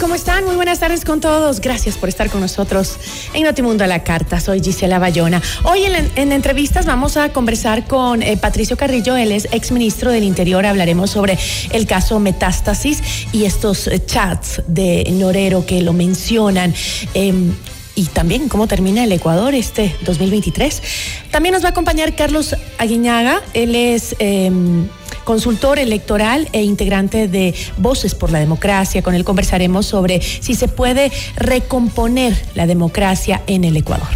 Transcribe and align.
¿Cómo 0.00 0.14
están? 0.14 0.46
Muy 0.46 0.56
buenas 0.56 0.78
tardes 0.78 1.04
con 1.04 1.20
todos. 1.20 1.60
Gracias 1.60 1.98
por 1.98 2.08
estar 2.08 2.30
con 2.30 2.40
nosotros 2.40 2.96
en 3.34 3.42
Notimundo 3.42 3.84
a 3.84 3.86
la 3.86 4.02
Carta. 4.02 4.40
Soy 4.40 4.62
Gisela 4.62 4.98
Bayona. 4.98 5.42
Hoy 5.64 5.84
en, 5.84 6.32
entrevistas 6.32 6.86
vamos 6.86 7.18
a 7.18 7.34
conversar 7.34 7.86
con 7.86 8.22
eh, 8.22 8.38
Patricio 8.38 8.78
Carrillo. 8.78 9.18
Él 9.18 9.30
es 9.30 9.46
exministro 9.52 10.10
del 10.10 10.24
Interior. 10.24 10.64
Hablaremos 10.64 11.10
sobre 11.10 11.38
el 11.70 11.86
caso 11.86 12.18
Metástasis 12.18 13.02
y 13.32 13.44
estos 13.44 13.88
eh, 13.88 14.02
chats 14.02 14.62
de 14.66 15.04
Norero 15.12 15.66
que 15.66 15.82
lo 15.82 15.92
mencionan. 15.92 16.72
Em, 17.12 17.52
y 17.94 18.06
también 18.06 18.48
cómo 18.48 18.66
termina 18.66 19.04
el 19.04 19.12
Ecuador 19.12 19.54
este 19.54 19.94
2023. 20.06 20.82
También 21.30 21.52
nos 21.52 21.62
va 21.62 21.68
a 21.68 21.70
acompañar 21.72 22.16
Carlos 22.16 22.56
Aguiñaga. 22.78 23.42
Él 23.52 23.74
es 23.74 24.16
em, 24.18 24.88
consultor 25.24 25.78
electoral 25.78 26.48
e 26.52 26.62
integrante 26.62 27.28
de 27.28 27.54
Voces 27.76 28.14
por 28.14 28.30
la 28.30 28.38
Democracia. 28.38 29.02
Con 29.02 29.14
él 29.14 29.24
conversaremos 29.24 29.86
sobre 29.86 30.20
si 30.20 30.54
se 30.54 30.68
puede 30.68 31.12
recomponer 31.36 32.34
la 32.54 32.66
democracia 32.66 33.42
en 33.46 33.64
el 33.64 33.76
Ecuador. 33.76 34.08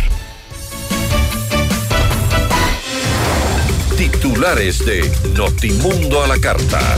Titulares 3.96 4.84
de 4.84 5.10
Notimundo 5.34 6.22
a 6.22 6.26
la 6.26 6.38
Carta. 6.38 6.96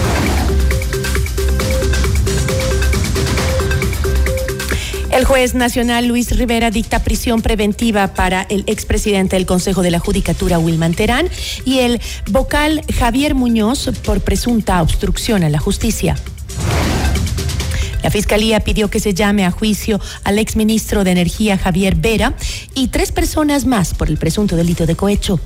El 5.17 5.25
juez 5.25 5.55
nacional 5.55 6.07
Luis 6.07 6.37
Rivera 6.37 6.71
dicta 6.71 7.03
prisión 7.03 7.41
preventiva 7.41 8.13
para 8.13 8.43
el 8.51 8.65
expresidente 8.67 9.37
del 9.37 9.47
Consejo 9.47 9.81
de 9.81 9.91
la 9.91 9.99
Judicatura, 9.99 10.59
Wilman 10.59 10.93
Terán, 10.93 11.31
y 11.65 11.79
el 11.79 12.03
vocal 12.31 12.83
Javier 12.95 13.35
Muñoz 13.35 13.89
por 14.05 14.21
presunta 14.21 14.83
obstrucción 14.83 15.43
a 15.43 15.49
la 15.49 15.59
justicia. 15.59 16.17
La 18.03 18.11
Fiscalía 18.11 18.61
pidió 18.61 18.91
que 18.91 19.01
se 19.01 19.15
llame 19.15 19.47
a 19.47 19.51
juicio 19.51 19.99
al 20.23 20.39
exministro 20.39 21.03
de 21.03 21.13
Energía 21.13 21.57
Javier 21.57 21.95
Vera 21.95 22.35
y 22.75 22.89
tres 22.89 23.11
personas 23.11 23.65
más 23.65 23.95
por 23.95 24.09
el 24.09 24.19
presunto 24.19 24.55
delito 24.55 24.85
de 24.85 24.97
cohecho. 24.97 25.41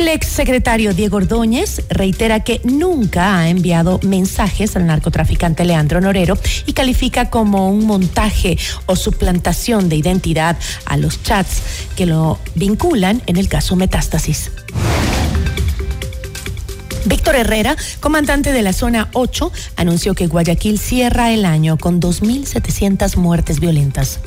El 0.00 0.08
exsecretario 0.08 0.94
Diego 0.94 1.18
Ordóñez 1.18 1.82
reitera 1.90 2.40
que 2.40 2.62
nunca 2.64 3.36
ha 3.36 3.50
enviado 3.50 4.00
mensajes 4.02 4.74
al 4.74 4.86
narcotraficante 4.86 5.66
Leandro 5.66 6.00
Norero 6.00 6.38
y 6.64 6.72
califica 6.72 7.28
como 7.28 7.68
un 7.68 7.84
montaje 7.84 8.56
o 8.86 8.96
suplantación 8.96 9.90
de 9.90 9.96
identidad 9.96 10.56
a 10.86 10.96
los 10.96 11.22
chats 11.22 11.60
que 11.96 12.06
lo 12.06 12.38
vinculan 12.54 13.20
en 13.26 13.36
el 13.36 13.50
caso 13.50 13.76
Metástasis. 13.76 14.50
Víctor 17.04 17.36
Herrera, 17.36 17.76
comandante 18.00 18.52
de 18.52 18.62
la 18.62 18.72
zona 18.72 19.10
8, 19.12 19.52
anunció 19.76 20.14
que 20.14 20.28
Guayaquil 20.28 20.78
cierra 20.78 21.30
el 21.30 21.44
año 21.44 21.76
con 21.76 22.00
2.700 22.00 23.16
muertes 23.16 23.60
violentas. 23.60 24.18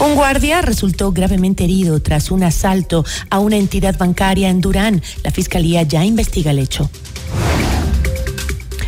Un 0.00 0.16
guardia 0.16 0.60
resultó 0.60 1.12
gravemente 1.12 1.64
herido 1.64 2.00
tras 2.00 2.30
un 2.30 2.42
asalto 2.42 3.04
a 3.30 3.38
una 3.38 3.56
entidad 3.56 3.96
bancaria 3.96 4.50
en 4.50 4.60
Durán. 4.60 5.02
La 5.22 5.30
fiscalía 5.30 5.82
ya 5.82 6.04
investiga 6.04 6.50
el 6.50 6.58
hecho. 6.58 6.90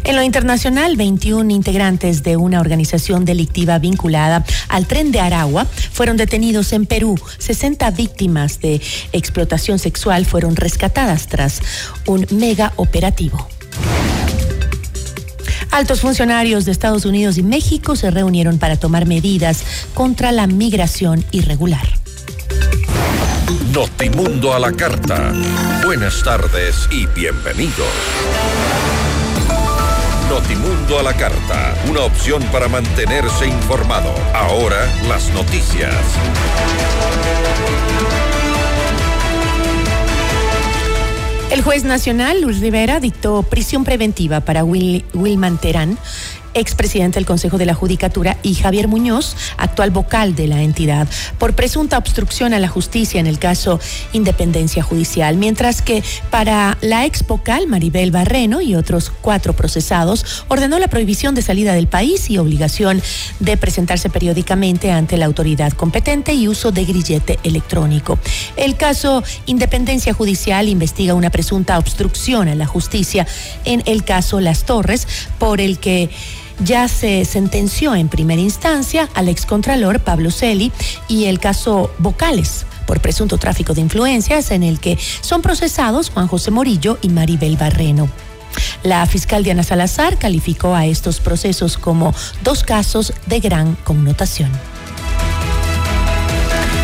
En 0.06 0.14
lo 0.14 0.22
internacional, 0.22 0.96
21 0.96 1.50
integrantes 1.50 2.22
de 2.22 2.36
una 2.36 2.60
organización 2.60 3.24
delictiva 3.24 3.78
vinculada 3.80 4.44
al 4.68 4.86
tren 4.86 5.10
de 5.10 5.18
Aragua 5.18 5.64
fueron 5.64 6.16
detenidos 6.16 6.72
en 6.72 6.86
Perú. 6.86 7.18
60 7.38 7.90
víctimas 7.90 8.60
de 8.60 8.80
explotación 9.12 9.80
sexual 9.80 10.24
fueron 10.24 10.54
rescatadas 10.54 11.26
tras 11.26 11.60
un 12.06 12.24
mega 12.30 12.72
operativo. 12.76 13.48
Altos 15.70 16.00
funcionarios 16.00 16.64
de 16.64 16.72
Estados 16.72 17.04
Unidos 17.04 17.38
y 17.38 17.42
México 17.42 17.96
se 17.96 18.10
reunieron 18.10 18.58
para 18.58 18.76
tomar 18.76 19.06
medidas 19.06 19.64
contra 19.94 20.32
la 20.32 20.46
migración 20.46 21.24
irregular. 21.32 21.86
Notimundo 23.72 24.54
a 24.54 24.58
la 24.58 24.72
carta. 24.72 25.32
Buenas 25.84 26.22
tardes 26.22 26.88
y 26.90 27.06
bienvenidos. 27.06 27.86
Notimundo 30.30 30.98
a 30.98 31.02
la 31.02 31.14
carta, 31.14 31.74
una 31.88 32.00
opción 32.00 32.42
para 32.44 32.68
mantenerse 32.68 33.46
informado. 33.46 34.12
Ahora 34.34 34.90
las 35.06 35.28
noticias. 35.30 35.94
El 41.56 41.62
juez 41.62 41.84
nacional, 41.84 42.42
Luis 42.42 42.60
Rivera, 42.60 43.00
dictó 43.00 43.42
prisión 43.42 43.82
preventiva 43.82 44.40
para 44.42 44.62
Will, 44.62 45.06
Wilman 45.14 45.56
Terán, 45.56 45.96
expresidente 46.56 47.18
del 47.18 47.26
Consejo 47.26 47.58
de 47.58 47.66
la 47.66 47.74
Judicatura, 47.74 48.38
y 48.42 48.54
Javier 48.54 48.88
Muñoz, 48.88 49.36
actual 49.56 49.90
vocal 49.90 50.34
de 50.34 50.48
la 50.48 50.62
entidad, 50.62 51.06
por 51.38 51.54
presunta 51.54 51.98
obstrucción 51.98 52.54
a 52.54 52.58
la 52.58 52.68
justicia 52.68 53.20
en 53.20 53.26
el 53.26 53.38
caso 53.38 53.78
Independencia 54.12 54.82
Judicial, 54.82 55.36
mientras 55.36 55.82
que 55.82 56.02
para 56.30 56.78
la 56.80 57.04
ex 57.04 57.26
vocal 57.26 57.66
Maribel 57.66 58.10
Barreno 58.10 58.60
y 58.60 58.74
otros 58.74 59.12
cuatro 59.20 59.54
procesados 59.54 60.44
ordenó 60.48 60.78
la 60.78 60.88
prohibición 60.88 61.34
de 61.34 61.42
salida 61.42 61.74
del 61.74 61.86
país 61.86 62.30
y 62.30 62.38
obligación 62.38 63.02
de 63.40 63.56
presentarse 63.56 64.10
periódicamente 64.10 64.90
ante 64.90 65.16
la 65.16 65.26
autoridad 65.26 65.72
competente 65.72 66.34
y 66.34 66.48
uso 66.48 66.72
de 66.72 66.84
grillete 66.84 67.38
electrónico. 67.42 68.18
El 68.56 68.76
caso 68.76 69.22
Independencia 69.46 70.12
Judicial 70.12 70.68
investiga 70.68 71.14
una 71.14 71.30
presunta 71.30 71.78
obstrucción 71.78 72.48
a 72.48 72.54
la 72.54 72.66
justicia 72.66 73.26
en 73.64 73.82
el 73.86 74.04
caso 74.04 74.40
Las 74.40 74.64
Torres, 74.64 75.06
por 75.38 75.60
el 75.60 75.78
que 75.78 76.10
ya 76.60 76.88
se 76.88 77.24
sentenció 77.24 77.94
en 77.94 78.08
primera 78.08 78.40
instancia 78.40 79.08
al 79.14 79.28
excontralor 79.28 80.00
Pablo 80.00 80.30
Celi 80.30 80.72
y 81.08 81.24
el 81.24 81.38
caso 81.38 81.90
Vocales 81.98 82.66
por 82.86 83.00
presunto 83.00 83.36
tráfico 83.36 83.74
de 83.74 83.80
influencias 83.80 84.50
en 84.50 84.62
el 84.62 84.80
que 84.80 84.96
son 85.20 85.42
procesados 85.42 86.10
Juan 86.10 86.28
José 86.28 86.50
Morillo 86.50 86.98
y 87.02 87.08
Maribel 87.08 87.56
Barreno. 87.56 88.08
La 88.82 89.04
fiscal 89.06 89.42
Diana 89.42 89.62
Salazar 89.62 90.18
calificó 90.18 90.74
a 90.74 90.86
estos 90.86 91.20
procesos 91.20 91.76
como 91.76 92.14
dos 92.42 92.62
casos 92.62 93.12
de 93.26 93.40
gran 93.40 93.74
connotación. 93.84 94.50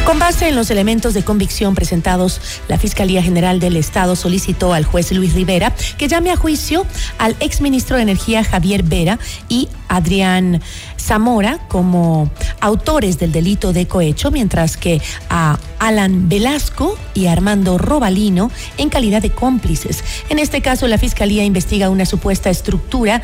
Con 0.04 0.18
base 0.18 0.48
en 0.48 0.56
los 0.56 0.70
elementos 0.70 1.14
de 1.14 1.22
convicción 1.22 1.76
presentados, 1.76 2.40
la 2.66 2.76
Fiscalía 2.76 3.22
General 3.22 3.60
del 3.60 3.76
Estado 3.76 4.16
solicitó 4.16 4.74
al 4.74 4.84
juez 4.84 5.12
Luis 5.12 5.32
Rivera 5.32 5.72
que 5.96 6.08
llame 6.08 6.32
a 6.32 6.36
juicio 6.36 6.84
al 7.18 7.36
exministro 7.38 7.96
de 7.96 8.02
Energía 8.02 8.42
Javier 8.42 8.82
Vera 8.82 9.20
y 9.48 9.68
Adrián 9.88 10.60
Zamora 10.98 11.60
como 11.68 12.30
autores 12.60 13.20
del 13.20 13.30
delito 13.30 13.72
de 13.72 13.86
cohecho, 13.86 14.32
mientras 14.32 14.76
que 14.76 15.00
a 15.30 15.58
Alan 15.78 16.28
Velasco 16.28 16.98
y 17.14 17.26
Armando 17.26 17.78
Robalino 17.78 18.50
en 18.78 18.88
calidad 18.88 19.22
de 19.22 19.30
cómplices. 19.30 20.02
En 20.28 20.40
este 20.40 20.62
caso, 20.62 20.88
la 20.88 20.98
Fiscalía 20.98 21.44
investiga 21.44 21.90
una 21.90 22.06
supuesta 22.06 22.50
estructura 22.50 23.22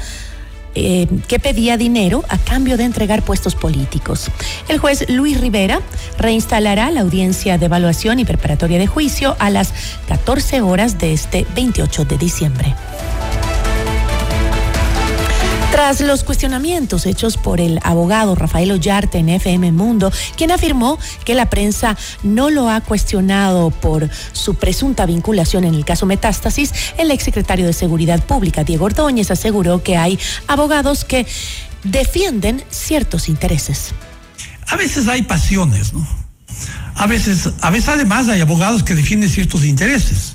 eh, 0.78 1.08
que 1.26 1.38
pedía 1.38 1.76
dinero 1.76 2.24
a 2.28 2.38
cambio 2.38 2.76
de 2.76 2.84
entregar 2.84 3.22
puestos 3.22 3.54
políticos. 3.54 4.30
El 4.68 4.78
juez 4.78 5.08
Luis 5.08 5.40
Rivera 5.40 5.80
reinstalará 6.18 6.90
la 6.90 7.00
audiencia 7.00 7.58
de 7.58 7.66
evaluación 7.66 8.18
y 8.18 8.24
preparatoria 8.24 8.78
de 8.78 8.86
juicio 8.86 9.36
a 9.38 9.50
las 9.50 9.72
14 10.08 10.60
horas 10.60 10.98
de 10.98 11.12
este 11.12 11.46
28 11.54 12.04
de 12.04 12.18
diciembre. 12.18 12.74
Tras 15.70 16.00
los 16.00 16.24
cuestionamientos 16.24 17.04
hechos 17.04 17.36
por 17.36 17.60
el 17.60 17.78
abogado 17.82 18.34
Rafael 18.34 18.70
Ollarte 18.72 19.18
en 19.18 19.28
FM 19.28 19.70
Mundo, 19.72 20.10
quien 20.36 20.50
afirmó 20.50 20.98
que 21.24 21.34
la 21.34 21.50
prensa 21.50 21.96
no 22.22 22.48
lo 22.48 22.70
ha 22.70 22.80
cuestionado 22.80 23.70
por 23.70 24.08
su 24.32 24.54
presunta 24.54 25.04
vinculación 25.04 25.64
en 25.64 25.74
el 25.74 25.84
caso 25.84 26.06
Metástasis, 26.06 26.72
el 26.96 27.10
exsecretario 27.10 27.66
de 27.66 27.74
Seguridad 27.74 28.24
Pública, 28.24 28.64
Diego 28.64 28.86
Ordóñez, 28.86 29.30
aseguró 29.30 29.82
que 29.82 29.96
hay 29.98 30.18
abogados 30.46 31.04
que 31.04 31.26
defienden 31.84 32.64
ciertos 32.70 33.28
intereses. 33.28 33.92
A 34.66 34.76
veces 34.76 35.06
hay 35.06 35.22
pasiones, 35.22 35.92
¿no? 35.92 36.06
A 36.94 37.06
veces, 37.06 37.50
a 37.60 37.70
veces 37.70 37.88
además 37.90 38.28
hay 38.28 38.40
abogados 38.40 38.82
que 38.82 38.94
defienden 38.94 39.28
ciertos 39.28 39.64
intereses. 39.64 40.34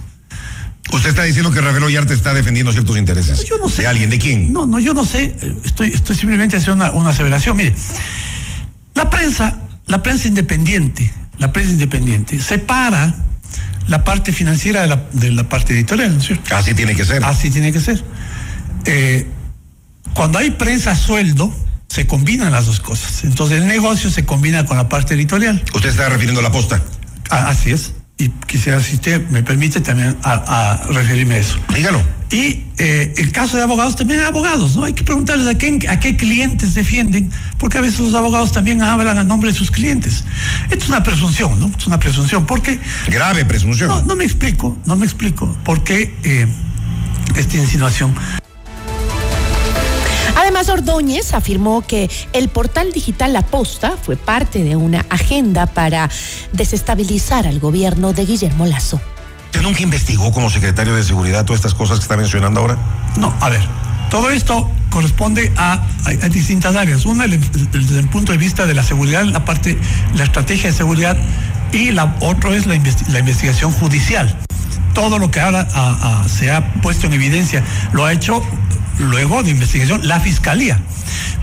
Usted 0.91 1.09
está 1.09 1.23
diciendo 1.23 1.51
que 1.51 1.61
Rafael 1.61 1.83
Ollarte 1.83 2.13
está 2.13 2.33
defendiendo 2.33 2.71
ciertos 2.71 2.97
intereses. 2.97 3.45
Yo 3.45 3.57
no 3.57 3.69
sé. 3.69 3.83
¿De 3.83 3.87
alguien? 3.87 4.09
¿De 4.09 4.19
quién? 4.19 4.51
No, 4.51 4.65
no, 4.65 4.79
yo 4.79 4.93
no 4.93 5.05
sé. 5.05 5.35
Estoy, 5.63 5.89
estoy 5.89 6.15
simplemente 6.15 6.57
haciendo 6.57 6.85
una, 6.85 6.91
una 6.93 7.09
aseveración. 7.11 7.57
Mire, 7.57 7.73
la 8.93 9.09
prensa, 9.09 9.59
la 9.87 10.03
prensa 10.03 10.27
independiente, 10.27 11.11
la 11.39 11.51
prensa 11.51 11.71
independiente 11.71 12.39
separa 12.39 13.15
la 13.87 14.03
parte 14.03 14.31
financiera 14.31 14.81
de 14.81 14.87
la, 14.87 15.03
de 15.13 15.31
la 15.31 15.47
parte 15.47 15.73
editorial, 15.73 16.13
¿no 16.13 16.19
es 16.19 16.27
cierto? 16.27 16.55
Así 16.55 16.73
tiene 16.73 16.95
que 16.95 17.05
ser. 17.05 17.23
Así 17.23 17.49
tiene 17.49 17.71
que 17.71 17.79
ser. 17.79 18.03
Eh, 18.85 19.27
cuando 20.13 20.37
hay 20.37 20.51
prensa 20.51 20.91
a 20.91 20.95
sueldo, 20.95 21.53
se 21.87 22.07
combinan 22.07 22.51
las 22.51 22.65
dos 22.65 22.79
cosas. 22.79 23.23
Entonces 23.23 23.61
el 23.61 23.67
negocio 23.67 24.09
se 24.09 24.25
combina 24.25 24.65
con 24.65 24.77
la 24.77 24.89
parte 24.89 25.13
editorial. 25.15 25.63
¿Usted 25.73 25.89
está 25.89 26.09
refiriendo 26.09 26.39
a 26.39 26.43
la 26.43 26.51
posta? 26.51 26.81
Ah, 27.29 27.49
así 27.49 27.71
es. 27.71 27.93
Y 28.23 28.29
quisiera, 28.47 28.79
si 28.81 28.95
usted 28.95 29.27
me 29.29 29.43
permite, 29.43 29.81
también 29.81 30.15
a, 30.23 30.33
a 30.33 30.83
referirme 30.87 31.35
a 31.35 31.37
eso. 31.39 31.57
Dígalo. 31.75 32.01
Y 32.31 32.63
eh, 32.77 33.13
el 33.17 33.33
caso 33.33 33.57
de 33.57 33.63
abogados 33.63 33.97
también 33.97 34.21
hay 34.21 34.27
abogados, 34.27 34.77
¿no? 34.77 34.85
Hay 34.85 34.93
que 34.93 35.03
preguntarles 35.03 35.45
a 35.45 35.57
qué, 35.57 35.77
a 35.89 35.99
qué 35.99 36.15
clientes 36.15 36.73
defienden, 36.73 37.29
porque 37.57 37.79
a 37.79 37.81
veces 37.81 37.99
los 37.99 38.13
abogados 38.13 38.53
también 38.53 38.81
hablan 38.81 39.17
a 39.17 39.25
nombre 39.25 39.51
de 39.51 39.57
sus 39.57 39.69
clientes. 39.69 40.23
Esto 40.71 40.85
es 40.85 40.87
una 40.87 41.03
presunción, 41.03 41.59
¿no? 41.59 41.69
Es 41.77 41.85
una 41.85 41.99
presunción, 41.99 42.45
porque... 42.45 42.79
Grave 43.07 43.43
presunción. 43.43 43.89
No, 43.89 44.01
no 44.03 44.15
me 44.15 44.23
explico, 44.23 44.77
no 44.85 44.95
me 44.95 45.05
explico 45.05 45.53
por 45.65 45.83
qué 45.83 46.15
eh, 46.23 46.47
esta 47.35 47.57
insinuación. 47.57 48.15
Además, 50.63 50.79
Ordóñez 50.87 51.33
afirmó 51.33 51.81
que 51.81 52.09
el 52.31 52.47
portal 52.47 52.93
digital 52.93 53.33
La 53.33 53.41
Posta 53.41 53.95
fue 54.01 54.15
parte 54.15 54.63
de 54.63 54.77
una 54.77 55.05
agenda 55.09 55.65
para 55.65 56.09
desestabilizar 56.53 57.47
al 57.47 57.59
gobierno 57.59 58.13
de 58.13 58.25
Guillermo 58.25 58.65
Lazo. 58.65 59.01
¿Usted 59.47 59.61
nunca 59.61 59.81
investigó 59.83 60.31
como 60.31 60.49
secretario 60.49 60.95
de 60.95 61.03
Seguridad 61.03 61.43
todas 61.43 61.59
estas 61.59 61.73
cosas 61.73 61.99
que 61.99 62.03
está 62.03 62.15
mencionando 62.15 62.61
ahora? 62.61 62.77
No, 63.17 63.35
a 63.41 63.49
ver, 63.49 63.61
todo 64.09 64.29
esto 64.29 64.69
corresponde 64.89 65.51
a, 65.57 65.73
a- 66.05 66.09
a 66.09 66.29
distintas 66.29 66.75
áreas. 66.77 67.05
Una, 67.05 67.25
el- 67.25 67.33
el- 67.33 67.71
desde 67.71 67.99
el 67.99 68.07
punto 68.07 68.31
de 68.31 68.37
vista 68.37 68.65
de 68.65 68.73
la 68.73 68.83
seguridad, 68.83 69.23
la 69.25 69.43
parte, 69.43 69.77
la 70.15 70.23
estrategia 70.23 70.71
de 70.71 70.77
seguridad, 70.77 71.17
y 71.73 71.91
la 71.91 72.15
otro 72.21 72.53
es 72.53 72.67
la, 72.67 72.75
investi- 72.75 73.05
la 73.07 73.19
investigación 73.19 73.71
judicial. 73.73 74.33
Todo 74.93 75.19
lo 75.19 75.29
que 75.29 75.41
ahora 75.41 75.67
a- 75.73 76.21
a- 76.23 76.29
se 76.29 76.51
ha 76.51 76.73
puesto 76.81 77.07
en 77.07 77.13
evidencia 77.13 77.63
lo 77.91 78.05
ha 78.05 78.13
hecho 78.13 78.41
luego 78.99 79.43
de 79.43 79.51
investigación 79.51 80.07
la 80.07 80.19
fiscalía. 80.19 80.79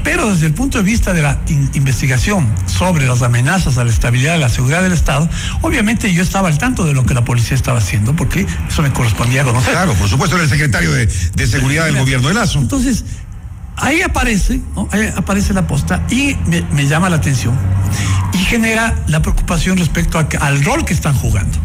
Pero 0.03 0.31
desde 0.33 0.47
el 0.47 0.55
punto 0.55 0.79
de 0.79 0.85
vista 0.85 1.13
de 1.13 1.21
la 1.23 1.39
in- 1.49 1.71
investigación 1.75 2.49
sobre 2.67 3.07
las 3.07 3.21
amenazas 3.23 3.77
a 3.77 3.85
la 3.85 3.91
estabilidad 3.91 4.37
y 4.37 4.41
la 4.41 4.49
seguridad 4.49 4.83
del 4.83 4.93
Estado, 4.93 5.29
obviamente 5.61 6.13
yo 6.15 6.23
estaba 6.23 6.49
al 6.49 6.57
tanto 6.59 6.85
de 6.85 6.95
lo 6.95 7.05
que 7.05 7.13
la 7.15 7.25
policía 7.25 7.55
estaba 7.55 7.79
haciendo, 7.79 8.17
porque 8.17 8.47
eso 8.69 8.83
me 8.83 8.93
correspondía 8.93 9.45
conocer. 9.45 9.73
Claro, 9.73 9.93
por 9.95 10.09
supuesto, 10.09 10.37
era 10.37 10.45
el 10.45 10.51
secretario 10.51 10.91
de, 10.93 11.07
de 11.07 11.47
Seguridad 11.47 11.85
del 11.85 11.99
gobierno 11.99 12.29
de 12.29 12.35
Lazo. 12.35 12.59
Entonces, 12.61 13.05
ahí 13.77 14.01
aparece, 14.03 14.61
¿no? 14.75 14.89
ahí 14.91 15.13
aparece 15.17 15.53
la 15.53 15.67
posta 15.67 16.03
y 16.11 16.37
me, 16.47 16.63
me 16.73 16.87
llama 16.87 17.11
la 17.11 17.17
atención 17.17 17.55
y 18.33 18.39
genera 18.39 18.95
la 19.07 19.21
preocupación 19.21 19.77
respecto 19.77 20.19
a 20.19 20.29
que- 20.29 20.39
al 20.39 20.65
rol 20.65 20.85
que 20.87 20.95
están 20.95 21.15
jugando. 21.15 21.59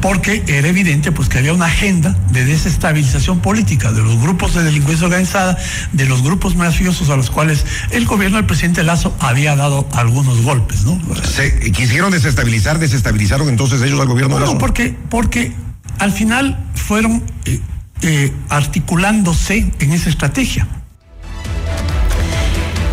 Porque 0.00 0.44
era 0.46 0.68
evidente 0.68 1.10
pues 1.12 1.28
que 1.28 1.38
había 1.38 1.52
una 1.52 1.66
agenda 1.66 2.16
de 2.30 2.44
desestabilización 2.44 3.40
política 3.40 3.90
de 3.92 4.02
los 4.02 4.20
grupos 4.20 4.54
de 4.54 4.62
delincuencia 4.62 5.06
organizada, 5.06 5.58
de 5.92 6.06
los 6.06 6.22
grupos 6.22 6.54
mafiosos 6.54 7.10
a 7.10 7.16
los 7.16 7.30
cuales 7.30 7.64
el 7.90 8.06
gobierno 8.06 8.36
del 8.36 8.46
presidente 8.46 8.84
Lazo 8.84 9.14
había 9.18 9.56
dado 9.56 9.88
algunos 9.92 10.42
golpes, 10.42 10.84
¿no? 10.84 11.00
Se 11.24 11.72
quisieron 11.72 12.12
desestabilizar, 12.12 12.78
desestabilizaron 12.78 13.48
entonces 13.48 13.82
ellos 13.82 14.00
al 14.00 14.06
gobierno 14.06 14.36
de 14.36 14.40
No, 14.40 14.46
Lazo. 14.46 14.58
porque, 14.58 14.96
porque 15.10 15.52
al 15.98 16.12
final 16.12 16.56
fueron 16.74 17.22
eh, 17.44 17.60
eh, 18.02 18.32
articulándose 18.48 19.70
en 19.80 19.92
esa 19.92 20.10
estrategia. 20.10 20.68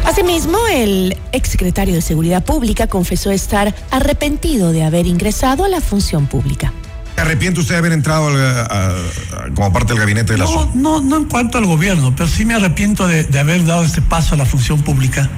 Asimismo, 0.05 0.57
el 0.71 1.17
exsecretario 1.31 1.93
de 1.95 2.01
Seguridad 2.01 2.43
Pública 2.45 2.87
confesó 2.87 3.31
estar 3.31 3.75
arrepentido 3.91 4.71
de 4.71 4.83
haber 4.83 5.07
ingresado 5.07 5.65
a 5.65 5.67
la 5.67 5.81
función 5.81 6.27
pública. 6.27 6.71
¿Se 7.15 7.21
arrepiente 7.21 7.61
usted 7.61 7.75
de 7.75 7.79
haber 7.79 7.91
entrado 7.93 8.27
al- 8.27 8.37
a- 8.41 8.61
a- 8.63 8.95
como 9.55 9.71
parte 9.71 9.93
del 9.93 9.99
gabinete 9.99 10.33
de 10.33 10.39
Lazo? 10.39 10.69
No, 10.75 10.99
no, 10.99 11.01
no 11.01 11.17
en 11.17 11.25
cuanto 11.25 11.57
al 11.57 11.65
gobierno, 11.65 12.13
pero 12.15 12.27
sí 12.29 12.45
me 12.45 12.53
arrepiento 12.55 13.07
de, 13.07 13.23
de 13.23 13.39
haber 13.39 13.65
dado 13.65 13.83
este 13.83 14.01
paso 14.01 14.35
a 14.35 14.37
la 14.37 14.45
función 14.45 14.81
pública, 14.81 15.29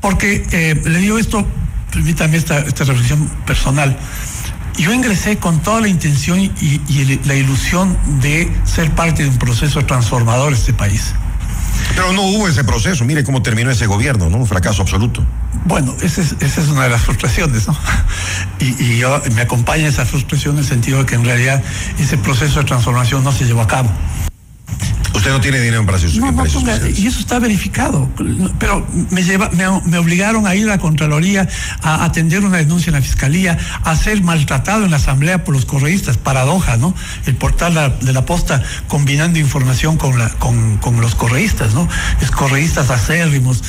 porque 0.00 0.46
eh, 0.52 0.80
le 0.84 0.98
digo 0.98 1.18
esto, 1.18 1.46
permítame 1.90 2.36
esta, 2.36 2.58
esta 2.58 2.84
reflexión 2.84 3.26
personal. 3.46 3.96
Yo 4.76 4.92
ingresé 4.92 5.38
con 5.38 5.60
toda 5.62 5.80
la 5.80 5.88
intención 5.88 6.38
y, 6.38 6.50
y 6.60 7.18
la 7.24 7.34
ilusión 7.34 7.96
de 8.20 8.52
ser 8.64 8.90
parte 8.94 9.22
de 9.22 9.30
un 9.30 9.38
proceso 9.38 9.82
transformador 9.86 10.50
de 10.50 10.56
este 10.58 10.74
país. 10.74 11.14
Pero 11.94 12.12
no 12.12 12.22
hubo 12.22 12.46
ese 12.46 12.62
proceso. 12.62 13.06
Mire 13.06 13.24
cómo 13.24 13.40
terminó 13.40 13.70
ese 13.70 13.86
gobierno, 13.86 14.28
¿no? 14.28 14.36
Un 14.36 14.46
fracaso 14.46 14.82
absoluto. 14.82 15.24
Bueno, 15.64 15.94
esa 16.02 16.20
es, 16.20 16.36
esa 16.40 16.60
es 16.60 16.68
una 16.68 16.84
de 16.84 16.90
las 16.90 17.02
frustraciones, 17.02 17.66
¿no? 17.66 17.76
Y, 18.58 18.98
yo 18.98 19.22
me 19.34 19.42
acompaña 19.42 19.86
esa 19.88 20.06
frustración 20.06 20.54
en 20.54 20.60
el 20.60 20.64
sentido 20.64 20.98
de 21.00 21.06
que 21.06 21.14
en 21.14 21.24
realidad 21.24 21.62
ese 21.98 22.16
proceso 22.18 22.60
de 22.60 22.64
transformación 22.64 23.22
no 23.22 23.32
se 23.32 23.44
llevó 23.44 23.62
a 23.62 23.66
cabo. 23.66 23.90
Usted 25.16 25.30
no 25.30 25.40
tiene 25.40 25.58
dinero 25.60 25.80
en 25.80 25.86
precios, 25.86 26.14
No, 26.16 26.26
y 26.98 27.06
eso 27.06 27.20
está 27.20 27.38
verificado. 27.38 28.08
Pero 28.58 28.86
me, 29.10 29.22
lleva, 29.22 29.48
me, 29.50 29.64
me 29.86 29.98
obligaron 29.98 30.46
a 30.46 30.54
ir 30.54 30.64
a 30.66 30.68
la 30.68 30.78
Contraloría, 30.78 31.48
a 31.82 32.04
atender 32.04 32.44
una 32.44 32.58
denuncia 32.58 32.90
en 32.90 32.94
la 32.96 33.02
Fiscalía, 33.02 33.56
a 33.82 33.96
ser 33.96 34.22
maltratado 34.22 34.84
en 34.84 34.90
la 34.90 34.98
Asamblea 34.98 35.42
por 35.44 35.54
los 35.54 35.64
correístas. 35.64 36.16
Paradoja, 36.18 36.76
¿no? 36.76 36.94
El 37.24 37.34
portal 37.36 37.96
de 38.00 38.12
la 38.12 38.24
posta 38.26 38.62
combinando 38.88 39.38
información 39.38 39.96
con, 39.96 40.18
la, 40.18 40.28
con, 40.30 40.76
con 40.78 41.00
los 41.00 41.14
correístas, 41.14 41.74
¿no? 41.74 41.88
Es 42.20 42.30
correístas 42.30 42.90
acérrimos, 42.90 43.62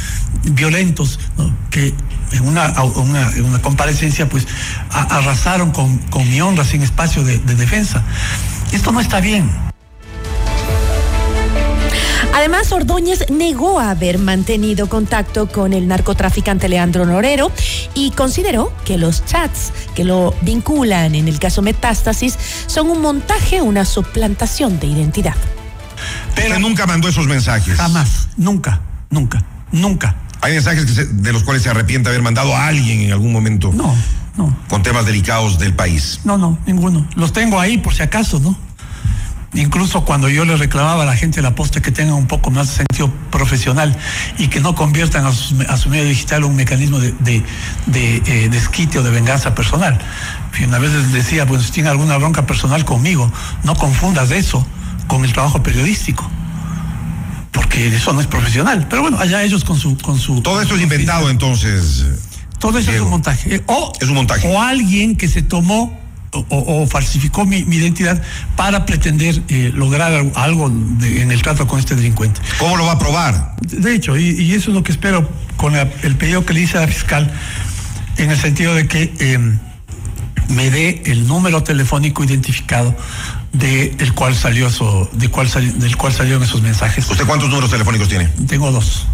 violentos, 0.44 1.20
¿no? 1.38 1.54
Que 1.70 1.94
en 2.34 2.48
una, 2.48 2.74
una, 2.84 3.32
en 3.32 3.46
una 3.46 3.62
comparecencia, 3.62 4.28
pues, 4.28 4.46
a- 4.92 5.18
arrasaron 5.18 5.72
con, 5.72 5.98
con 6.10 6.30
mi 6.30 6.42
honra 6.42 6.66
sin 6.66 6.84
espacio 6.84 7.24
de, 7.24 7.38
de 7.40 7.56
defensa. 7.56 8.04
Esto 8.72 8.92
no 8.92 9.00
está 9.00 9.20
bien. 9.22 9.50
Además, 12.34 12.72
Ordóñez 12.72 13.26
negó 13.30 13.80
haber 13.80 14.20
mantenido 14.20 14.88
contacto 14.90 15.48
con 15.48 15.74
el 15.74 15.88
narcotraficante 15.88 16.70
Leandro 16.70 17.06
Norero 17.06 17.52
y 17.94 18.12
consideró 18.12 18.72
que 18.86 18.98
los 18.98 19.26
chats 19.26 19.72
que 19.96 20.04
lo 20.04 20.34
vinculan 20.42 21.16
en 21.16 21.28
el 21.28 21.40
caso 21.40 21.62
Metástasis 21.62 22.38
son 22.68 22.90
un 22.90 23.02
montaje, 23.02 23.62
una 23.62 23.86
suplantación 23.86 24.80
de 24.80 24.88
identidad. 24.88 25.36
Pero 26.36 26.60
nunca 26.60 26.86
mandó 26.86 27.08
esos 27.10 27.26
mensajes. 27.28 27.76
Jamás, 27.76 28.30
nunca, 28.38 28.82
nunca, 29.10 29.44
nunca. 29.72 30.16
Hay 30.42 30.54
mensajes 30.54 30.86
que 30.86 30.92
se- 30.94 31.06
de 31.06 31.34
los 31.34 31.44
cuales 31.44 31.64
se 31.64 31.70
arrepiente 31.70 32.10
haber 32.10 32.22
mandado 32.22 32.56
a 32.56 32.68
alguien 32.68 33.02
en 33.02 33.12
algún 33.12 33.34
momento 33.34 33.72
No, 33.74 33.96
no, 34.38 34.56
con 34.70 34.84
temas 34.84 35.06
delicados 35.08 35.58
del 35.58 35.74
país. 35.74 36.20
no, 36.24 36.38
no, 36.38 36.60
ninguno. 36.68 37.08
Los 37.16 37.34
tengo 37.34 37.60
ahí 37.60 37.80
por 37.80 37.96
si 37.96 38.04
acaso, 38.04 38.40
¿no? 38.40 38.56
Incluso 39.54 40.04
cuando 40.04 40.30
yo 40.30 40.46
le 40.46 40.58
reclamaba 40.58 41.04
a 41.04 41.06
la 41.06 41.16
gente 41.16 41.38
de 41.38 41.42
la 41.42 41.56
posta 41.56 41.82
que 41.82 41.92
tenga 41.92 42.14
un 42.14 42.28
poco 42.28 42.52
más 42.52 42.68
de 42.68 42.76
sentido 42.86 43.10
profesional 43.32 43.98
y 44.38 44.50
que 44.50 44.60
no 44.60 44.76
conviertan 44.76 45.26
a, 45.26 45.32
su 45.32 45.90
medio 45.90 46.06
digital 46.06 46.44
un 46.44 46.56
mecanismo 46.56 47.00
de, 47.00 47.14
de, 47.20 47.44
de, 47.86 48.22
eh, 48.26 48.50
desquite 48.50 49.00
o 49.00 49.04
de 49.04 49.10
venganza 49.10 49.56
personal. 49.56 49.98
Y 50.60 50.66
una 50.66 50.80
vez 50.80 50.92
les 50.92 51.14
decía, 51.14 51.46
pues 51.46 51.64
si 51.64 51.72
tiene 51.72 51.90
alguna 51.90 52.18
bronca 52.18 52.46
personal 52.46 52.84
conmigo, 52.84 53.32
no 53.64 53.76
confundas 53.76 54.32
eso 54.32 54.66
con 55.08 55.24
el 55.24 55.32
trabajo 55.32 55.64
periodístico. 55.64 56.30
Porque 57.52 57.88
eso 57.88 58.14
no 58.14 58.22
es 58.22 58.28
profesional. 58.28 58.88
Pero 58.90 59.02
bueno, 59.02 59.18
allá 59.20 59.44
ellos 59.44 59.64
con 59.64 59.80
su... 59.80 59.98
Con 59.98 60.20
su 60.20 60.42
Todo 60.42 60.62
esto 60.62 60.76
es 60.76 60.82
inventado 60.82 61.30
entonces. 61.30 62.06
Todo 62.60 62.72
eso 62.80 62.90
es 62.90 62.96
Diego. 62.96 63.06
un 63.06 63.12
montaje. 63.12 63.56
Eh, 63.56 63.64
O, 63.68 63.94
Es 64.00 64.10
un 64.10 64.16
montaje. 64.16 64.48
O 64.52 64.62
alguien 64.62 65.16
que 65.16 65.28
se 65.28 65.42
tomó 65.42 65.98
o, 66.32 66.88
falsificó 66.88 67.46
mi, 67.46 67.58
identidad 67.60 68.22
para 68.56 68.86
pretender 68.86 69.42
eh, 69.48 69.72
lograr 69.74 70.32
algo 70.36 70.68
en 70.68 71.32
el 71.32 71.42
trato 71.42 71.68
con 71.68 71.80
este 71.80 71.96
delincuente. 71.96 72.42
¿Cómo 72.60 72.78
lo 72.78 72.86
va 72.86 72.94
a 72.94 73.00
probar? 73.00 73.56
De 73.62 73.96
hecho, 73.96 74.18
y, 74.18 74.54
eso 74.54 74.70
es 74.72 74.76
lo 74.76 74.84
que 74.84 74.92
espero 74.92 75.30
con 75.56 75.76
el 75.76 76.16
pedido 76.16 76.46
que 76.46 76.54
le 76.54 76.62
hice 76.62 76.78
a 76.78 76.82
la 76.82 76.88
fiscal, 76.88 77.32
en 78.18 78.32
el 78.32 78.38
sentido 78.38 78.76
de 78.76 78.88
que 78.88 79.14
em, 79.20 79.60
me 80.50 80.70
dé 80.70 81.02
el 81.06 81.28
número 81.28 81.64
telefónico 81.64 82.24
identificado 82.24 82.96
de 83.54 83.96
el 84.00 84.14
cual 84.14 84.36
salió 84.36 84.68
eso, 84.68 85.10
de 85.14 85.30
cuál 85.30 85.50
del 85.80 85.98
cual 85.98 86.14
salieron 86.14 86.44
esos 86.44 86.62
mensajes. 86.62 87.10
¿Usted 87.10 87.26
cuántos 87.26 87.50
números 87.50 87.70
telefónicos 87.70 88.08
tiene? 88.08 88.28
Tengo 88.48 88.72
dos. 88.72 89.08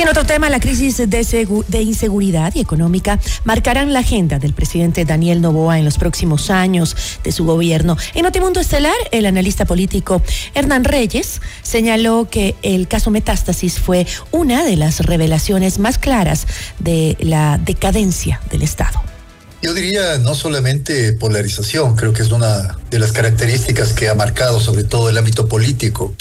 Y 0.00 0.02
en 0.02 0.08
otro 0.08 0.24
tema, 0.24 0.48
la 0.48 0.60
crisis 0.60 0.96
de, 0.96 1.82
inseguridad 1.82 2.54
y 2.54 2.60
económica 2.60 3.18
marcarán 3.44 3.92
la 3.92 3.98
agenda 3.98 4.38
del 4.38 4.54
presidente 4.54 5.04
Daniel 5.04 5.42
Novoa 5.42 5.78
en 5.78 5.84
los 5.84 5.98
próximos 5.98 6.48
años 6.48 6.96
de 7.22 7.32
su 7.32 7.44
gobierno. 7.44 7.98
En 8.14 8.22
Notimundo 8.22 8.60
Estelar, 8.60 8.94
el 9.10 9.26
analista 9.26 9.66
político 9.66 10.22
Hernán 10.54 10.84
Reyes 10.84 11.42
señaló 11.60 12.30
que 12.30 12.56
el 12.62 12.88
caso 12.88 13.10
Metástasis 13.10 13.78
fue 13.78 14.06
una 14.30 14.64
de 14.64 14.76
las 14.78 15.00
revelaciones 15.00 15.78
más 15.78 15.98
claras 15.98 16.46
de 16.78 17.18
la 17.20 17.58
decadencia 17.58 18.40
del 18.50 18.62
Estado. 18.62 19.09
Yo 19.62 19.74
diría 19.74 20.16
no 20.16 20.34
solamente 20.34 21.12
polarización, 21.12 21.94
creo 21.94 22.14
que 22.14 22.22
es 22.22 22.30
una 22.30 22.78
de 22.90 22.98
las 22.98 23.12
características 23.12 23.92
que 23.92 24.08
ha 24.08 24.14
marcado 24.14 24.58
sobre 24.58 24.84
todo 24.84 25.10
el 25.10 25.18
ámbito 25.18 25.48
político. 25.48 26.14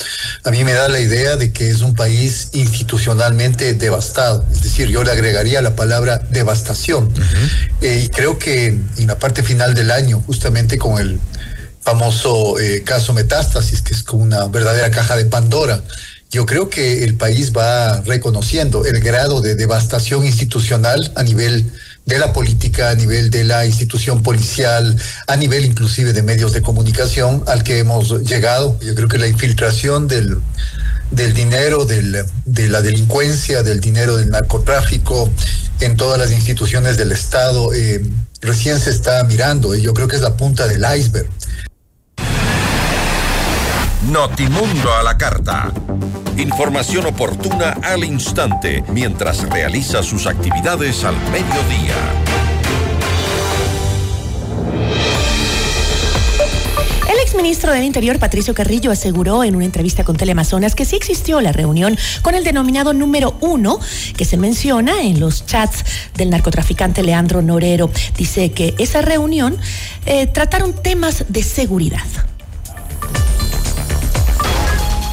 A 0.43 0.51
mí 0.51 0.65
me 0.65 0.73
da 0.73 0.89
la 0.89 0.99
idea 0.99 1.37
de 1.37 1.53
que 1.53 1.69
es 1.69 1.79
un 1.79 1.95
país 1.95 2.49
institucionalmente 2.51 3.73
devastado, 3.75 4.45
es 4.51 4.61
decir, 4.61 4.89
yo 4.89 5.05
le 5.05 5.11
agregaría 5.11 5.61
la 5.61 5.73
palabra 5.73 6.17
devastación. 6.17 7.13
Eh, 7.79 8.01
y 8.05 8.09
creo 8.09 8.37
que 8.37 8.67
en 8.67 9.07
la 9.07 9.17
parte 9.17 9.41
final 9.41 9.73
del 9.73 9.91
año, 9.91 10.21
justamente 10.25 10.77
con 10.77 10.99
el 10.99 11.17
famoso 11.79 12.59
eh, 12.59 12.83
caso 12.83 13.13
Metástasis, 13.13 13.81
que 13.81 13.93
es 13.93 14.03
como 14.03 14.21
una 14.21 14.47
verdadera 14.47 14.91
caja 14.91 15.15
de 15.15 15.23
Pandora, 15.23 15.81
yo 16.29 16.45
creo 16.45 16.69
que 16.69 17.05
el 17.05 17.15
país 17.15 17.53
va 17.53 18.01
reconociendo 18.01 18.85
el 18.85 18.99
grado 18.99 19.41
de 19.41 19.55
devastación 19.55 20.25
institucional 20.25 21.11
a 21.15 21.23
nivel 21.23 21.71
de 22.09 22.19
la 22.19 22.33
política, 22.33 22.89
a 22.89 22.95
nivel 22.95 23.29
de 23.29 23.43
la 23.43 23.65
institución 23.65 24.21
policial, 24.23 24.97
a 25.27 25.35
nivel 25.37 25.63
inclusive 25.63 26.11
de 26.11 26.23
medios 26.23 26.51
de 26.51 26.61
comunicación 26.61 27.43
al 27.47 27.63
que 27.63 27.79
hemos 27.79 28.09
llegado. 28.23 28.77
Yo 28.81 28.95
creo 28.95 29.07
que 29.07 29.17
la 29.17 29.27
infiltración 29.27 30.07
del, 30.07 30.37
del 31.11 31.33
dinero, 31.33 31.85
del, 31.85 32.25
de 32.45 32.67
la 32.67 32.81
delincuencia, 32.81 33.63
del 33.63 33.79
dinero 33.79 34.17
del 34.17 34.29
narcotráfico 34.29 35.31
en 35.79 35.95
todas 35.95 36.19
las 36.19 36.31
instituciones 36.31 36.97
del 36.97 37.11
Estado, 37.11 37.73
eh, 37.73 38.03
recién 38.41 38.79
se 38.79 38.89
está 38.89 39.23
mirando 39.23 39.75
y 39.75 39.81
yo 39.81 39.93
creo 39.93 40.07
que 40.07 40.15
es 40.15 40.21
la 40.21 40.35
punta 40.35 40.67
del 40.67 40.83
iceberg. 40.97 41.29
Notimundo 44.07 44.93
a 44.93 45.03
la 45.03 45.17
carta. 45.17 45.73
Información 46.37 47.05
oportuna 47.05 47.77
al 47.83 48.05
instante 48.05 48.81
mientras 48.87 49.47
realiza 49.49 50.01
sus 50.01 50.25
actividades 50.25 51.03
al 51.03 51.15
mediodía. 51.29 51.95
El 57.11 57.19
exministro 57.19 57.73
del 57.73 57.83
Interior, 57.83 58.19
Patricio 58.19 58.53
Carrillo, 58.53 58.89
aseguró 58.89 59.43
en 59.43 59.57
una 59.57 59.65
entrevista 59.65 60.05
con 60.05 60.15
Teleamazonas 60.15 60.75
que 60.75 60.85
sí 60.85 60.95
existió 60.95 61.41
la 61.41 61.51
reunión 61.51 61.97
con 62.21 62.35
el 62.35 62.45
denominado 62.45 62.93
número 62.93 63.35
uno 63.41 63.79
que 64.15 64.23
se 64.23 64.37
menciona 64.37 65.01
en 65.01 65.19
los 65.19 65.45
chats 65.45 65.83
del 66.15 66.29
narcotraficante 66.29 67.03
Leandro 67.03 67.41
Norero. 67.41 67.91
Dice 68.17 68.53
que 68.53 68.75
esa 68.77 69.01
reunión 69.01 69.57
eh, 70.05 70.25
trataron 70.25 70.73
temas 70.73 71.25
de 71.27 71.43
seguridad. 71.43 72.28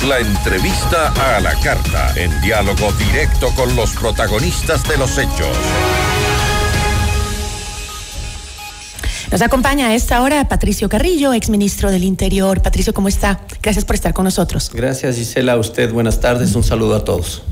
La 0.05 0.21
entrevista 0.21 1.13
a 1.37 1.41
la 1.41 1.55
carta, 1.61 2.13
en 2.17 2.41
diálogo 2.41 2.93
directo 2.93 3.49
con 3.57 3.75
los 3.75 3.91
protagonistas 3.93 4.87
de 4.89 4.97
los 4.99 5.19
hechos. 5.19 5.57
Nos 9.33 9.43
acompaña 9.43 9.89
a 9.89 9.95
esta 9.95 10.23
hora 10.23 10.49
Patricio 10.49 10.89
Carrillo, 10.89 11.33
exministro 11.33 11.91
del 11.91 12.05
Interior. 12.05 12.63
Patricio, 12.63 12.95
¿cómo 12.95 13.09
está? 13.09 13.41
Gracias 13.61 13.85
por 13.85 13.97
estar 13.97 14.15
con 14.15 14.25
nosotros. 14.25 14.71
Gracias, 14.73 15.17
Gisela. 15.17 15.55
A 15.55 15.57
usted, 15.57 15.93
buenas 15.93 16.21
tardes. 16.21 16.55
Un 16.55 16.63
saludo 16.63 16.95
a 16.95 17.05
todos. 17.05 17.43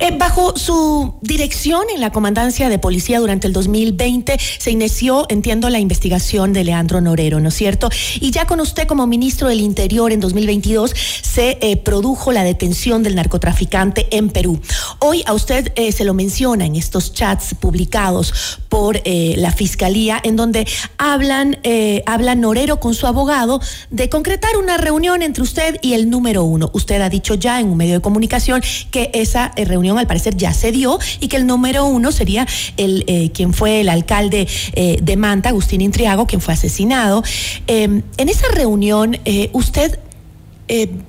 Eh, 0.00 0.16
bajo 0.16 0.56
su 0.56 1.14
dirección 1.20 1.82
en 1.94 2.00
la 2.00 2.10
comandancia 2.10 2.68
de 2.68 2.78
policía 2.78 3.20
durante 3.20 3.46
el 3.46 3.52
2020 3.52 4.38
se 4.58 4.70
inició, 4.70 5.26
entiendo, 5.28 5.68
la 5.68 5.78
investigación 5.78 6.52
de 6.52 6.64
Leandro 6.64 7.00
Norero, 7.00 7.38
¿no 7.38 7.50
es 7.50 7.54
cierto? 7.54 7.90
Y 8.18 8.30
ya 8.30 8.46
con 8.46 8.60
usted 8.60 8.86
como 8.86 9.06
ministro 9.06 9.48
del 9.48 9.60
Interior 9.60 10.10
en 10.10 10.20
2022 10.20 10.94
se 11.22 11.58
eh, 11.60 11.76
produjo 11.76 12.32
la 12.32 12.44
detención 12.44 13.02
del 13.02 13.14
narcotraficante 13.14 14.08
en 14.10 14.30
Perú. 14.30 14.60
Hoy 15.00 15.22
a 15.26 15.34
usted 15.34 15.72
eh, 15.76 15.92
se 15.92 16.04
lo 16.04 16.14
menciona 16.14 16.64
en 16.64 16.76
estos 16.76 17.12
chats 17.12 17.54
publicados 17.54 18.58
por 18.68 19.00
la 19.04 19.50
Fiscalía, 19.50 20.20
en 20.22 20.36
donde 20.36 20.66
hablan, 20.96 21.58
habla 22.06 22.34
Norero 22.36 22.78
con 22.78 22.94
su 22.94 23.06
abogado 23.06 23.60
de 23.90 24.08
concretar 24.08 24.56
una 24.56 24.76
reunión 24.76 25.22
entre 25.22 25.42
usted 25.42 25.76
y 25.82 25.94
el 25.94 26.08
número 26.08 26.44
uno. 26.44 26.70
Usted 26.72 27.00
ha 27.00 27.08
dicho 27.08 27.34
ya 27.34 27.60
en 27.60 27.68
un 27.68 27.76
medio 27.76 27.94
de 27.94 28.00
comunicación 28.00 28.62
que 28.90 29.10
esa 29.12 29.52
eh, 29.56 29.64
al 29.98 30.06
parecer 30.06 30.36
ya 30.36 30.52
se 30.52 30.72
dio 30.72 30.98
y 31.20 31.28
que 31.28 31.36
el 31.36 31.46
número 31.46 31.86
uno 31.86 32.12
sería 32.12 32.46
el 32.76 33.04
eh, 33.06 33.30
quien 33.32 33.52
fue 33.52 33.80
el 33.80 33.88
alcalde 33.88 34.46
de 34.74 35.16
Manta, 35.16 35.50
Agustín 35.50 35.80
Intriago, 35.80 36.26
quien 36.26 36.40
fue 36.40 36.54
asesinado. 36.54 37.22
Em, 37.66 38.02
en 38.16 38.28
esa 38.28 38.48
reunión, 38.48 39.18
usted 39.52 39.98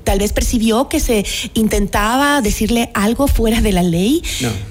tal 0.03 0.19
vez 0.19 0.33
percibió 0.33 0.89
que 0.89 0.99
se 0.99 1.25
intentaba 1.53 2.41
decirle 2.41 2.89
algo 2.93 3.27
fuera 3.27 3.61
de 3.61 3.71
la 3.71 3.83
ley. 3.83 4.23
No. 4.41 4.70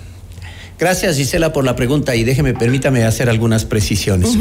Gracias 0.80 1.18
Gisela 1.18 1.52
por 1.52 1.66
la 1.66 1.76
pregunta 1.76 2.16
y 2.16 2.25
déjeme, 2.25 2.54
permítame 2.54 3.04
hacer 3.04 3.28
algunas 3.28 3.66
precisiones. 3.66 4.38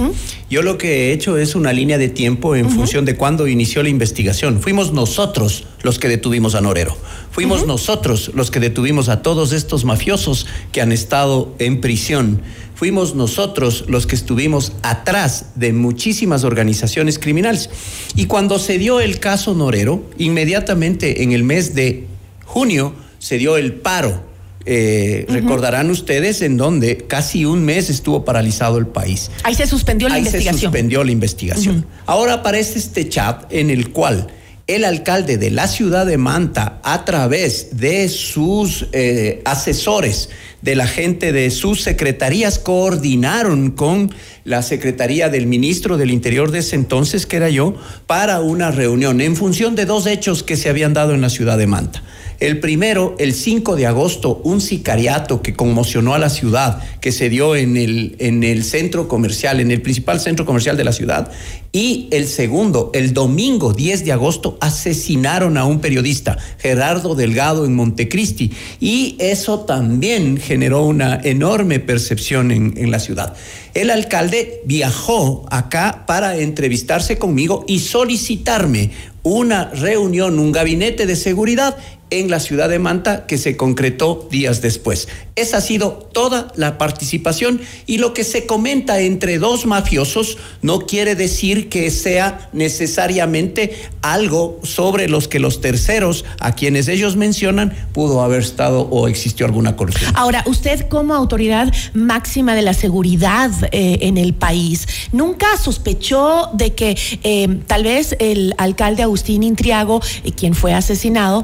Yo 0.50 0.62
lo 0.62 0.77
que 0.77 1.10
he 1.10 1.12
hecho 1.12 1.38
es 1.38 1.53
una 1.53 1.74
línea 1.74 1.98
de 1.98 2.08
tiempo 2.08 2.55
en 2.55 2.69
función 2.69 3.03
de 3.03 3.17
cuándo 3.17 3.46
inició 3.46 3.84
la 3.84 3.89
investigación. 3.89 4.62
Fuimos 4.62 4.93
nosotros 4.93 5.65
los 5.84 6.00
que 6.00 6.08
detuvimos 6.08 6.55
a 6.55 6.62
Norero. 6.62 6.96
Fuimos 7.31 7.67
nosotros 7.67 8.31
los 8.36 8.51
que 8.51 8.62
detuvimos 8.62 9.10
a 9.10 9.22
todos 9.22 9.51
estos 9.51 9.84
mafiosos 9.84 10.48
que 10.72 10.79
han 10.81 10.93
estado 10.93 11.53
en 11.60 11.81
prisión. 11.81 12.41
Fuimos 12.74 13.15
nosotros 13.15 13.84
los 13.89 14.08
que 14.08 14.15
estuvimos 14.15 14.72
atrás 14.81 15.48
de 15.55 15.74
muchísimas 15.74 16.46
organizaciones 16.46 17.19
criminales. 17.19 17.69
Y 18.15 18.27
cuando 18.27 18.60
se 18.60 18.77
dio 18.77 19.01
el 19.01 19.19
caso 19.19 19.55
Norero, 19.55 20.05
inmediatamente 20.17 21.22
en 21.22 21.34
el 21.34 21.43
mes 21.43 21.75
de 21.75 22.08
junio 22.46 22.93
se 23.17 23.38
dio 23.38 23.58
el 23.58 23.74
paro 23.74 24.28
eh, 24.66 25.25
recordarán 25.30 25.89
ustedes 25.89 26.42
en 26.42 26.58
donde 26.58 26.98
casi 26.98 27.46
un 27.46 27.63
mes 27.63 27.89
estuvo 27.89 28.25
paralizado 28.25 28.78
el 28.78 28.88
país. 28.88 29.32
Ahí 29.44 29.56
se 29.56 29.68
suspendió 29.68 30.10
la 30.10 30.18
investigación. 30.18 30.56
Se 30.56 30.62
suspendió 30.62 31.04
la 31.04 31.12
investigación. 31.12 31.86
Ahora 32.06 32.36
aparece 32.36 32.80
este 32.80 33.08
chat 33.08 33.46
en 33.51 33.70
el 33.70 33.92
cual 33.92 34.28
el 34.70 34.86
alcalde 34.86 35.38
de 35.38 35.50
la 35.50 35.68
ciudad 35.68 36.06
de 36.06 36.18
Manta, 36.20 36.80
a 36.84 37.04
través 37.04 37.78
de 37.78 38.08
sus 38.08 38.86
eh, 38.92 39.42
asesores, 39.44 40.30
de 40.62 40.75
la 40.75 40.88
gente 40.88 41.32
de 41.32 41.50
sus 41.51 41.82
secretarías, 41.82 42.60
coordinaron 42.60 43.72
con 43.72 44.13
la 44.44 44.62
secretaría 44.62 45.30
del 45.30 45.48
ministro 45.48 45.98
del 45.98 46.12
Interior 46.12 46.51
de 46.51 46.60
ese 46.60 46.75
entonces, 46.75 47.25
que 47.25 47.38
era 47.38 47.50
yo, 47.50 47.75
para 48.08 48.42
una 48.42 48.72
reunión 48.72 49.22
en 49.22 49.36
función 49.36 49.75
de 49.75 49.86
dos 49.86 50.08
hechos 50.08 50.44
que 50.44 50.58
se 50.58 50.70
habían 50.70 50.94
dado 50.94 51.13
en 51.13 51.22
la 51.22 51.30
ciudad 51.30 51.58
de 51.58 51.68
Manta. 51.68 52.04
El 52.39 52.62
primero, 52.62 53.18
el 53.20 53.34
5 53.34 53.75
de 53.75 53.86
agosto, 53.86 54.39
un 54.46 54.62
sicariato 54.62 55.42
que 55.42 55.54
conmocionó 55.54 56.13
a 56.13 56.20
la 56.20 56.30
ciudad, 56.30 56.82
que 57.01 57.12
se 57.12 57.30
dio 57.30 57.54
en 57.58 57.75
el, 57.75 58.16
en 58.20 58.46
el 58.46 58.63
centro 58.63 59.10
comercial, 59.10 59.60
en 59.60 59.72
el 59.72 59.82
principal 59.82 60.22
centro 60.22 60.46
comercial 60.46 60.78
de 60.78 60.86
la 60.86 60.94
ciudad. 60.94 61.30
Y 61.74 62.08
el 62.12 62.28
segundo, 62.28 62.92
el 62.94 63.13
domingo 63.13 63.74
10 63.74 64.06
de 64.06 64.13
agosto, 64.13 64.58
asesinaron 64.62 65.58
a 65.58 65.66
un 65.66 65.82
periodista, 65.82 66.38
Gerardo 66.60 67.13
Delgado, 67.13 67.66
en 67.66 67.75
Montecristi. 67.75 68.51
Y 68.80 69.18
eso 69.20 69.60
también 69.60 70.38
generó 70.50 70.82
una 70.82 71.22
enorme 71.24 71.79
percepción 71.79 72.50
en, 72.50 72.74
en 72.75 72.89
la 72.89 72.98
ciudad. 72.98 73.36
El 73.75 73.91
alcalde 73.91 74.62
viajó 74.65 75.46
acá 75.51 76.06
para 76.08 76.38
entrevistarse 76.38 77.20
conmigo 77.20 77.65
y 77.68 77.82
solicitarme 77.82 78.89
una 79.24 79.66
reunión, 79.70 80.40
un 80.40 80.52
gabinete 80.52 81.06
de 81.06 81.16
seguridad 81.16 81.78
en 82.12 82.30
la 82.30 82.40
ciudad 82.40 82.70
de 82.70 82.80
Manta 82.80 83.26
que 83.28 83.38
se 83.38 83.56
concretó 83.56 84.28
días 84.32 84.62
después. 84.62 85.08
Esa 85.36 85.58
ha 85.58 85.62
sido 85.62 86.10
toda 86.12 86.52
la 86.56 86.78
participación 86.78 87.62
y 87.86 88.00
lo 88.00 88.14
que 88.14 88.24
se 88.24 88.46
comenta 88.46 89.00
entre 89.00 89.38
dos 89.38 89.66
mafiosos 89.66 90.38
no 90.62 90.82
quiere 90.82 91.16
decir 91.16 91.70
que 91.70 91.90
sea 91.92 92.50
necesariamente 92.52 93.74
algo 94.02 94.60
sobre 94.64 95.08
los 95.08 95.28
que 95.28 95.40
los 95.40 95.62
terceros 95.62 96.26
a 96.40 96.56
quienes 96.56 96.88
ellos 96.88 97.16
mencionan 97.16 97.74
pudo 97.94 98.22
haber 98.22 98.42
estado 98.42 98.82
o 98.82 99.08
existió 99.08 99.46
alguna 99.46 99.76
corrupción. 99.76 100.12
Ahora, 100.16 100.44
usted 100.46 100.88
como 100.90 101.14
autoridad 101.14 101.72
máxima 101.94 102.56
de 102.56 102.62
la 102.62 102.74
seguridad 102.74 103.52
eh, 103.72 104.00
en 104.02 104.18
el 104.18 104.34
país, 104.34 104.88
¿nunca 105.12 105.48
sospechó 105.58 106.50
de 106.54 106.74
que 106.74 106.98
eh, 107.24 107.60
tal 107.68 107.84
vez 107.84 108.16
el 108.20 108.54
alcalde 108.58 109.04
Agustín 109.10 109.44
Intriago, 109.44 110.01
eh, 110.24 110.32
quien 110.32 110.54
fue 110.54 110.74
asesinado, 110.74 111.44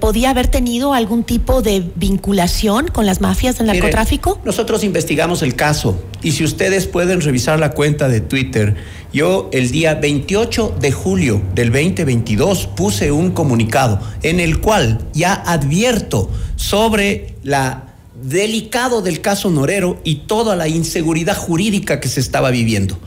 podía 0.00 0.30
haber 0.30 0.48
tenido 0.48 0.94
algún 0.94 1.24
tipo 1.24 1.62
de 1.62 1.82
vinculación 1.96 2.88
con 2.88 3.06
las 3.06 3.20
mafias 3.20 3.58
del 3.58 3.66
narcotráfico? 3.66 4.40
nosotros 4.44 4.84
investigamos 4.84 5.42
el 5.42 5.54
caso 5.54 6.00
y 6.22 6.32
si 6.32 6.44
ustedes 6.44 6.86
pueden 6.86 7.20
revisar 7.20 7.58
la 7.58 7.72
cuenta 7.72 8.08
de 8.08 8.20
Twitter, 8.20 8.76
yo 9.12 9.48
el 9.52 9.70
día 9.70 9.94
28 9.94 10.76
de 10.80 10.92
julio 10.92 11.42
del 11.54 11.70
2022 11.70 12.66
puse 12.68 13.12
un 13.12 13.30
comunicado 13.32 14.00
en 14.22 14.40
el 14.40 14.60
cual 14.60 14.98
ya 15.12 15.34
advierto 15.34 16.30
sobre 16.56 17.34
la 17.42 17.88
delicado 18.22 19.02
del 19.02 19.20
caso 19.20 19.50
Norero 19.50 20.00
y 20.04 20.26
toda 20.26 20.54
la 20.54 20.68
inseguridad 20.68 21.36
jurídica 21.36 21.98
que 21.98 22.08
se 22.08 22.20
estaba 22.20 22.50
viviendo 22.50 22.98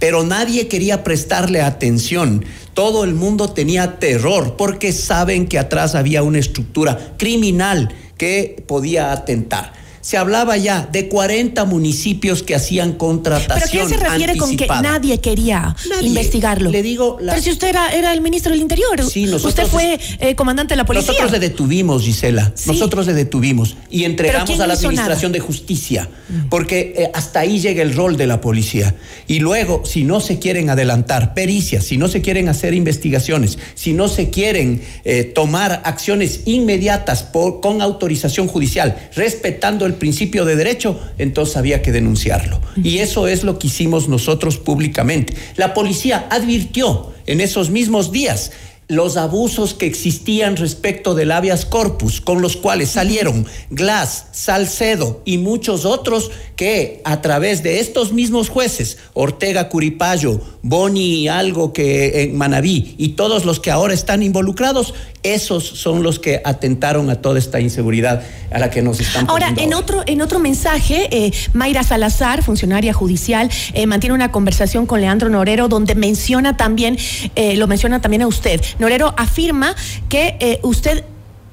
pero 0.00 0.24
nadie 0.24 0.66
quería 0.66 1.04
prestarle 1.04 1.60
atención. 1.60 2.44
Todo 2.74 3.04
el 3.04 3.14
mundo 3.14 3.50
tenía 3.50 3.98
terror 3.98 4.56
porque 4.56 4.92
saben 4.92 5.46
que 5.46 5.58
atrás 5.58 5.94
había 5.94 6.22
una 6.22 6.38
estructura 6.38 7.14
criminal 7.18 7.94
que 8.16 8.62
podía 8.66 9.12
atentar 9.12 9.79
se 10.00 10.16
hablaba 10.16 10.56
ya 10.56 10.88
de 10.90 11.08
40 11.08 11.64
municipios 11.64 12.42
que 12.42 12.54
hacían 12.54 12.94
contratación 12.94 13.70
¿Pero 13.72 13.88
qué 13.88 13.94
se 13.94 14.00
refiere 14.00 14.36
con 14.36 14.56
que 14.56 14.66
nadie 14.66 15.20
quería 15.20 15.76
investigarlo? 16.02 16.70
Le 16.70 16.82
digo... 16.82 17.18
Pero 17.18 17.40
si 17.40 17.50
usted 17.50 17.68
era, 17.68 17.90
era, 17.90 18.12
el 18.12 18.20
ministro 18.20 18.52
del 18.52 18.60
Interior. 18.60 19.02
Sí, 19.08 19.24
nosotros... 19.24 19.50
Usted 19.50 19.66
fue 19.66 20.00
eh, 20.18 20.34
comandante 20.34 20.72
de 20.72 20.76
la 20.76 20.86
policía. 20.86 21.08
Nosotros 21.08 21.32
le 21.32 21.38
detuvimos, 21.38 22.02
Gisela. 22.02 22.52
Nosotros 22.66 23.06
le 23.06 23.14
detuvimos 23.14 23.76
y 23.90 24.04
entregamos 24.04 24.58
a 24.60 24.66
la 24.66 24.74
Administración 24.74 25.32
de 25.32 25.40
Justicia. 25.40 26.08
Mm. 26.28 26.48
Porque 26.48 26.94
eh, 26.96 27.10
hasta 27.14 27.40
ahí 27.40 27.60
llega 27.60 27.82
el 27.82 27.94
rol 27.94 28.16
de 28.16 28.26
la 28.26 28.40
policía. 28.40 28.94
Y 29.26 29.40
luego, 29.40 29.82
si 29.84 30.04
no 30.04 30.20
se 30.20 30.38
quieren 30.38 30.70
adelantar 30.70 31.34
pericias, 31.34 31.84
si 31.84 31.96
no 31.96 32.08
se 32.08 32.22
quieren 32.22 32.48
hacer 32.48 32.74
investigaciones, 32.74 33.58
si 33.74 33.92
no 33.92 34.08
se 34.08 34.30
quieren 34.30 34.82
eh, 35.04 35.24
tomar 35.24 35.82
acciones 35.84 36.42
inmediatas 36.46 37.22
por, 37.22 37.60
con 37.60 37.82
autorización 37.82 38.48
judicial, 38.48 39.10
respetando 39.14 39.86
el 39.86 39.89
el 39.90 39.96
principio 39.96 40.44
de 40.44 40.56
derecho, 40.56 40.98
entonces 41.18 41.56
había 41.56 41.82
que 41.82 41.92
denunciarlo. 41.92 42.60
Y 42.82 42.98
eso 42.98 43.28
es 43.28 43.44
lo 43.44 43.58
que 43.58 43.66
hicimos 43.66 44.08
nosotros 44.08 44.56
públicamente. 44.56 45.34
La 45.56 45.74
policía 45.74 46.26
advirtió 46.30 47.12
en 47.26 47.40
esos 47.40 47.70
mismos 47.70 48.12
días 48.12 48.52
los 48.90 49.16
abusos 49.16 49.72
que 49.72 49.86
existían 49.86 50.56
respecto 50.56 51.14
del 51.14 51.30
habeas 51.30 51.64
corpus, 51.64 52.20
con 52.20 52.42
los 52.42 52.56
cuales 52.56 52.90
salieron 52.90 53.46
Glass, 53.70 54.26
Salcedo 54.32 55.22
y 55.24 55.38
muchos 55.38 55.84
otros 55.84 56.32
que 56.56 57.00
a 57.04 57.22
través 57.22 57.62
de 57.62 57.78
estos 57.78 58.12
mismos 58.12 58.48
jueces, 58.48 58.98
Ortega 59.14 59.68
Curipayo, 59.68 60.40
Boni 60.62 61.28
algo 61.28 61.72
que 61.72 62.22
en 62.22 62.36
Manabí 62.36 62.94
y 62.98 63.10
todos 63.10 63.44
los 63.44 63.60
que 63.60 63.70
ahora 63.70 63.94
están 63.94 64.22
involucrados, 64.22 64.94
esos 65.22 65.64
son 65.64 66.02
los 66.02 66.18
que 66.18 66.42
atentaron 66.44 67.08
a 67.10 67.16
toda 67.16 67.38
esta 67.38 67.60
inseguridad 67.60 68.22
a 68.50 68.58
la 68.58 68.70
que 68.70 68.82
nos 68.82 69.00
están 69.00 69.28
Ahora, 69.28 69.52
en 69.56 69.74
otro, 69.74 70.02
en 70.06 70.20
otro 70.20 70.38
mensaje, 70.38 71.08
eh, 71.10 71.32
Mayra 71.54 71.82
Salazar, 71.82 72.42
funcionaria 72.42 72.92
judicial, 72.92 73.50
eh, 73.72 73.86
mantiene 73.86 74.14
una 74.14 74.32
conversación 74.32 74.86
con 74.86 75.00
Leandro 75.00 75.30
Norero 75.30 75.68
donde 75.68 75.94
menciona 75.94 76.56
también, 76.56 76.98
eh, 77.36 77.56
lo 77.56 77.66
menciona 77.66 78.00
también 78.00 78.22
a 78.22 78.26
usted. 78.26 78.60
Norero 78.78 79.14
afirma 79.16 79.74
que 80.08 80.60
usted 80.62 81.04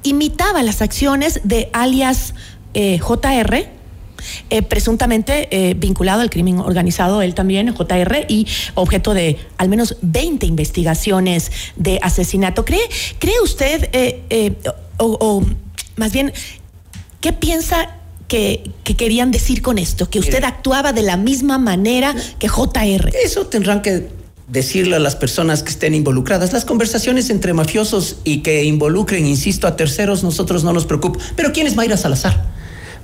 imitaba 0.03 0.63
las 0.63 0.81
acciones 0.81 1.41
de 1.43 1.69
alias 1.73 2.33
JR 2.73 3.76
eh, 4.49 4.61
presuntamente 4.61 5.47
eh, 5.51 5.73
vinculado 5.73 6.21
al 6.21 6.29
crimen 6.29 6.59
organizado, 6.59 7.21
él 7.21 7.33
también, 7.33 7.73
JR, 7.73 8.25
y 8.27 8.47
objeto 8.75 9.13
de 9.13 9.37
al 9.57 9.69
menos 9.69 9.97
20 10.01 10.45
investigaciones 10.45 11.51
de 11.75 11.99
asesinato. 12.01 12.65
¿Cree, 12.65 12.81
cree 13.19 13.39
usted, 13.43 13.89
eh, 13.93 14.53
o, 14.97 15.43
más 15.95 16.11
bien, 16.11 16.33
qué 17.21 17.33
piensa 17.33 17.95
que, 18.27 18.71
que, 18.83 18.95
querían 18.95 19.31
decir 19.31 19.61
con 19.61 19.77
esto? 19.77 20.09
Que 20.09 20.19
usted 20.19 20.43
actuaba 20.43 20.93
de 20.93 21.03
la 21.03 21.17
misma 21.17 21.57
manera 21.57 22.15
que 22.39 22.47
JR. 22.47 23.11
Eso 23.23 23.47
tendrán 23.47 23.81
que 23.81 24.09
decirle 24.47 24.95
a 24.95 24.99
las 24.99 25.15
personas 25.15 25.61
que 25.61 25.69
estén 25.69 25.93
involucradas. 25.93 26.53
Las 26.53 26.65
conversaciones 26.65 27.29
entre 27.29 27.53
mafiosos 27.53 28.17
y 28.23 28.41
que 28.41 28.63
involucren, 28.63 29.25
insisto, 29.25 29.67
a 29.67 29.75
terceros, 29.75 30.23
nosotros 30.23 30.63
no 30.63 30.73
nos 30.73 30.85
preocupa. 30.85 31.19
Pero 31.35 31.51
¿quién 31.51 31.67
es 31.67 31.75
Mayra 31.75 31.97
Salazar? 31.97 32.56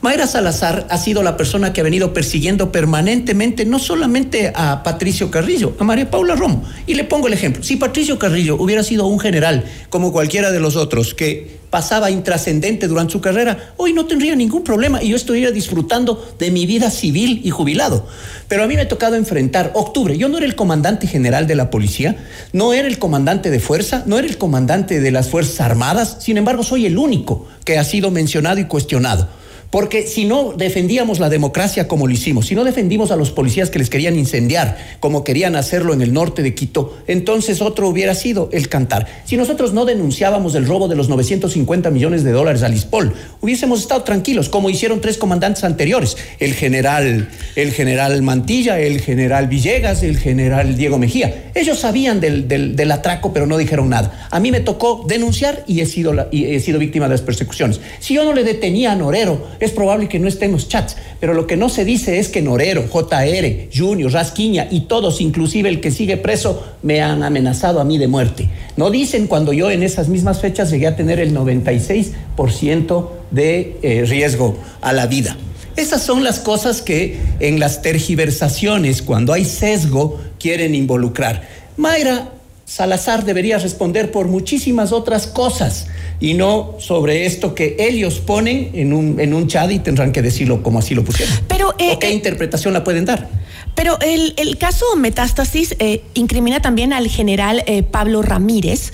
Mayra 0.03 0.27
Salazar 0.27 0.85
ha 0.89 0.97
sido 0.97 1.23
la 1.23 1.37
persona 1.37 1.71
que 1.71 1.79
ha 1.79 1.83
venido 1.85 2.13
persiguiendo 2.13 2.73
permanentemente 2.73 3.63
no 3.63 3.79
solamente 3.79 4.51
a 4.53 4.83
Patricio 4.83 5.31
Carrillo, 5.31 5.77
a 5.79 5.85
María 5.85 6.11
Paula 6.11 6.35
Romo. 6.35 6.65
Y 6.85 6.95
le 6.95 7.05
pongo 7.05 7.27
el 7.27 7.33
ejemplo. 7.33 7.63
Si 7.63 7.77
Patricio 7.77 8.19
Carrillo 8.19 8.57
hubiera 8.57 8.83
sido 8.83 9.07
un 9.07 9.17
general 9.17 9.63
como 9.89 10.11
cualquiera 10.11 10.51
de 10.51 10.59
los 10.59 10.75
otros 10.75 11.13
que 11.13 11.57
pasaba 11.69 12.11
intrascendente 12.11 12.89
durante 12.89 13.13
su 13.13 13.21
carrera, 13.21 13.75
hoy 13.77 13.93
no 13.93 14.05
tendría 14.05 14.35
ningún 14.35 14.65
problema 14.65 15.01
y 15.01 15.07
yo 15.07 15.15
estaría 15.15 15.51
disfrutando 15.51 16.35
de 16.37 16.51
mi 16.51 16.65
vida 16.65 16.91
civil 16.91 17.39
y 17.41 17.51
jubilado. 17.51 18.05
Pero 18.49 18.65
a 18.65 18.67
mí 18.67 18.75
me 18.75 18.81
ha 18.81 18.89
tocado 18.89 19.15
enfrentar 19.15 19.71
octubre. 19.73 20.17
Yo 20.17 20.27
no 20.27 20.35
era 20.35 20.45
el 20.45 20.55
comandante 20.55 21.07
general 21.07 21.47
de 21.47 21.55
la 21.55 21.69
policía, 21.69 22.17
no 22.51 22.73
era 22.73 22.89
el 22.89 22.99
comandante 22.99 23.49
de 23.49 23.61
fuerza, 23.61 24.03
no 24.05 24.17
era 24.17 24.27
el 24.27 24.37
comandante 24.37 24.99
de 24.99 25.11
las 25.11 25.29
Fuerzas 25.29 25.61
Armadas, 25.61 26.17
sin 26.19 26.35
embargo 26.35 26.63
soy 26.63 26.87
el 26.87 26.97
único 26.97 27.47
que 27.63 27.77
ha 27.77 27.85
sido 27.85 28.11
mencionado 28.11 28.59
y 28.59 28.65
cuestionado. 28.65 29.41
Porque 29.73 30.05
si 30.05 30.25
no 30.25 30.53
defendíamos 30.55 31.19
la 31.19 31.29
democracia 31.29 31.87
como 31.87 32.05
lo 32.05 32.13
hicimos, 32.13 32.45
si 32.45 32.53
no 32.53 32.63
defendimos 32.63 33.09
a 33.09 33.15
los 33.15 33.31
policías 33.31 33.71
que 33.71 33.79
les 33.79 33.89
querían 33.89 34.19
incendiar 34.19 34.77
como 34.99 35.23
querían 35.23 35.55
hacerlo 35.55 35.95
en 35.95 36.03
el 36.03 36.13
norte 36.13 36.43
de 36.43 36.53
Quito, 36.53 36.99
entonces 37.07 37.59
otro 37.59 37.89
hubiera 37.89 38.13
sido 38.13 38.49
el 38.51 38.69
cantar. 38.69 39.07
Si 39.25 39.35
nosotros 39.35 39.73
no 39.73 39.85
denunciábamos 39.85 40.53
el 40.53 40.67
robo 40.67 40.87
de 40.87 40.95
los 40.95 41.09
950 41.09 41.89
millones 41.89 42.23
de 42.23 42.31
dólares 42.33 42.61
al 42.61 42.75
ISPOL, 42.75 43.15
hubiésemos 43.41 43.81
estado 43.81 44.03
tranquilos, 44.03 44.47
como 44.47 44.69
hicieron 44.69 45.01
tres 45.01 45.17
comandantes 45.17 45.63
anteriores, 45.63 46.17
el 46.37 46.53
general, 46.53 47.29
el 47.55 47.71
general 47.71 48.21
Mantilla, 48.21 48.79
el 48.79 49.01
general 49.01 49.47
Villegas, 49.47 50.03
el 50.03 50.19
general 50.19 50.77
Diego 50.77 50.99
Mejía. 50.99 51.49
Ellos 51.55 51.79
sabían 51.79 52.19
del, 52.19 52.47
del, 52.47 52.91
atraco, 52.91 53.33
pero 53.33 53.47
no 53.47 53.57
dijeron 53.57 53.89
nada. 53.89 54.27
A 54.29 54.39
mí 54.39 54.51
me 54.51 54.59
tocó 54.59 55.03
denunciar 55.07 55.63
y 55.65 55.81
he 55.81 55.87
sido, 55.87 56.27
y 56.29 56.45
he 56.53 56.59
sido 56.59 56.77
víctima 56.77 57.05
de 57.05 57.13
las 57.15 57.23
persecuciones. 57.23 57.79
Si 57.99 58.13
yo 58.13 58.23
no 58.23 58.33
le 58.33 58.43
detenía 58.43 58.91
a 58.91 58.95
Norero, 58.95 59.47
es 59.65 59.71
probable 59.71 60.07
que 60.07 60.19
no 60.19 60.27
esté 60.27 60.45
en 60.45 60.51
los 60.53 60.67
chats, 60.67 60.95
pero 61.19 61.33
lo 61.33 61.47
que 61.47 61.57
no 61.57 61.69
se 61.69 61.85
dice 61.85 62.19
es 62.19 62.29
que 62.29 62.41
Norero, 62.41 62.85
JR, 62.89 63.67
Junior, 63.73 64.11
Rasquiña 64.11 64.67
y 64.69 64.81
todos, 64.81 65.21
inclusive 65.21 65.69
el 65.69 65.81
que 65.81 65.91
sigue 65.91 66.17
preso, 66.17 66.63
me 66.81 67.01
han 67.01 67.23
amenazado 67.23 67.79
a 67.79 67.83
mí 67.83 67.97
de 67.97 68.07
muerte. 68.07 68.49
No 68.77 68.89
dicen 68.89 69.27
cuando 69.27 69.53
yo 69.53 69.71
en 69.71 69.83
esas 69.83 70.09
mismas 70.09 70.41
fechas 70.41 70.69
llegué 70.69 70.87
a 70.87 70.95
tener 70.95 71.19
el 71.19 71.35
96% 71.35 73.09
de 73.31 73.77
eh, 73.81 74.05
riesgo 74.05 74.57
a 74.81 74.93
la 74.93 75.07
vida. 75.07 75.37
Esas 75.75 76.03
son 76.03 76.23
las 76.23 76.39
cosas 76.39 76.81
que 76.81 77.19
en 77.39 77.59
las 77.59 77.81
tergiversaciones, 77.81 79.01
cuando 79.01 79.33
hay 79.33 79.45
sesgo, 79.45 80.19
quieren 80.39 80.75
involucrar. 80.75 81.47
Mayra 81.77 82.29
Salazar 82.65 83.25
debería 83.25 83.57
responder 83.57 84.11
por 84.11 84.27
muchísimas 84.27 84.91
otras 84.91 85.27
cosas 85.27 85.87
y 86.23 86.35
no 86.35 86.75
sobre 86.79 87.25
esto 87.25 87.53
que 87.53 87.75
ellos 87.77 88.21
ponen 88.21 88.69
en 88.75 88.93
un, 88.93 89.19
en 89.19 89.33
un 89.33 89.45
chat 89.47 89.69
y 89.69 89.79
tendrán 89.79 90.13
que 90.13 90.21
decirlo 90.21 90.63
como 90.63 90.79
así 90.79 90.95
lo 90.95 91.03
pusieron. 91.03 91.35
Pero, 91.49 91.75
eh, 91.77 91.95
¿O 91.95 91.99
qué 91.99 92.07
eh, 92.07 92.13
interpretación 92.13 92.73
la 92.73 92.81
pueden 92.81 93.03
dar? 93.03 93.27
Pero 93.75 93.99
el, 93.99 94.33
el 94.37 94.57
caso 94.57 94.85
Metástasis 94.95 95.75
eh, 95.79 96.01
incrimina 96.13 96.61
también 96.61 96.93
al 96.93 97.09
general 97.09 97.63
eh, 97.65 97.83
Pablo 97.83 98.21
Ramírez, 98.21 98.93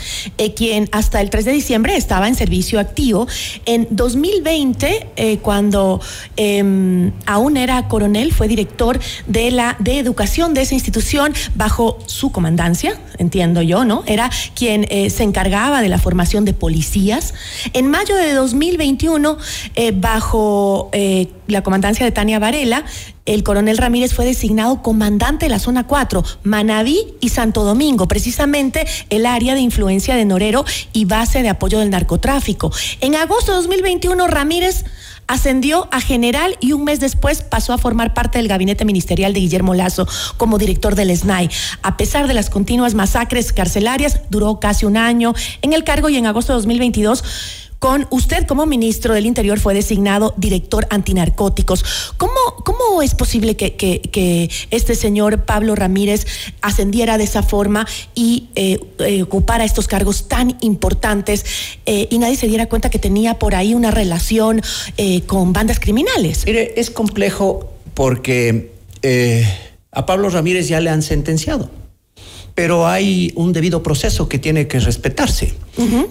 quien 0.55 0.89
hasta 0.91 1.21
el 1.21 1.29
3 1.29 1.45
de 1.45 1.51
diciembre 1.51 1.95
estaba 1.95 2.27
en 2.27 2.33
servicio 2.33 2.79
activo. 2.79 3.27
En 3.65 3.87
2020, 3.91 5.39
cuando 5.41 6.01
em, 6.37 7.11
aún 7.25 7.57
era 7.57 7.87
coronel, 7.89 8.31
fue 8.31 8.47
director 8.47 8.99
de 9.27 9.51
la 9.51 9.75
de 9.79 9.99
educación 9.99 10.53
de 10.53 10.61
esa 10.61 10.73
institución 10.73 11.33
bajo 11.55 11.99
su 12.05 12.31
comandancia, 12.31 12.99
entiendo 13.17 13.61
yo, 13.61 13.83
¿no? 13.85 14.03
Era 14.07 14.31
quien 14.55 14.87
se 15.09 15.23
encargaba 15.23 15.81
de 15.81 15.89
la 15.89 15.99
formación 15.99 16.45
de 16.45 16.53
policías 16.53 17.18
En 17.73 17.89
mayo 17.89 18.15
de 18.15 18.33
2021, 18.33 19.37
eh, 19.75 19.91
bajo 19.91 20.89
eh, 20.93 21.27
la 21.47 21.63
comandancia 21.63 22.05
de 22.05 22.11
Tania 22.11 22.39
Varela, 22.39 22.85
el 23.25 23.43
coronel 23.43 23.77
Ramírez 23.77 24.13
fue 24.13 24.25
designado 24.25 24.81
comandante 24.81 25.45
de 25.45 25.49
la 25.49 25.59
zona 25.59 25.85
4, 25.85 26.23
Manabí 26.43 26.99
y 27.19 27.29
Santo 27.29 27.63
Domingo, 27.63 28.07
precisamente 28.07 28.87
el 29.09 29.25
área 29.25 29.53
de 29.53 29.61
influencia 29.61 30.15
de 30.15 30.25
Norero 30.25 30.65
y 30.93 31.05
base 31.05 31.43
de 31.43 31.49
apoyo 31.49 31.79
del 31.79 31.91
narcotráfico. 31.91 32.71
En 33.01 33.15
agosto 33.15 33.51
de 33.51 33.57
2021, 33.57 34.27
Ramírez 34.27 34.85
ascendió 35.29 35.87
a 35.91 36.01
general 36.01 36.57
y 36.59 36.73
un 36.73 36.83
mes 36.83 36.99
después 36.99 37.43
pasó 37.43 37.71
a 37.71 37.77
formar 37.77 38.13
parte 38.13 38.39
del 38.39 38.47
gabinete 38.47 38.83
ministerial 38.83 39.31
de 39.31 39.39
Guillermo 39.39 39.75
Lazo 39.75 40.07
como 40.37 40.57
director 40.57 40.95
del 40.95 41.15
SNAI. 41.15 41.49
A 41.83 41.97
pesar 41.97 42.27
de 42.27 42.33
las 42.33 42.49
continuas 42.49 42.95
masacres 42.95 43.53
carcelarias, 43.53 44.21
duró 44.31 44.59
casi 44.59 44.87
un 44.87 44.97
año 44.97 45.33
en 45.61 45.73
el 45.73 45.83
cargo 45.83 46.09
y 46.09 46.17
en 46.17 46.25
agosto 46.25 46.53
de 46.53 46.57
2022 46.57 47.23
con 47.79 48.07
usted 48.09 48.45
como 48.45 48.65
ministro 48.65 49.13
del 49.13 49.25
Interior 49.25 49.59
fue 49.59 49.73
designado 49.73 50.33
director 50.37 50.85
antinarcóticos. 50.89 52.13
¿Cómo, 52.17 52.33
cómo 52.65 53.01
es 53.01 53.15
posible 53.15 53.55
que, 53.55 53.75
que, 53.75 54.49
este 54.69 54.95
señor 54.95 55.45
Pablo 55.45 55.75
Ramírez 55.75 56.25
ascendiera 56.61 57.17
de 57.17 57.23
esa 57.23 57.41
forma 57.41 57.87
y 58.13 58.49
eh, 58.55 58.79
eh, 58.99 59.23
ocupara 59.23 59.63
estos 59.63 59.87
cargos 59.87 60.27
tan 60.27 60.57
importantes 60.61 61.45
eh, 61.85 62.07
y 62.11 62.19
nadie 62.19 62.35
se 62.35 62.47
diera 62.47 62.67
cuenta 62.67 62.89
que 62.89 62.99
tenía 62.99 63.39
por 63.39 63.55
ahí 63.55 63.73
una 63.73 63.91
relación 63.91 64.61
con 65.27 65.53
bandas 65.53 65.79
criminales? 65.79 66.45
Mire, 66.45 66.73
es 66.75 66.89
complejo 66.89 67.71
porque 67.93 68.73
a 69.91 70.05
Pablo 70.05 70.29
Ramírez 70.29 70.67
ya 70.67 70.81
le 70.81 70.89
han 70.89 71.01
sentenciado 71.01 71.69
pero 72.59 72.85
hay 72.89 73.31
un 73.35 73.53
debido 73.53 73.81
proceso 73.81 74.27
que 74.27 74.37
tiene 74.37 74.67
que 74.67 74.81
respetarse. 74.81 75.53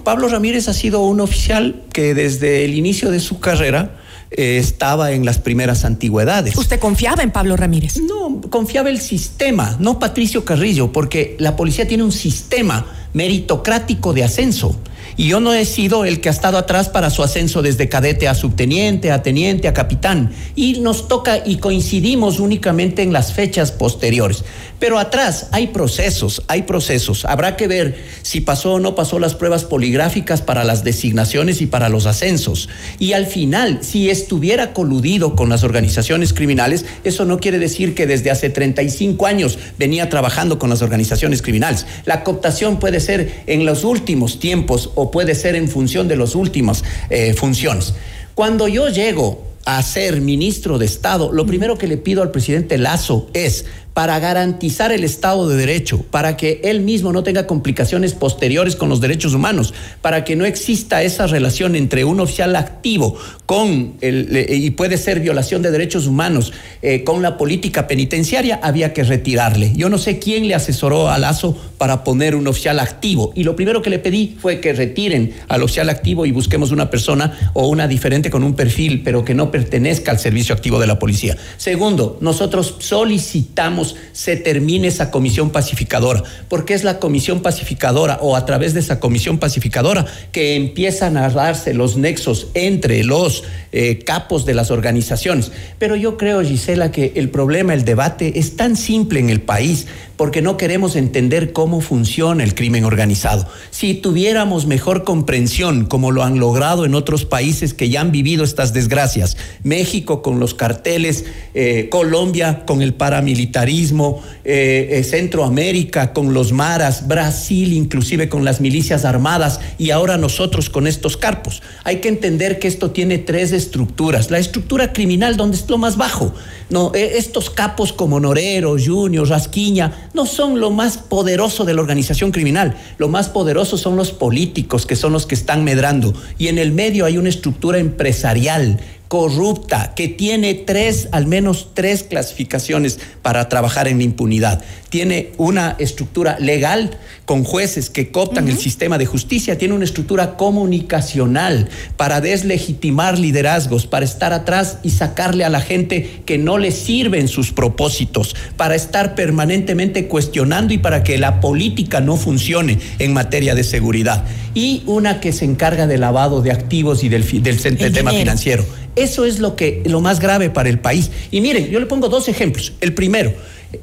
Pablo 0.03 0.29
Ramírez 0.29 0.67
ha 0.67 0.73
sido 0.73 1.01
un 1.01 1.19
oficial 1.19 1.83
que 1.93 2.15
desde 2.15 2.65
el 2.65 2.73
inicio 2.73 3.11
de 3.11 3.19
su 3.19 3.39
carrera 3.39 3.99
eh, 4.31 4.57
estaba 4.57 5.11
en 5.11 5.25
las 5.25 5.37
primeras 5.37 5.85
antigüedades. 5.85 6.57
¿Usted 6.57 6.79
confiaba 6.79 7.21
en 7.21 7.29
Pablo 7.29 7.55
Ramírez? 7.55 7.97
No, 7.97 8.41
confiaba 8.49 8.89
el 8.89 8.99
sistema, 8.99 9.77
no 9.79 9.99
Patricio 9.99 10.43
Carrillo, 10.43 10.91
porque 10.91 11.35
la 11.37 11.55
policía 11.55 11.87
tiene 11.87 12.01
un 12.01 12.11
sistema 12.11 12.83
meritocrático 13.13 14.13
de 14.13 14.23
ascenso. 14.23 14.75
Y 15.17 15.27
yo 15.27 15.39
no 15.39 15.53
he 15.53 15.65
sido 15.65 16.05
el 16.05 16.21
que 16.21 16.29
ha 16.29 16.31
estado 16.31 16.57
atrás 16.57 16.89
para 16.89 17.09
su 17.09 17.23
ascenso 17.23 17.61
desde 17.61 17.89
cadete 17.89 18.27
a 18.27 18.35
subteniente, 18.35 19.11
a 19.11 19.21
teniente, 19.21 19.67
a 19.67 19.73
capitán. 19.73 20.31
Y 20.55 20.79
nos 20.79 21.07
toca 21.07 21.43
y 21.45 21.57
coincidimos 21.57 22.39
únicamente 22.39 23.01
en 23.01 23.13
las 23.13 23.33
fechas 23.33 23.71
posteriores. 23.71 24.43
Pero 24.79 24.97
atrás 24.97 25.47
hay 25.51 25.67
procesos, 25.67 26.41
hay 26.47 26.63
procesos. 26.63 27.25
Habrá 27.25 27.57
que 27.57 27.67
ver 27.67 27.97
si 28.21 28.39
pasó 28.39 28.75
o 28.75 28.79
no 28.79 28.95
pasó 28.95 29.19
las 29.19 29.35
pruebas 29.35 29.65
poligráficas 29.65 30.41
para 30.41 30.63
las 30.63 30.85
designaciones 30.85 31.61
y 31.61 31.65
para 31.65 31.89
los 31.89 32.05
ascensos. 32.05 32.69
Y 32.97 33.11
al 33.11 33.25
final, 33.25 33.79
si 33.81 34.09
estuviera 34.09 34.73
coludido 34.73 35.35
con 35.35 35.49
las 35.49 35.63
organizaciones 35.63 36.33
criminales, 36.33 36.85
eso 37.03 37.25
no 37.25 37.39
quiere 37.39 37.59
decir 37.59 37.93
que 37.93 38.07
desde 38.07 38.31
hace 38.31 38.49
35 38.49 39.25
años 39.25 39.59
venía 39.77 40.09
trabajando 40.09 40.59
con 40.59 40.69
las 40.69 40.81
organizaciones 40.81 41.41
criminales. 41.41 41.85
La 42.05 42.23
cooptación 42.23 42.79
puede 42.79 43.01
ser 43.01 43.43
en 43.47 43.65
los 43.65 43.83
últimos 43.83 44.39
tiempos 44.39 44.88
o 44.95 45.11
puede 45.11 45.35
ser 45.35 45.55
en 45.55 45.67
función 45.67 46.07
de 46.07 46.15
las 46.15 46.35
últimas 46.35 46.83
eh, 47.09 47.33
funciones. 47.33 47.93
Cuando 48.35 48.67
yo 48.67 48.89
llego 48.89 49.43
a 49.65 49.81
ser 49.83 50.21
ministro 50.21 50.77
de 50.77 50.85
Estado, 50.85 51.31
lo 51.31 51.45
primero 51.45 51.77
que 51.77 51.87
le 51.87 51.97
pido 51.97 52.21
al 52.21 52.31
presidente 52.31 52.77
Lazo 52.77 53.29
es 53.33 53.65
para 53.93 54.19
garantizar 54.19 54.91
el 54.91 55.03
Estado 55.03 55.47
de 55.49 55.57
Derecho, 55.57 56.03
para 56.09 56.37
que 56.37 56.61
él 56.63 56.81
mismo 56.81 57.11
no 57.11 57.23
tenga 57.23 57.47
complicaciones 57.47 58.13
posteriores 58.13 58.75
con 58.75 58.89
los 58.89 59.01
derechos 59.01 59.33
humanos, 59.33 59.73
para 60.01 60.23
que 60.23 60.35
no 60.35 60.45
exista 60.45 61.03
esa 61.03 61.27
relación 61.27 61.75
entre 61.75 62.03
un 62.05 62.19
oficial 62.19 62.55
activo 62.55 63.17
con 63.45 63.95
el, 64.01 64.45
y 64.49 64.69
puede 64.71 64.97
ser 64.97 65.19
violación 65.19 65.61
de 65.61 65.71
derechos 65.71 66.07
humanos 66.07 66.53
eh, 66.81 67.03
con 67.03 67.21
la 67.21 67.37
política 67.37 67.87
penitenciaria, 67.87 68.59
había 68.61 68.93
que 68.93 69.03
retirarle. 69.03 69.73
Yo 69.75 69.89
no 69.89 69.97
sé 69.97 70.19
quién 70.19 70.47
le 70.47 70.55
asesoró 70.55 71.09
a 71.09 71.17
Lazo 71.17 71.57
para 71.77 72.03
poner 72.03 72.35
un 72.35 72.47
oficial 72.47 72.79
activo 72.79 73.31
y 73.35 73.43
lo 73.43 73.55
primero 73.55 73.81
que 73.81 73.89
le 73.89 73.99
pedí 73.99 74.37
fue 74.39 74.59
que 74.59 74.73
retiren 74.73 75.33
al 75.47 75.63
oficial 75.63 75.89
activo 75.89 76.25
y 76.25 76.31
busquemos 76.31 76.71
una 76.71 76.89
persona 76.89 77.51
o 77.53 77.67
una 77.67 77.87
diferente 77.87 78.29
con 78.29 78.43
un 78.43 78.53
perfil, 78.53 79.01
pero 79.03 79.25
que 79.25 79.33
no 79.33 79.51
pertenezca 79.51 80.11
al 80.11 80.19
servicio 80.19 80.53
activo 80.53 80.79
de 80.79 80.87
la 80.87 80.99
policía. 80.99 81.37
Segundo, 81.57 82.17
nosotros 82.21 82.75
solicitamos 82.79 83.78
se 84.11 84.35
termine 84.35 84.87
esa 84.87 85.11
comisión 85.11 85.49
pacificadora, 85.51 86.23
porque 86.47 86.73
es 86.73 86.83
la 86.83 86.99
comisión 86.99 87.41
pacificadora 87.41 88.19
o 88.21 88.35
a 88.35 88.45
través 88.45 88.73
de 88.73 88.79
esa 88.79 88.99
comisión 88.99 89.37
pacificadora 89.37 90.05
que 90.31 90.55
empiezan 90.55 91.17
a 91.17 91.29
darse 91.29 91.73
los 91.73 91.97
nexos 91.97 92.47
entre 92.53 93.03
los 93.03 93.43
eh, 93.71 93.99
capos 94.05 94.45
de 94.45 94.53
las 94.53 94.71
organizaciones. 94.71 95.51
Pero 95.77 95.95
yo 95.95 96.17
creo, 96.17 96.41
Gisela, 96.41 96.91
que 96.91 97.13
el 97.15 97.29
problema, 97.29 97.73
el 97.73 97.85
debate 97.85 98.39
es 98.39 98.55
tan 98.55 98.75
simple 98.75 99.19
en 99.19 99.29
el 99.29 99.41
país 99.41 99.87
porque 100.19 100.41
no 100.41 100.57
queremos 100.57 100.97
entender 100.97 101.53
cómo 101.53 101.79
funciona 101.79 102.43
el 102.43 102.53
crimen 102.53 102.83
organizado. 102.83 103.47
Si 103.71 103.93
tuviéramos 103.93 104.65
mejor 104.65 105.05
comprensión, 105.05 105.85
como 105.85 106.11
lo 106.11 106.23
han 106.23 106.39
logrado 106.39 106.83
en 106.83 106.93
otros 106.93 107.23
países 107.23 107.73
que 107.73 107.87
ya 107.87 108.01
han 108.01 108.11
vivido 108.11 108.43
estas 108.43 108.73
desgracias, 108.73 109.37
México 109.63 110.21
con 110.21 110.41
los 110.41 110.53
carteles, 110.53 111.23
eh, 111.53 111.87
Colombia 111.89 112.65
con 112.65 112.81
el 112.81 112.95
paramilitarismo, 112.95 114.21
eh, 114.43 114.89
eh, 114.91 115.03
Centroamérica 115.05 116.11
con 116.11 116.33
los 116.33 116.51
maras, 116.51 117.07
Brasil 117.07 117.71
inclusive 117.71 118.27
con 118.27 118.43
las 118.43 118.59
milicias 118.59 119.05
armadas 119.05 119.61
y 119.77 119.91
ahora 119.91 120.17
nosotros 120.17 120.69
con 120.69 120.85
estos 120.85 121.15
carpos. 121.15 121.63
Hay 121.85 122.01
que 122.01 122.09
entender 122.09 122.59
que 122.59 122.67
esto 122.67 122.91
tiene 122.91 123.19
tres 123.19 123.53
estructuras. 123.53 124.31
La 124.31 124.39
estructura 124.39 124.91
criminal, 124.91 125.37
donde 125.37 125.55
es 125.55 125.69
lo 125.69 125.77
más 125.77 125.95
bajo. 125.95 126.33
No, 126.69 126.91
estos 126.93 127.49
capos 127.49 127.93
como 127.93 128.19
Norero, 128.19 128.75
Junior, 128.77 129.27
Rasquiña, 129.27 130.08
no 130.13 130.25
son 130.25 130.59
lo 130.59 130.71
más 130.71 130.97
poderoso 130.97 131.65
de 131.65 131.73
la 131.73 131.81
organización 131.81 132.31
criminal. 132.31 132.75
Lo 132.97 133.07
más 133.07 133.29
poderoso 133.29 133.77
son 133.77 133.95
los 133.95 134.11
políticos, 134.11 134.85
que 134.85 134.95
son 134.95 135.13
los 135.13 135.25
que 135.25 135.35
están 135.35 135.63
medrando. 135.63 136.13
Y 136.37 136.47
en 136.47 136.57
el 136.57 136.71
medio 136.71 137.05
hay 137.05 137.17
una 137.17 137.29
estructura 137.29 137.79
empresarial 137.79 138.79
corrupta 139.09 139.93
que 139.95 140.07
tiene 140.07 140.53
tres, 140.53 141.09
al 141.11 141.25
menos 141.25 141.71
tres 141.73 142.03
clasificaciones 142.03 142.99
para 143.23 143.49
trabajar 143.49 143.87
en 143.87 143.97
la 143.97 144.03
impunidad. 144.03 144.63
Tiene 144.89 145.31
una 145.37 145.75
estructura 145.79 146.37
legal 146.39 146.91
con 147.25 147.43
jueces 147.43 147.89
que 147.89 148.11
cooptan 148.11 148.47
el 148.47 148.57
sistema 148.57 148.99
de 148.99 149.07
justicia, 149.07 149.57
tiene 149.57 149.73
una 149.73 149.85
estructura 149.85 150.37
comunicacional 150.37 151.69
para 151.97 152.21
deslegitimar 152.21 153.17
liderazgos, 153.17 153.87
para 153.87 154.05
estar 154.05 154.31
atrás 154.31 154.77
y 154.83 154.91
sacarle 154.91 155.43
a 155.43 155.49
la 155.49 155.61
gente 155.61 156.21
que 156.25 156.37
no 156.37 156.59
le 156.59 156.71
sirven 156.71 157.27
sus 157.27 157.51
propósitos, 157.51 158.35
para 158.57 158.75
estar 158.75 159.15
permanentemente 159.15 160.07
cuestionando 160.07 160.73
y 160.73 160.77
para 160.77 161.03
que 161.03 161.17
la 161.17 161.39
política 161.39 161.99
no 161.99 162.15
funcione 162.15 162.77
en 162.99 163.13
materia 163.13 163.55
de 163.55 163.63
seguridad. 163.63 164.23
Y 164.53 164.83
una 164.85 165.19
que 165.19 165.33
se 165.33 165.45
encarga 165.45 165.87
del 165.87 166.01
lavado 166.01 166.41
de 166.41 166.51
activos 166.51 167.03
y 167.03 167.09
del, 167.09 167.23
del 167.41 167.93
tema 167.93 168.11
financiero. 168.11 168.65
Eso 168.99 169.23
es 169.23 169.39
lo 169.39 169.55
que 169.55 169.81
lo 169.85 170.01
más 170.01 170.19
grave 170.19 170.49
para 170.49 170.67
el 170.67 170.79
país. 170.79 171.09
Y 171.31 171.39
miren, 171.39 171.69
yo 171.69 171.79
le 171.79 171.85
pongo 171.85 172.09
dos 172.09 172.27
ejemplos. 172.27 172.73
El 172.81 172.93
primero, 172.93 173.33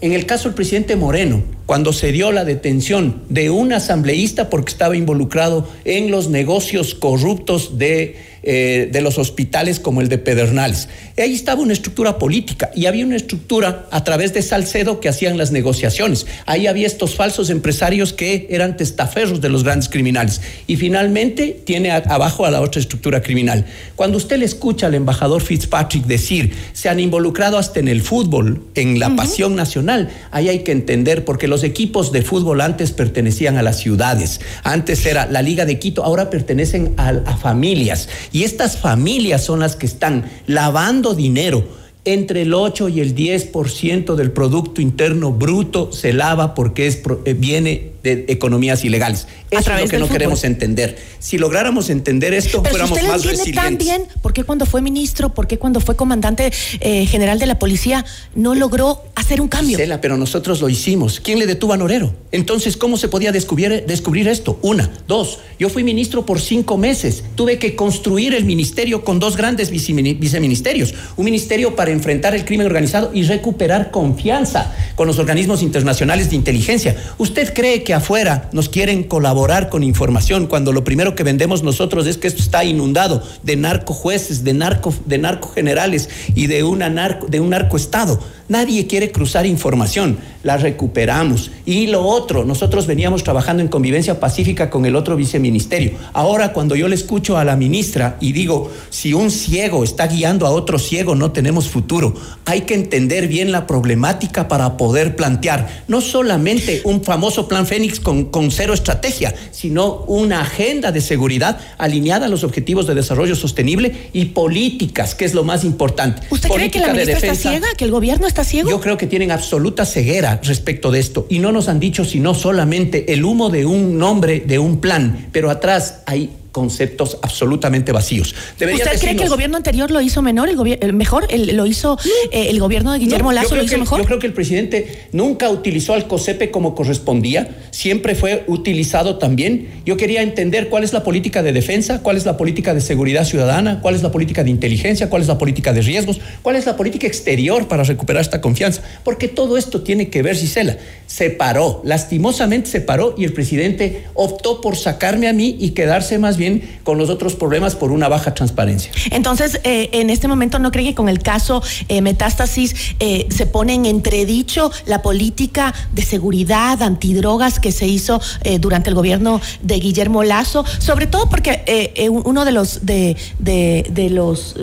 en 0.02 0.12
el 0.12 0.26
caso 0.26 0.44
del 0.44 0.55
presidente 0.55 0.94
Moreno, 0.94 1.42
cuando 1.66 1.92
se 1.92 2.12
dio 2.12 2.33
la 2.33 2.44
detención 2.44 3.22
de 3.29 3.50
un 3.50 3.72
asambleísta 3.72 4.48
porque 4.48 4.70
estaba 4.70 4.96
involucrado 4.96 5.68
en 5.85 6.11
los 6.11 6.31
negocios 6.31 6.94
corruptos 6.94 7.76
de 7.76 8.16
eh, 8.48 8.88
de 8.92 9.00
los 9.00 9.18
hospitales 9.18 9.81
como 9.81 10.00
el 10.00 10.09
de 10.09 10.18
Pedernales. 10.18 10.88
Ahí 11.18 11.35
estaba 11.35 11.62
una 11.62 11.72
estructura 11.72 12.16
política 12.16 12.70
y 12.76 12.87
había 12.87 13.05
una 13.05 13.16
estructura 13.16 13.88
a 13.90 14.05
través 14.05 14.35
de 14.35 14.42
Salcedo 14.42 15.00
que 15.00 15.09
hacían 15.09 15.37
las 15.37 15.50
negociaciones. 15.50 16.29
Ahí 16.44 16.68
había 16.68 16.87
estos 16.87 17.16
falsos 17.16 17.50
empresarios 17.50 18.12
que 18.12 18.46
eran 18.48 18.76
testaferros 18.76 19.40
de 19.40 19.48
los 19.48 19.64
grandes 19.64 19.88
criminales. 19.88 20.42
Y 20.68 20.76
finalmente 20.76 21.61
tiene 21.64 21.90
abajo 21.90 22.46
a 22.46 22.52
la 22.52 22.61
otra 22.61 22.81
estructura 22.81 23.20
criminal. 23.20 23.66
Cuando 23.96 24.16
usted 24.16 24.38
le 24.38 24.44
escucha 24.44 24.87
al 24.87 24.94
embajador 24.94 25.42
Fitzpatrick 25.42 26.05
decir, 26.05 26.52
se 26.72 26.88
han 26.88 27.00
involucrado 27.00 27.59
hasta 27.59 27.81
en 27.81 27.88
el 27.88 28.00
fútbol, 28.00 28.62
en 28.76 29.00
la 29.00 29.16
pasión 29.16 29.57
nacional, 29.57 30.09
ahí 30.31 30.50
hay 30.50 30.61
que 30.61 30.70
entender, 30.70 31.24
porque 31.24 31.48
los 31.48 31.56
equipos 31.64 32.12
de 32.12 32.23
fútbol 32.23 32.61
antes 32.61 32.92
pertenecían 32.92 33.57
a 33.57 33.62
las 33.62 33.79
ciudades, 33.79 34.40
antes 34.62 35.05
era 35.07 35.27
la 35.27 35.42
Liga 35.42 35.64
de 35.64 35.79
Quito, 35.79 36.05
ahora 36.05 36.31
pertenecen 36.31 36.95
a, 36.97 37.09
a 37.09 37.37
familias. 37.37 38.09
Y 38.33 38.45
estas 38.45 38.79
familias 38.79 39.45
son 39.45 39.61
las 39.61 39.77
que 39.77 39.87
están 39.87 40.31
lavando 40.47 41.14
dinero. 41.14 41.64
Entre 42.05 42.42
el 42.42 42.55
8 42.55 42.88
y 42.88 43.01
el 43.01 43.16
10% 43.16 44.14
del 44.14 44.31
Producto 44.31 44.81
Interno 44.81 45.33
Bruto 45.33 45.90
se 45.92 46.12
lava 46.12 46.55
porque 46.55 46.87
es, 46.87 47.03
eh, 47.25 47.35
viene 47.35 47.96
de 48.07 48.25
economías 48.29 48.85
ilegales. 48.85 49.27
Eso 49.51 49.73
es 49.75 49.83
lo 49.83 49.88
que 49.88 49.99
no 49.99 50.09
queremos 50.09 50.45
entender. 50.45 50.97
Si 51.19 51.38
lográramos 51.38 51.90
entender 51.90 52.33
esto, 52.35 52.62
Pero 52.62 52.71
fuéramos 52.87 52.99
si 52.99 53.05
usted 53.05 53.12
más 53.12 53.25
entiende 53.25 53.53
tan 53.53 53.64
resilientes. 53.79 53.87
bien, 54.12 54.23
¿por 54.23 54.33
qué 54.33 54.45
cuando 54.45 54.64
fue 54.66 54.81
ministro, 54.81 55.35
por 55.35 55.47
qué 55.47 55.59
cuando 55.59 55.81
fue 55.81 55.97
comandante 55.97 56.53
eh, 56.81 57.07
general 57.07 57.38
de 57.38 57.47
la 57.47 57.59
policía 57.59 58.05
no 58.35 58.55
logró 58.55 59.03
hacer 59.14 59.40
un 59.40 59.49
cambio? 59.49 59.77
Gisela, 59.77 60.01
pero 60.01 60.16
nosotros 60.16 60.61
lo 60.61 60.69
hicimos. 60.69 61.21
¿Quién 61.21 61.38
le 61.38 61.47
detuvo 61.47 61.73
a 61.73 61.77
Norero? 61.77 62.14
Entonces, 62.33 62.77
¿cómo 62.77 62.97
se 62.97 63.09
podía 63.09 63.33
descubrir, 63.33 63.85
descubrir 63.87 64.29
esto? 64.29 64.59
Una. 64.62 64.90
Dos. 65.09 65.38
Yo 65.59 65.69
fui 65.69 65.85
ministro 65.85 66.25
por 66.27 66.40
cinco 66.40 66.77
meses. 66.79 67.25
Tuve 67.35 67.59
que 67.59 67.75
construir 67.77 68.35
el 68.35 68.45
ministerio 68.45 69.05
con 69.05 69.19
dos 69.19 69.37
grandes 69.37 69.73
vicemini- 69.73 70.19
viceministerios. 70.19 70.95
Un 71.16 71.25
ministerio 71.25 71.75
para 71.77 71.90
enfrentar 71.90 72.35
el 72.35 72.45
crimen 72.45 72.66
organizado 72.66 73.11
y 73.14 73.23
recuperar 73.25 73.90
confianza 73.90 74.75
con 74.95 75.07
los 75.07 75.19
organismos 75.19 75.62
internacionales 75.62 76.31
de 76.31 76.37
inteligencia. 76.37 76.97
¿Usted 77.19 77.53
cree 77.55 77.83
que 77.83 77.95
afuera 77.97 78.49
nos 78.53 78.69
quieren 78.69 79.05
colaborar 79.05 79.69
con 79.69 79.83
información 79.83 80.47
cuando 80.47 80.73
lo 80.73 80.85
primero 80.85 81.15
que 81.15 81.23
vendemos 81.23 81.63
nosotros 81.63 82.07
es 82.07 82.19
que 82.19 82.29
esto 82.29 82.43
está 82.43 82.65
inundado 82.65 83.23
de 83.43 83.57
narcojueces, 83.57 84.45
de 84.45 84.55
narco, 84.55 84.95
de 85.05 85.19
narcogenerales 85.19 86.09
y 86.35 86.47
de, 86.47 86.63
una 86.63 86.89
narco, 86.89 87.27
de 87.27 87.41
un 87.41 87.51
narcoestado? 87.51 88.21
Nadie 88.49 88.87
quiere 88.87 89.11
cruzar 89.11 89.47
información, 89.47 90.19
la 90.43 90.57
recuperamos. 90.57 91.51
Y 91.65 91.89
lo 91.89 92.03
otro, 92.03 92.45
nosotros 92.45 92.87
veníamos 92.87 93.25
trabajando 93.25 93.63
en 93.63 93.69
convivencia 93.69 94.21
pacífica 94.21 94.71
con 94.71 94.87
el 94.87 94.95
otro 94.95 95.17
viceministerio. 95.17 95.93
Ahora, 96.13 96.53
cuando 96.53 96.77
yo 96.77 96.87
le 96.87 96.95
escucho 96.95 97.37
a 97.39 97.45
la 97.45 97.57
ministra 97.57 98.17
y 98.21 98.33
digo, 98.33 98.71
si 98.91 99.13
un 99.13 99.31
ciego 99.31 99.83
está 99.83 100.07
guiando 100.07 100.47
a 100.47 100.51
otro 100.51 100.79
ciego, 100.79 101.17
no 101.17 101.33
tenemos 101.33 101.69
futuro. 101.69 102.15
Hay 102.45 102.63
que 102.63 102.75
entender 102.75 103.27
bien 103.27 103.51
la 103.51 103.67
problemática 103.67 104.47
para 104.47 104.77
poder 104.77 105.17
plantear 105.17 105.85
no 105.89 106.01
solamente 106.01 106.83
un 106.85 107.03
famoso 107.03 107.49
plan 107.49 107.67
Fénix 107.67 107.99
con, 107.99 108.27
con 108.27 108.51
cero 108.51 108.75
estrategia, 108.75 109.35
sino 109.51 110.05
una 110.07 110.43
agenda 110.43 110.93
de 110.93 111.01
seguridad 111.01 111.59
alineada 111.79 112.27
a 112.27 112.29
los 112.29 112.45
objetivos 112.45 112.87
de 112.87 112.95
desarrollo 112.95 113.35
sostenible 113.35 114.11
y 114.13 114.27
políticas, 114.27 115.15
que 115.15 115.25
es 115.25 115.35
lo 115.35 115.43
más 115.43 115.65
importante. 115.65 116.23
¿Usted 116.31 116.49
cree 116.49 116.71
que 116.71 116.79
la 116.79 116.87
Política 116.87 116.93
ministra 116.93 117.33
está 117.33 117.51
ciega, 117.51 117.67
que 117.77 117.85
el 117.85 117.91
gobierno 117.91 118.27
está 118.27 118.36
Yo 118.70 118.81
creo 118.81 118.96
que 118.96 119.07
tienen 119.07 119.31
absoluta 119.31 119.87
ceguera 119.87 120.40
respecto 120.42 120.90
de 120.90 121.01
esto. 121.01 121.27
Y 121.29 121.38
no 121.38 121.53
nos 121.53 121.68
han 121.68 121.81
dicho 121.81 122.05
sino 122.05 122.35
solamente 122.35 123.12
el 123.12 123.25
humo 123.25 123.51
de 123.51 123.66
un 123.66 123.99
nombre, 123.99 124.40
de 124.40 124.59
un 124.59 124.81
plan, 124.81 125.29
pero 125.33 125.51
atrás 125.51 126.03
hay 126.07 126.31
conceptos 126.57 127.19
absolutamente 127.21 127.92
vacíos. 127.92 128.35
Deberían 128.59 128.88
¿Usted 128.88 128.99
cree 128.99 129.14
que 129.14 129.25
el 129.25 129.29
gobierno 129.29 129.59
anterior 129.59 129.90
lo 129.90 130.01
hizo 130.01 130.23
menor, 130.23 130.49
el, 130.49 130.79
el 130.81 130.92
mejor, 130.95 131.27
el- 131.29 131.55
lo 131.55 131.66
hizo 131.66 131.99
eh, 132.31 132.47
el 132.49 132.59
gobierno 132.59 132.92
de 132.92 132.99
Guillermo 133.01 133.31
No, 133.31 133.35
Lazo 133.42 133.57
lo 133.57 133.62
hizo 133.62 133.75
que- 133.75 133.81
mejor? 133.81 133.99
Yo 134.01 134.07
creo 134.07 134.19
que 134.19 134.27
el 134.27 134.33
presidente 134.33 135.09
nunca 135.12 135.51
utilizó 135.51 135.92
al 135.92 136.07
COSEPE 136.07 136.51
como 136.51 136.75
correspondía, 136.75 137.55
siempre 137.73 138.14
fue 138.14 138.45
utilizado 138.47 139.19
también. 139.19 139.69
Yo 139.85 139.99
quería 139.99 140.23
entender 140.23 140.71
cuál 140.71 140.83
es 140.83 140.95
la 140.95 141.05
política 141.05 141.42
de 141.42 141.53
defensa, 141.53 142.01
cuál 142.03 142.16
es 142.16 142.25
la 142.25 142.38
política 142.38 142.73
de 142.73 142.81
seguridad 142.81 143.27
ciudadana, 143.27 143.81
cuál 143.83 143.95
es 143.95 144.03
la 144.03 144.11
política 144.11 144.42
de 144.42 144.49
inteligencia, 144.49 145.11
cuál 145.11 145.21
es 145.21 145.29
la 145.29 145.37
política 145.37 145.75
de 145.75 145.83
riesgos, 145.83 146.21
cuál 146.40 146.57
es 146.57 146.64
la 146.64 146.75
política 146.79 147.07
exterior 147.07 147.69
para 147.69 147.83
recuperar 147.85 148.23
esta 148.23 148.40
confianza, 148.40 148.81
porque 149.05 149.29
todo 149.29 149.59
esto 149.59 149.83
tiene 149.83 150.09
que 150.09 150.23
ver, 150.23 150.37
Gisela, 150.37 150.79
se 151.07 151.29
paró, 151.29 151.83
lastimosamente 151.85 152.71
se 152.71 152.81
paró 152.81 153.14
y 153.19 153.25
el 153.25 153.35
presidente 153.35 154.05
optó 154.14 154.62
por 154.62 154.75
sacarme 154.77 155.29
a 155.29 155.33
mí 155.35 155.57
y 155.61 155.71
quedarse 155.71 156.19
más 156.19 156.37
bien 156.38 156.46
con 156.85 156.99
los 156.99 157.11
otros 157.11 157.35
problemas 157.35 157.75
por 157.75 157.91
una 157.93 158.09
baja 158.09 158.35
transparencia. 158.35 158.91
Entonces, 159.11 159.61
eh, 159.65 159.89
en 159.93 160.11
este 160.11 160.29
momento, 160.29 160.59
¿no 160.59 160.71
cree 160.71 160.85
que 160.85 160.95
con 160.95 161.09
el 161.09 161.21
caso 161.21 161.63
eh, 161.89 162.01
Metástasis 162.01 162.75
eh, 163.01 163.27
se 163.31 163.47
pone 163.47 163.75
en 163.75 163.87
entredicho 163.87 164.71
la 164.87 165.03
política 165.03 165.75
de 165.93 166.03
seguridad 166.03 166.83
antidrogas 166.83 167.59
que 167.61 167.73
se 167.73 167.87
hizo 167.87 168.21
durante 168.61 168.91
el 168.91 168.95
gobierno 168.95 169.41
de 169.63 169.79
Guillermo 169.79 170.23
Lazo? 170.23 170.65
Sobre 170.79 171.07
todo 171.07 171.29
porque 171.29 172.09
uno 172.11 172.45
de 172.45 172.53
los, 172.53 172.85
de, 172.87 173.17
de- 173.39 173.87
de 173.91 174.11
los 174.11 174.55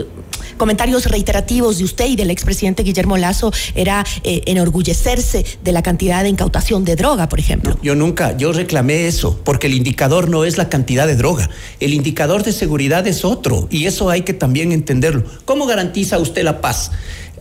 comentarios 0.57 1.05
reiterativos 1.05 1.77
de 1.77 1.83
usted 1.83 2.05
y 2.07 2.15
del 2.15 2.29
expresidente 2.29 2.83
Guillermo 2.83 3.17
Lazo 3.17 3.51
era 3.75 4.05
eh, 4.23 4.41
enorgullecerse 4.45 5.45
de 5.63 5.71
la 5.71 5.81
cantidad 5.81 6.23
de 6.23 6.29
incautación 6.29 6.85
de 6.85 6.95
droga, 6.95 7.27
por 7.29 7.39
ejemplo. 7.39 7.77
Yo 7.81 7.95
nunca, 7.95 8.37
yo 8.37 8.51
reclamé 8.53 9.07
eso, 9.07 9.39
porque 9.43 9.67
el 9.67 9.73
indicador 9.73 10.29
no 10.29 10.43
es 10.45 10.57
la 10.57 10.69
cantidad 10.69 11.07
de 11.07 11.15
droga, 11.15 11.49
el 11.79 11.93
indicador 11.93 12.43
de 12.43 12.51
seguridad 12.51 13.05
es 13.07 13.25
otro, 13.25 13.67
y 13.69 13.85
eso 13.85 14.09
hay 14.09 14.21
que 14.21 14.33
también 14.33 14.71
entenderlo. 14.71 15.23
¿Cómo 15.45 15.65
garantiza 15.65 16.17
usted 16.19 16.43
la 16.43 16.61
paz? 16.61 16.91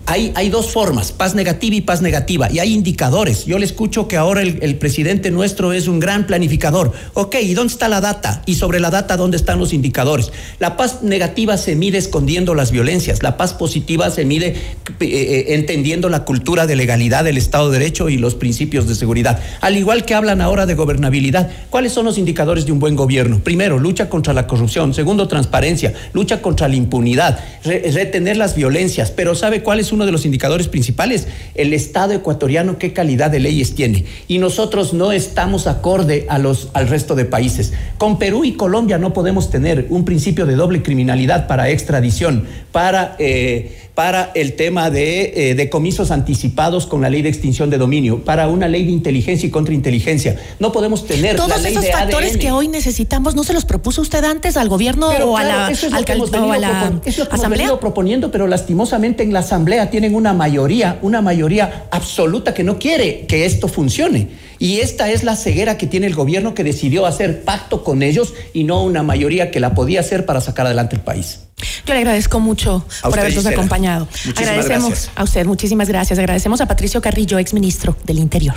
Hay, 0.04 0.32
hay 0.34 0.50
dos 0.50 0.72
formas, 0.72 1.12
paz 1.12 1.34
negativa 1.34 1.76
y 1.76 1.80
paz 1.80 2.02
negativa, 2.02 2.50
y 2.50 2.58
hay 2.58 2.74
indicadores. 2.74 3.46
Yo 3.46 3.58
le 3.58 3.64
escucho 3.64 4.08
que 4.08 4.16
ahora 4.16 4.42
el, 4.42 4.58
el 4.60 4.76
presidente 4.76 5.30
nuestro 5.30 5.72
es 5.72 5.86
un 5.86 6.00
gran 6.00 6.26
planificador. 6.26 6.92
Ok, 7.14 7.36
¿y 7.40 7.54
dónde 7.54 7.72
está 7.72 7.88
la 7.88 8.00
data? 8.00 8.42
Y 8.44 8.56
sobre 8.56 8.80
la 8.80 8.90
data, 8.90 9.16
¿dónde 9.16 9.36
están 9.36 9.60
los 9.60 9.72
indicadores? 9.72 10.32
La 10.58 10.76
paz 10.76 11.02
negativa 11.02 11.56
se 11.56 11.76
mide 11.76 11.98
escondiendo 11.98 12.54
las 12.54 12.72
violencias, 12.72 13.22
la 13.22 13.36
paz 13.36 13.54
positiva 13.54 14.10
se 14.10 14.24
mide 14.24 14.48
eh, 14.48 14.56
eh, 15.00 15.44
entendiendo 15.54 16.08
la 16.08 16.24
cultura 16.24 16.66
de 16.66 16.74
legalidad, 16.74 17.22
del 17.22 17.38
Estado 17.38 17.70
de 17.70 17.78
Derecho 17.78 18.08
y 18.08 18.18
los 18.18 18.34
principios 18.34 18.88
de 18.88 18.96
seguridad. 18.96 19.40
Al 19.60 19.76
igual 19.76 20.04
que 20.04 20.14
hablan 20.14 20.40
ahora 20.40 20.66
de 20.66 20.74
gobernabilidad, 20.74 21.50
¿cuáles 21.70 21.92
son 21.92 22.06
los 22.06 22.18
indicadores 22.18 22.66
de 22.66 22.72
un 22.72 22.80
buen 22.80 22.96
gobierno? 22.96 23.38
Primero, 23.38 23.78
lucha 23.78 24.08
contra 24.08 24.32
la 24.32 24.48
corrupción. 24.48 24.94
Segundo, 24.94 25.28
transparencia. 25.28 25.94
Lucha 26.12 26.42
contra 26.42 26.66
la 26.66 26.74
impunidad. 26.74 27.38
Re- 27.64 27.90
retener 27.92 28.36
las 28.36 28.56
violencias. 28.56 29.10
Pero 29.12 29.34
¿sabe 29.34 29.62
cuál 29.62 29.78
es 29.92 29.94
uno 29.94 30.06
de 30.06 30.12
los 30.12 30.24
indicadores 30.24 30.68
principales? 30.68 31.26
El 31.54 31.72
Estado 31.74 32.14
ecuatoriano, 32.14 32.78
qué 32.78 32.92
calidad 32.92 33.30
de 33.30 33.40
leyes 33.40 33.74
tiene. 33.74 34.04
Y 34.26 34.38
nosotros 34.38 34.94
no 34.94 35.12
estamos 35.12 35.66
acorde 35.66 36.26
a 36.28 36.38
los, 36.38 36.68
al 36.72 36.88
resto 36.88 37.14
de 37.14 37.26
países. 37.26 37.72
Con 37.98 38.18
Perú 38.18 38.44
y 38.44 38.52
Colombia 38.54 38.98
no 38.98 39.12
podemos 39.12 39.50
tener 39.50 39.86
un 39.90 40.04
principio 40.04 40.46
de 40.46 40.54
doble 40.56 40.82
criminalidad 40.82 41.46
para 41.46 41.68
extradición, 41.70 42.46
para... 42.72 43.16
eh, 43.18 43.78
para 43.92 44.30
el 44.34 44.54
tema 44.54 44.88
de 44.88 45.50
eh, 45.50 45.54
decomisos 45.54 46.10
anticipados 46.10 46.86
con 46.86 47.02
la 47.02 47.10
ley 47.10 47.20
de 47.20 47.28
extinción 47.28 47.68
de 47.68 47.76
dominio, 47.76 48.24
para 48.24 48.48
una 48.48 48.66
ley 48.66 48.86
de 48.86 48.90
inteligencia 48.90 49.46
y 49.46 49.50
contrainteligencia. 49.50 50.40
No 50.60 50.72
podemos 50.72 51.06
tener 51.06 51.36
la 51.38 51.44
Todos 51.46 51.60
ley 51.62 51.72
esos 51.72 51.84
de 51.84 51.92
factores 51.92 52.30
ADN. 52.30 52.38
que 52.40 52.52
hoy 52.52 52.68
necesitamos, 52.68 53.34
¿no 53.34 53.44
se 53.44 53.52
los 53.52 53.66
propuso 53.66 54.00
usted 54.00 54.24
antes 54.24 54.56
al 54.56 54.70
gobierno 54.70 55.10
Pero 55.12 55.32
o 55.32 55.36
a 55.36 55.42
claro, 55.42 55.58
la, 55.64 55.70
eso 55.70 55.88
es 55.88 55.92
al 55.92 56.04
o 56.04 56.52
a 56.52 56.56
la 56.58 56.68
propon- 56.90 57.00
es 57.04 57.18
lo 57.18 57.24
que 57.26 57.28
hemos 57.28 57.40
asamblea? 57.40 57.58
venido 57.64 57.80
proponiendo, 57.80 58.30
pero 58.30 58.46
lastimosamente 58.46 59.24
en 59.24 59.34
la 59.34 59.40
asamblea 59.40 59.81
tienen 59.90 60.14
una 60.14 60.32
mayoría, 60.32 60.98
una 61.02 61.20
mayoría 61.20 61.86
absoluta 61.90 62.54
que 62.54 62.64
no 62.64 62.78
quiere 62.78 63.26
que 63.26 63.44
esto 63.44 63.68
funcione. 63.68 64.28
Y 64.58 64.78
esta 64.80 65.10
es 65.10 65.24
la 65.24 65.34
ceguera 65.34 65.76
que 65.76 65.86
tiene 65.86 66.06
el 66.06 66.14
gobierno 66.14 66.54
que 66.54 66.64
decidió 66.64 67.06
hacer 67.06 67.44
pacto 67.44 67.82
con 67.82 68.02
ellos 68.02 68.32
y 68.52 68.64
no 68.64 68.82
una 68.84 69.02
mayoría 69.02 69.50
que 69.50 69.60
la 69.60 69.74
podía 69.74 70.00
hacer 70.00 70.24
para 70.24 70.40
sacar 70.40 70.66
adelante 70.66 70.96
el 70.96 71.02
país. 71.02 71.40
Yo 71.86 71.94
le 71.94 72.00
agradezco 72.00 72.40
mucho 72.40 72.84
A 73.02 73.10
por 73.10 73.18
habernos 73.18 73.46
acompañado. 73.46 74.06
Muchísimas 74.06 74.38
Agradecemos 74.38 74.88
gracias. 74.90 75.10
a 75.14 75.22
usted, 75.24 75.46
muchísimas 75.46 75.88
gracias. 75.88 76.18
Agradecemos 76.18 76.60
a 76.60 76.66
Patricio 76.66 77.00
Carrillo, 77.00 77.38
exministro 77.38 77.96
del 78.04 78.18
Interior. 78.18 78.54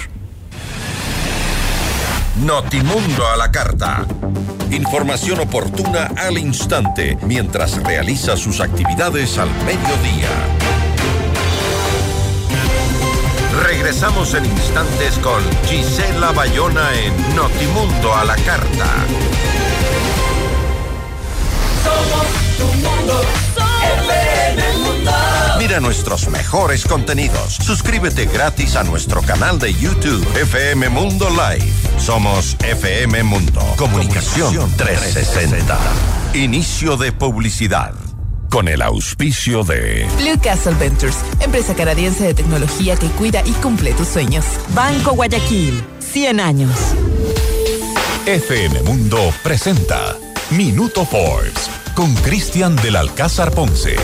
Notimundo 2.43 3.27
a 3.27 3.37
la 3.37 3.49
carta. 3.49 4.05
Información 4.69 5.39
oportuna 5.39 6.11
al 6.17 6.37
instante 6.37 7.17
mientras 7.25 7.81
realiza 7.81 8.35
sus 8.35 8.59
actividades 8.59 9.37
al 9.37 9.49
mediodía. 9.63 10.29
Regresamos 13.67 14.35
en 14.35 14.45
instantes 14.45 15.17
con 15.17 15.41
Gisela 15.65 16.31
Bayona 16.31 16.93
en 16.93 17.35
Notimundo 17.35 18.13
a 18.13 18.23
la 18.23 18.35
carta. 18.35 18.85
Mira 25.57 25.79
nuestros 25.79 26.27
mejores 26.29 26.85
contenidos. 26.85 27.55
Suscríbete 27.55 28.27
gratis 28.27 28.75
a 28.75 28.83
nuestro 28.83 29.23
canal 29.23 29.57
de 29.57 29.73
YouTube 29.73 30.23
FM 30.39 30.89
Mundo 30.89 31.27
Live. 31.31 31.73
Somos 31.97 32.55
FM 32.63 33.23
Mundo. 33.23 33.61
Comunicación 33.77 34.71
360. 34.77 35.77
Inicio 36.35 36.97
de 36.97 37.11
publicidad. 37.11 38.04
Con 38.49 38.67
el 38.67 38.81
auspicio 38.81 39.63
de 39.63 40.07
Blue 40.17 40.39
Castle 40.41 40.75
Ventures, 40.75 41.17
empresa 41.41 41.75
canadiense 41.75 42.25
de 42.25 42.33
tecnología 42.33 42.95
que 42.95 43.07
cuida 43.07 43.41
y 43.45 43.51
cumple 43.53 43.93
tus 43.93 44.07
sueños. 44.07 44.45
Banco 44.73 45.11
Guayaquil, 45.13 45.83
100 45.99 46.39
años. 46.39 46.71
FM 48.25 48.81
Mundo 48.83 49.33
presenta 49.43 50.15
Minuto 50.51 51.05
Forbes 51.05 51.69
con 51.95 52.13
Cristian 52.15 52.75
del 52.77 52.95
Alcázar 52.95 53.51
Ponce. 53.51 53.95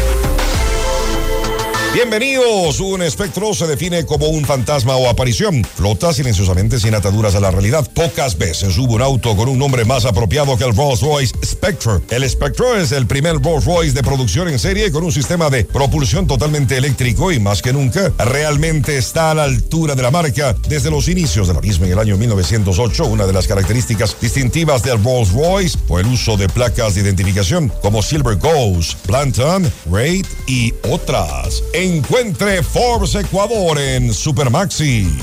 Bienvenidos. 1.93 2.80
Un 2.80 3.01
espectro 3.01 3.54
se 3.54 3.67
define 3.67 4.06
como 4.06 4.27
un 4.27 4.45
fantasma 4.45 4.95
o 4.95 5.10
aparición. 5.10 5.62
Flota 5.75 6.13
silenciosamente 6.13 6.80
sin 6.80 6.95
ataduras 6.95 7.36
a 7.36 7.41
la 7.41 7.51
realidad. 7.51 7.86
Pocas 7.93 8.38
veces 8.38 8.77
hubo 8.77 8.93
un 8.93 9.01
auto 9.01 9.36
con 9.36 9.49
un 9.49 9.60
nombre 9.60 9.84
más 9.84 10.06
apropiado 10.06 10.58
que 10.58 10.63
el 10.63 10.73
Rolls 10.73 11.01
Royce 11.01 11.36
Spectre. 11.43 11.99
El 12.10 12.30
Spectre 12.30 12.82
es 12.82 12.93
el 12.93 13.08
primer 13.08 13.41
Rolls 13.41 13.65
Royce 13.65 13.93
de 13.93 14.04
producción 14.04 14.47
en 14.47 14.58
serie 14.58 14.89
con 14.89 15.04
un 15.04 15.12
sistema 15.12 15.49
de 15.49 15.65
propulsión 15.65 16.27
totalmente 16.27 16.77
eléctrico 16.77 17.30
y 17.30 17.39
más 17.39 17.62
que 17.62 17.73
nunca 17.73 18.13
realmente 18.19 18.97
está 18.97 19.32
a 19.32 19.34
la 19.34 19.43
altura 19.43 19.93
de 19.93 20.01
la 20.01 20.12
marca 20.12 20.56
desde 20.69 20.89
los 20.89 21.10
inicios 21.10 21.49
de 21.49 21.56
la 21.56 21.60
misma 21.60 21.88
en 21.88 21.91
el 21.91 21.99
año 21.99 22.15
1908. 22.15 23.04
Una 23.04 23.27
de 23.27 23.34
las 23.34 23.47
características 23.47 24.15
distintivas 24.21 24.82
del 24.82 25.04
Rolls 25.04 25.34
Royce 25.34 25.77
fue 25.89 26.04
el 26.04 26.08
uso 26.08 26.38
de 26.38 26.47
placas 26.47 26.95
de 26.95 27.01
identificación 27.01 27.69
como 27.82 28.01
Silver 28.01 28.38
Ghost, 28.38 29.06
Blanton, 29.08 29.69
Raid 29.91 30.25
y 30.47 30.73
otras. 30.89 31.62
Encuentre 31.82 32.62
Forbes 32.62 33.15
Ecuador 33.15 33.80
en 33.80 34.13
Supermaxi. 34.13 35.17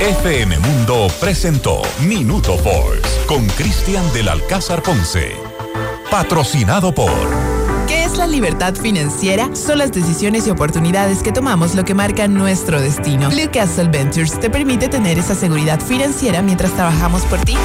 FM 0.00 0.58
Mundo 0.58 1.06
presentó 1.20 1.82
Minuto 2.00 2.58
Forbes 2.58 3.06
con 3.28 3.46
Cristian 3.50 4.12
del 4.12 4.28
Alcázar 4.28 4.82
Ponce. 4.82 5.36
Patrocinado 6.10 6.92
por... 6.92 7.12
¿Qué 7.86 8.02
es 8.02 8.16
la 8.16 8.26
libertad 8.26 8.74
financiera? 8.74 9.54
Son 9.54 9.78
las 9.78 9.92
decisiones 9.92 10.48
y 10.48 10.50
oportunidades 10.50 11.22
que 11.22 11.30
tomamos 11.30 11.76
lo 11.76 11.84
que 11.84 11.94
marca 11.94 12.26
nuestro 12.26 12.80
destino. 12.80 13.30
Blue 13.30 13.52
Castle 13.52 13.88
Ventures 13.88 14.40
te 14.40 14.50
permite 14.50 14.88
tener 14.88 15.16
esa 15.16 15.36
seguridad 15.36 15.80
financiera 15.80 16.42
mientras 16.42 16.72
trabajamos 16.72 17.22
por 17.26 17.38
ti. 17.44 17.56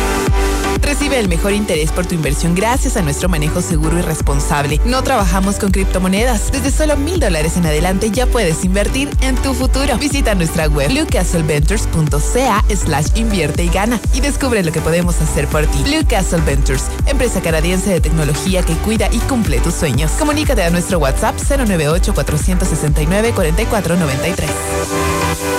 Recibe 0.82 1.20
el 1.20 1.28
mejor 1.28 1.54
interés 1.54 1.92
por 1.92 2.06
tu 2.06 2.16
inversión 2.16 2.56
gracias 2.56 2.98
a 2.98 3.02
nuestro 3.02 3.30
manejo 3.30 3.62
seguro 3.62 3.98
y 3.98 4.02
responsable. 4.02 4.80
No 4.86 5.04
trabajamos 5.04 5.58
con 5.58 5.72
criptomonedas. 5.72 6.52
Desde 6.52 6.72
solo 6.72 6.98
mil 6.98 7.20
dólares 7.20 7.58
en 7.58 7.66
adelante 7.66 8.12
ya 8.12 8.28
puedes 8.28 8.64
invertir 8.64 9.10
en 9.22 9.36
tu 9.36 9.54
futuro. 9.54 9.98
Visita 9.98 10.36
nuestra 10.36 10.68
web 10.68 10.90
bluecastleventures.ca 10.90 12.64
slash 12.76 13.08
invierte 13.16 13.64
y 13.64 13.70
gana 13.70 14.00
y 14.14 14.22
descubre 14.22 14.64
lo 14.64 14.72
que 14.72 14.82
podemos 14.82 15.20
hacer 15.22 15.48
por 15.48 15.66
ti. 15.68 15.84
Blue 15.84 16.06
Castle 16.08 16.42
Ventures, 16.42 16.86
empresa 17.06 17.42
canadiense 17.42 17.92
de 17.92 18.02
tecnología 18.02 18.64
que 18.64 18.76
cuida 18.78 19.10
y 19.12 19.20
cumple 19.20 19.60
tus 19.60 19.74
sueños. 19.74 20.12
Comunícate 20.20 20.64
a 20.64 20.70
nuestro 20.70 21.00
WhatsApp 21.00 21.36
098 21.40 22.14
469 22.14 23.32
4493. 23.34 25.55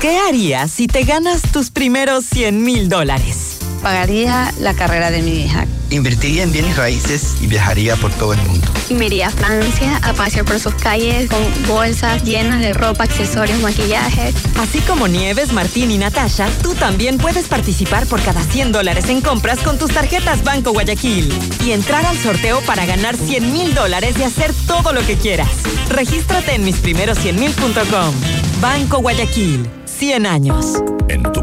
¿Qué 0.00 0.18
harías 0.18 0.70
si 0.70 0.86
te 0.86 1.04
ganas 1.04 1.42
tus 1.42 1.70
primeros 1.70 2.24
100 2.26 2.62
mil 2.62 2.88
dólares? 2.88 3.53
Pagaría 3.84 4.50
la 4.60 4.72
carrera 4.72 5.10
de 5.10 5.20
mi 5.20 5.42
hija. 5.42 5.66
Invertiría 5.90 6.42
en 6.42 6.52
bienes 6.52 6.74
raíces 6.78 7.36
y 7.42 7.48
viajaría 7.48 7.96
por 7.96 8.10
todo 8.12 8.32
el 8.32 8.40
mundo. 8.40 8.66
Y 8.88 8.94
me 8.94 9.08
iría 9.08 9.26
a 9.26 9.30
Francia 9.30 10.00
a 10.02 10.14
pasear 10.14 10.46
por 10.46 10.58
sus 10.58 10.74
calles 10.76 11.28
con 11.28 11.42
bolsas 11.68 12.24
llenas 12.24 12.60
de 12.60 12.72
ropa, 12.72 13.04
accesorios, 13.04 13.60
maquillaje. 13.60 14.32
Así 14.58 14.80
como 14.80 15.06
Nieves, 15.06 15.52
Martín 15.52 15.90
y 15.90 15.98
Natasha, 15.98 16.48
tú 16.62 16.74
también 16.74 17.18
puedes 17.18 17.46
participar 17.46 18.06
por 18.06 18.22
cada 18.22 18.42
100 18.42 18.72
dólares 18.72 19.10
en 19.10 19.20
compras 19.20 19.58
con 19.58 19.76
tus 19.76 19.90
tarjetas 19.90 20.42
Banco 20.42 20.72
Guayaquil 20.72 21.30
y 21.62 21.72
entrar 21.72 22.06
al 22.06 22.16
sorteo 22.16 22.62
para 22.62 22.86
ganar 22.86 23.18
100 23.18 23.52
mil 23.52 23.74
dólares 23.74 24.16
y 24.18 24.22
hacer 24.22 24.54
todo 24.66 24.94
lo 24.94 25.06
que 25.06 25.18
quieras. 25.18 25.50
Regístrate 25.90 26.54
en 26.54 26.64
misprimeros100mil.com. 26.64 28.14
Banco 28.62 29.00
Guayaquil. 29.00 29.68
100 29.84 30.24
años. 30.24 30.82
En 31.08 31.22
tu 31.22 31.42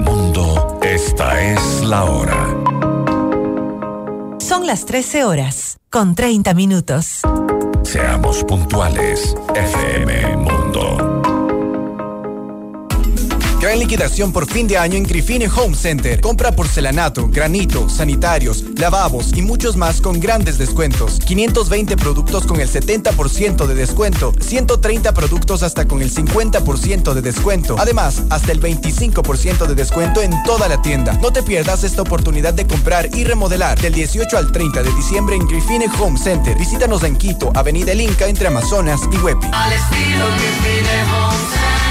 esta 0.93 1.41
es 1.41 1.83
la 1.83 2.03
hora. 2.03 2.47
Son 4.39 4.67
las 4.67 4.85
13 4.85 5.23
horas, 5.23 5.77
con 5.89 6.15
30 6.15 6.53
minutos. 6.53 7.21
Seamos 7.83 8.43
puntuales, 8.43 9.35
FM 9.55 10.35
Mundo. 10.35 10.80
Gran 13.61 13.77
liquidación 13.77 14.33
por 14.33 14.47
fin 14.47 14.67
de 14.67 14.75
año 14.75 14.97
en 14.97 15.03
Grifine 15.03 15.47
Home 15.47 15.75
Center. 15.75 16.19
Compra 16.19 16.51
porcelanato, 16.51 17.27
granito, 17.29 17.89
sanitarios, 17.89 18.63
lavabos 18.75 19.37
y 19.37 19.43
muchos 19.43 19.77
más 19.77 20.01
con 20.01 20.19
grandes 20.19 20.57
descuentos. 20.57 21.19
520 21.19 21.95
productos 21.95 22.47
con 22.47 22.59
el 22.59 22.67
70% 22.67 23.67
de 23.67 23.75
descuento. 23.75 24.33
130 24.39 25.13
productos 25.13 25.61
hasta 25.61 25.87
con 25.87 26.01
el 26.01 26.11
50% 26.11 27.13
de 27.13 27.21
descuento. 27.21 27.75
Además, 27.77 28.23
hasta 28.31 28.51
el 28.51 28.59
25% 28.59 29.67
de 29.67 29.75
descuento 29.75 30.23
en 30.23 30.31
toda 30.41 30.67
la 30.67 30.81
tienda. 30.81 31.13
No 31.21 31.31
te 31.31 31.43
pierdas 31.43 31.83
esta 31.83 32.01
oportunidad 32.01 32.55
de 32.55 32.65
comprar 32.65 33.15
y 33.15 33.25
remodelar 33.25 33.79
del 33.79 33.93
18 33.93 34.39
al 34.39 34.51
30 34.51 34.81
de 34.81 34.91
diciembre 34.95 35.35
en 35.35 35.45
Grifine 35.45 35.85
Home 35.99 36.17
Center. 36.17 36.57
Visítanos 36.57 37.03
en 37.03 37.15
Quito, 37.15 37.51
Avenida 37.53 37.91
El 37.91 38.01
Inca 38.01 38.25
entre 38.25 38.47
Amazonas 38.47 39.01
y 39.11 39.17
Huepi. 39.17 39.45
Al 39.53 39.71
estilo 39.71 40.25
Grifine 40.35 41.03
Home 41.13 41.37
Center. 41.51 41.90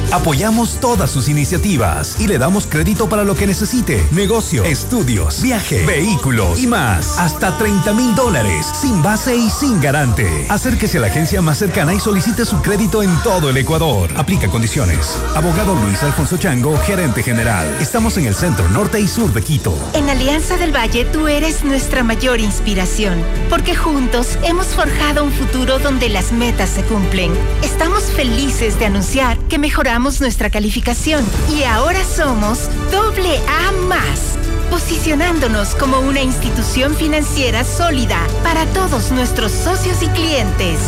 Apoyamos 0.11 0.77
todas 0.81 1.09
sus 1.09 1.29
iniciativas 1.29 2.19
y 2.19 2.27
le 2.27 2.37
damos 2.37 2.67
crédito 2.67 3.07
para 3.07 3.23
lo 3.23 3.33
que 3.33 3.47
necesite. 3.47 4.05
Negocio, 4.11 4.65
estudios, 4.65 5.41
viaje, 5.41 5.85
vehículos 5.85 6.59
y 6.59 6.67
más. 6.67 7.17
Hasta 7.17 7.57
30 7.57 7.93
mil 7.93 8.13
dólares, 8.13 8.65
sin 8.73 9.01
base 9.01 9.37
y 9.37 9.49
sin 9.49 9.79
garante. 9.79 10.47
Acérquese 10.49 10.97
a 10.97 11.01
la 11.01 11.07
agencia 11.07 11.41
más 11.41 11.59
cercana 11.59 11.93
y 11.93 12.01
solicite 12.01 12.45
su 12.45 12.61
crédito 12.61 13.01
en 13.03 13.15
todo 13.23 13.49
el 13.49 13.55
Ecuador. 13.55 14.09
Aplica 14.17 14.49
condiciones. 14.49 15.17
Abogado 15.33 15.75
Luis 15.75 16.03
Alfonso 16.03 16.35
Chango, 16.35 16.77
gerente 16.79 17.23
general. 17.23 17.73
Estamos 17.79 18.17
en 18.17 18.25
el 18.25 18.35
centro 18.35 18.67
norte 18.67 18.99
y 18.99 19.07
sur 19.07 19.31
de 19.31 19.41
Quito. 19.41 19.77
En 19.93 20.09
Alianza 20.09 20.57
del 20.57 20.75
Valle 20.75 21.05
tú 21.05 21.29
eres 21.29 21.63
nuestra 21.63 22.03
mayor 22.03 22.41
inspiración, 22.41 23.23
porque 23.49 23.75
juntos 23.75 24.37
hemos 24.43 24.67
forjado 24.67 25.23
un 25.23 25.31
futuro 25.31 25.79
donde 25.79 26.09
las 26.09 26.33
metas 26.33 26.69
se 26.69 26.83
cumplen. 26.83 27.31
Estamos 27.63 28.03
felices 28.03 28.77
de 28.77 28.87
anunciar 28.87 29.37
que 29.47 29.57
mejoramos 29.57 30.00
nuestra 30.01 30.49
calificación 30.49 31.23
y 31.55 31.63
ahora 31.63 31.99
somos 32.03 32.69
doble 32.91 33.39
A 33.47 33.71
más, 33.87 34.35
posicionándonos 34.71 35.75
como 35.75 35.99
una 35.99 36.21
institución 36.21 36.95
financiera 36.95 37.63
sólida 37.63 38.17
para 38.43 38.65
todos 38.73 39.11
nuestros 39.11 39.51
socios 39.51 40.01
y 40.01 40.07
clientes. 40.07 40.79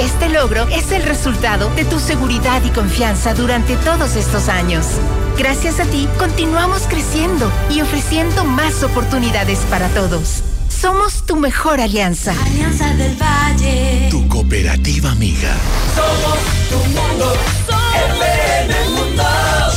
Este 0.00 0.30
logro 0.30 0.66
es 0.68 0.90
el 0.90 1.02
resultado 1.02 1.68
de 1.74 1.84
tu 1.84 2.00
seguridad 2.00 2.62
y 2.64 2.70
confianza 2.70 3.34
durante 3.34 3.76
todos 3.76 4.16
estos 4.16 4.48
años. 4.48 4.86
Gracias 5.36 5.78
a 5.78 5.84
ti, 5.84 6.08
continuamos 6.18 6.84
creciendo 6.88 7.52
y 7.70 7.82
ofreciendo 7.82 8.44
más 8.44 8.82
oportunidades 8.82 9.58
para 9.70 9.88
todos. 9.88 10.42
Somos 10.70 11.26
tu 11.26 11.36
mejor 11.36 11.78
alianza. 11.78 12.34
Alianza 12.46 12.88
del 12.94 13.16
Valle. 13.16 14.08
Tu 14.10 14.26
cooperativa 14.28 15.10
amiga. 15.10 15.54
Somos 15.94 16.38
tu 16.70 16.78
mundo. 16.98 17.34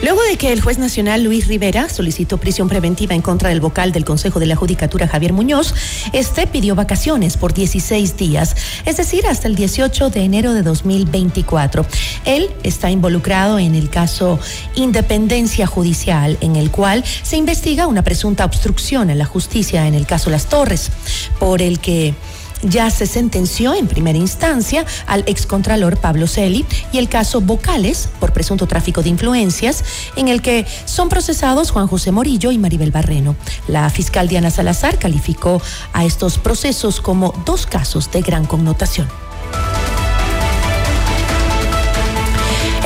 Luego 0.00 0.22
de 0.22 0.36
que 0.36 0.52
el 0.52 0.60
juez 0.60 0.78
nacional 0.78 1.24
Luis 1.24 1.48
Rivera 1.48 1.88
solicitó 1.88 2.38
prisión 2.38 2.68
preventiva 2.68 3.16
en 3.16 3.22
contra 3.22 3.48
del 3.48 3.60
vocal 3.60 3.90
del 3.90 4.04
Consejo 4.04 4.38
de 4.38 4.46
la 4.46 4.54
Judicatura 4.54 5.08
Javier 5.08 5.32
Muñoz, 5.32 5.74
este 6.12 6.46
pidió 6.46 6.76
vacaciones 6.76 7.36
por 7.36 7.52
16 7.52 8.16
días, 8.16 8.54
es 8.84 8.96
decir, 8.96 9.26
hasta 9.26 9.48
el 9.48 9.56
18 9.56 10.10
de 10.10 10.20
enero 10.22 10.54
de 10.54 10.62
2024. 10.62 11.84
Él 12.24 12.48
está 12.62 12.92
involucrado 12.92 13.58
en 13.58 13.74
el 13.74 13.90
caso 13.90 14.38
Independencia 14.76 15.66
Judicial, 15.66 16.38
en 16.42 16.54
el 16.54 16.70
cual 16.70 17.04
se 17.04 17.36
investiga 17.36 17.88
una 17.88 18.02
presunta 18.02 18.44
obstrucción 18.44 19.10
en 19.10 19.18
la 19.18 19.24
justicia 19.24 19.88
en 19.88 19.94
el 19.94 20.06
caso 20.06 20.30
Las 20.30 20.46
Torres, 20.46 20.92
por 21.40 21.60
el 21.60 21.80
que 21.80 22.14
ya 22.62 22.90
se 22.90 23.06
sentenció 23.06 23.74
en 23.74 23.86
primera 23.86 24.18
instancia 24.18 24.84
al 25.06 25.24
excontralor 25.26 25.98
Pablo 25.98 26.26
Celi 26.26 26.66
y 26.92 26.98
el 26.98 27.08
caso 27.08 27.40
Vocales 27.40 28.08
por 28.20 28.32
presunto 28.32 28.66
tráfico 28.66 29.02
de 29.02 29.10
influencias, 29.10 29.84
en 30.16 30.28
el 30.28 30.42
que 30.42 30.66
son 30.84 31.08
procesados 31.08 31.70
Juan 31.70 31.86
José 31.86 32.12
Morillo 32.12 32.50
y 32.50 32.58
Maribel 32.58 32.90
Barreno. 32.90 33.36
La 33.66 33.88
fiscal 33.90 34.28
Diana 34.28 34.50
Salazar 34.50 34.98
calificó 34.98 35.60
a 35.92 36.04
estos 36.04 36.38
procesos 36.38 37.00
como 37.00 37.32
dos 37.44 37.66
casos 37.66 38.10
de 38.10 38.22
gran 38.22 38.46
connotación. 38.46 39.27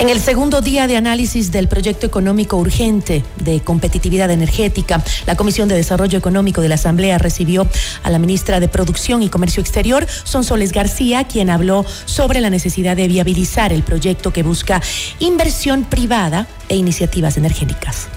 En 0.02 0.08
el 0.08 0.18
segundo 0.18 0.62
día 0.62 0.88
de 0.88 0.96
análisis 0.96 1.52
del 1.52 1.68
proyecto 1.68 2.08
económico 2.08 2.56
urgente 2.56 3.22
de 3.36 3.60
competitividad 3.60 4.32
energética, 4.32 5.00
la 5.28 5.36
Comisión 5.36 5.68
de 5.68 5.76
Desarrollo 5.76 6.18
Económico 6.18 6.60
de 6.60 6.68
la 6.68 6.74
Asamblea 6.74 7.18
recibió 7.18 7.68
a 8.02 8.10
la 8.10 8.18
ministra 8.18 8.58
de 8.58 8.66
Producción 8.66 9.22
y 9.22 9.28
Comercio 9.28 9.60
Exterior, 9.60 10.08
Sonsoles 10.08 10.72
García, 10.72 11.22
quien 11.28 11.50
habló 11.50 11.84
sobre 11.84 12.40
la 12.40 12.50
necesidad 12.50 12.96
de 12.96 13.06
viabilizar 13.06 13.72
el 13.72 13.84
proyecto 13.84 14.32
que 14.32 14.42
busca 14.42 14.80
inversión 15.20 15.84
privada 15.84 16.48
e 16.68 16.74
iniciativas 16.74 17.36
energéticas. 17.36 18.08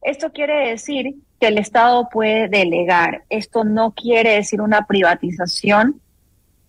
Esto 0.00 0.32
quiere 0.32 0.70
decir 0.70 1.14
que 1.38 1.48
el 1.48 1.58
Estado 1.58 2.08
puede 2.10 2.48
delegar. 2.48 3.24
Esto 3.28 3.64
no 3.64 3.90
quiere 3.90 4.36
decir 4.36 4.62
una 4.62 4.86
privatización 4.86 6.00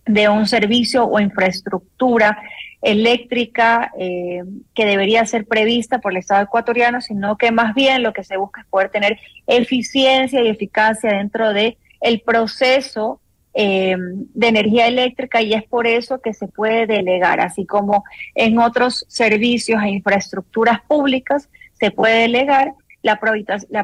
de 0.04 0.28
un 0.28 0.46
servicio 0.46 1.06
o 1.06 1.18
infraestructura 1.18 2.36
eléctrica 2.82 3.92
eh, 3.96 4.42
que 4.74 4.84
debería 4.84 5.24
ser 5.24 5.46
prevista 5.46 6.00
por 6.00 6.12
el 6.12 6.18
Estado 6.18 6.42
ecuatoriano, 6.42 7.00
sino 7.00 7.38
que 7.38 7.52
más 7.52 7.74
bien 7.74 8.02
lo 8.02 8.12
que 8.12 8.24
se 8.24 8.36
busca 8.36 8.60
es 8.60 8.66
poder 8.66 8.90
tener 8.90 9.18
eficiencia 9.46 10.42
y 10.42 10.48
eficacia 10.48 11.10
dentro 11.10 11.52
de 11.52 11.78
el 12.00 12.20
proceso 12.20 13.20
eh, 13.54 13.96
de 13.98 14.48
energía 14.48 14.88
eléctrica 14.88 15.42
y 15.42 15.54
es 15.54 15.62
por 15.64 15.86
eso 15.86 16.20
que 16.20 16.34
se 16.34 16.48
puede 16.48 16.86
delegar, 16.86 17.40
así 17.40 17.66
como 17.66 18.02
en 18.34 18.58
otros 18.58 19.04
servicios 19.08 19.80
e 19.82 19.90
infraestructuras 19.90 20.80
públicas 20.82 21.48
se 21.78 21.90
puede 21.90 22.22
delegar. 22.22 22.74
La, 23.02 23.18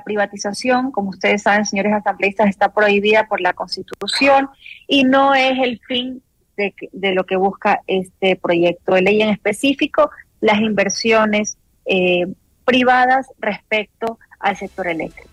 privatización, 0.04 0.92
como 0.92 1.10
ustedes 1.10 1.42
saben, 1.42 1.66
señores 1.66 1.92
asambleístas, 1.92 2.48
está 2.48 2.72
prohibida 2.72 3.26
por 3.26 3.40
la 3.40 3.52
Constitución 3.52 4.48
y 4.86 5.02
no 5.02 5.34
es 5.34 5.58
el 5.58 5.80
fin 5.80 6.22
de, 6.58 7.14
lo 7.14 7.24
que 7.24 7.36
busca 7.36 7.80
este 7.86 8.36
proyecto 8.36 8.94
de 8.94 9.02
ley 9.02 9.22
en 9.22 9.30
específico, 9.30 10.10
las 10.40 10.60
inversiones 10.60 11.56
eh, 11.86 12.26
privadas 12.64 13.26
respecto 13.38 14.18
al 14.40 14.56
sector 14.56 14.88
eléctrico. 14.88 15.28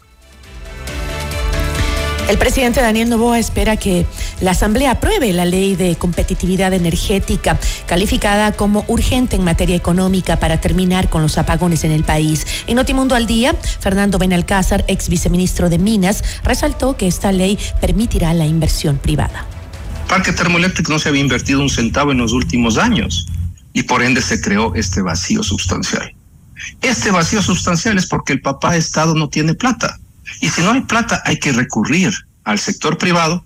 El 2.30 2.39
presidente 2.39 2.82
Daniel 2.82 3.09
Novoa 3.09 3.38
espera 3.38 3.78
que 3.78 4.07
la 4.41 4.51
Asamblea 4.51 4.91
apruebe 4.91 5.32
la 5.32 5.45
ley 5.45 5.76
de 5.76 5.95
competitividad 5.95 6.73
energética, 6.73 7.59
calificada 7.86 8.51
como 8.51 8.84
urgente 8.88 9.36
en 9.36 9.43
materia 9.43 9.76
económica 9.76 10.38
para 10.38 10.59
terminar 10.59 11.07
con 11.07 11.21
los 11.21 11.38
apagones 11.38 11.84
en 11.84 11.91
el 11.91 12.03
país. 12.03 12.47
En 12.65 12.78
Notimundo 12.78 13.13
al 13.13 13.28
Día, 13.28 13.53
Fernando 13.53 14.17
Benalcázar, 14.17 14.84
ex 14.88 15.07
viceministro 15.07 15.69
de 15.69 15.78
Minas, 15.78 16.41
resaltó 16.43 16.97
que 16.97 17.05
esta 17.05 17.32
ley 17.32 17.59
permitirá 17.80 18.34
la 18.34 18.47
inversión 18.47 18.97
privada. 18.97 19.45
Parque 20.08 20.32
Termoeléctrico 20.32 20.91
no 20.91 20.99
se 20.99 21.10
había 21.10 21.22
invertido 21.22 21.62
un 21.62 21.70
centavo 21.70 22.12
en 22.12 22.20
los 22.20 22.32
últimos 22.32 22.78
años 22.78 23.28
y 23.74 23.84
por 23.84 24.01
ende 24.01 24.22
se 24.22 24.39
creó 24.39 24.74
este 24.76 25.01
vacío 25.01 25.43
sustancial. 25.43 26.14
Este 26.82 27.12
vacío 27.12 27.41
sustancial 27.41 27.97
es 27.97 28.08
porque 28.08 28.34
el 28.34 28.41
papá 28.41 28.76
Estado 28.78 29.16
no 29.16 29.30
tiene 29.30 29.53
plata. 29.53 29.99
Y 30.41 30.49
si 30.49 30.62
no 30.62 30.72
hay 30.72 30.82
plata, 30.82 31.22
hay 31.26 31.38
que 31.38 31.51
recurrir 31.51 32.14
al 32.43 32.60
sector 32.60 32.97
privado, 32.97 33.45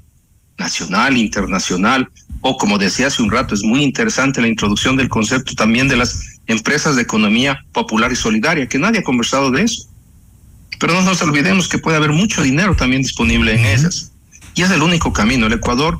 nacional, 0.57 1.17
internacional, 1.17 2.09
o 2.41 2.57
como 2.57 2.77
decía 2.77 3.07
hace 3.07 3.21
un 3.21 3.31
rato, 3.31 3.55
es 3.55 3.63
muy 3.63 3.83
interesante 3.83 4.41
la 4.41 4.47
introducción 4.47 4.95
del 4.95 5.09
concepto 5.09 5.55
también 5.55 5.87
de 5.87 5.97
las 5.97 6.39
empresas 6.47 6.95
de 6.95 7.01
economía 7.01 7.65
popular 7.73 8.11
y 8.11 8.15
solidaria, 8.15 8.67
que 8.67 8.79
nadie 8.79 8.99
ha 8.99 9.03
conversado 9.03 9.51
de 9.51 9.63
eso. 9.63 9.89
Pero 10.79 10.93
no 10.93 11.01
nos 11.01 11.21
olvidemos 11.21 11.67
que 11.67 11.79
puede 11.79 11.97
haber 11.97 12.11
mucho 12.11 12.41
dinero 12.41 12.75
también 12.75 13.01
disponible 13.01 13.53
en 13.53 13.65
esas. 13.65 14.11
Y 14.55 14.61
es 14.61 14.71
el 14.71 14.81
único 14.81 15.11
camino. 15.11 15.47
El 15.47 15.53
Ecuador, 15.53 15.99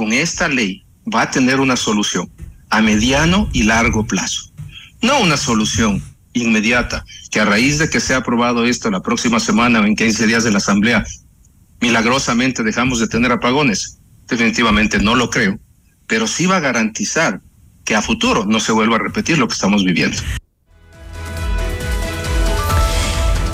con 0.00 0.14
esta 0.14 0.48
ley, 0.48 0.82
va 1.14 1.20
a 1.20 1.30
tener 1.30 1.60
una 1.60 1.76
solución 1.76 2.32
a 2.70 2.80
mediano 2.80 3.50
y 3.52 3.64
largo 3.64 4.06
plazo. 4.06 4.50
No 5.02 5.20
una 5.20 5.36
solución 5.36 6.02
inmediata, 6.32 7.04
que 7.30 7.38
a 7.38 7.44
raíz 7.44 7.78
de 7.78 7.90
que 7.90 8.00
sea 8.00 8.16
aprobado 8.16 8.64
esto 8.64 8.90
la 8.90 9.02
próxima 9.02 9.38
semana 9.40 9.78
o 9.78 9.84
en 9.84 9.94
15 9.94 10.26
días 10.26 10.42
de 10.42 10.52
la 10.52 10.56
Asamblea, 10.56 11.04
milagrosamente 11.82 12.62
dejamos 12.62 12.98
de 12.98 13.08
tener 13.08 13.30
apagones. 13.30 13.98
Definitivamente 14.26 14.98
no 15.00 15.14
lo 15.14 15.28
creo, 15.28 15.60
pero 16.06 16.26
sí 16.26 16.46
va 16.46 16.56
a 16.56 16.60
garantizar 16.60 17.42
que 17.84 17.94
a 17.94 18.00
futuro 18.00 18.46
no 18.46 18.58
se 18.58 18.72
vuelva 18.72 18.96
a 18.96 19.00
repetir 19.00 19.36
lo 19.36 19.48
que 19.48 19.52
estamos 19.52 19.84
viviendo. 19.84 20.16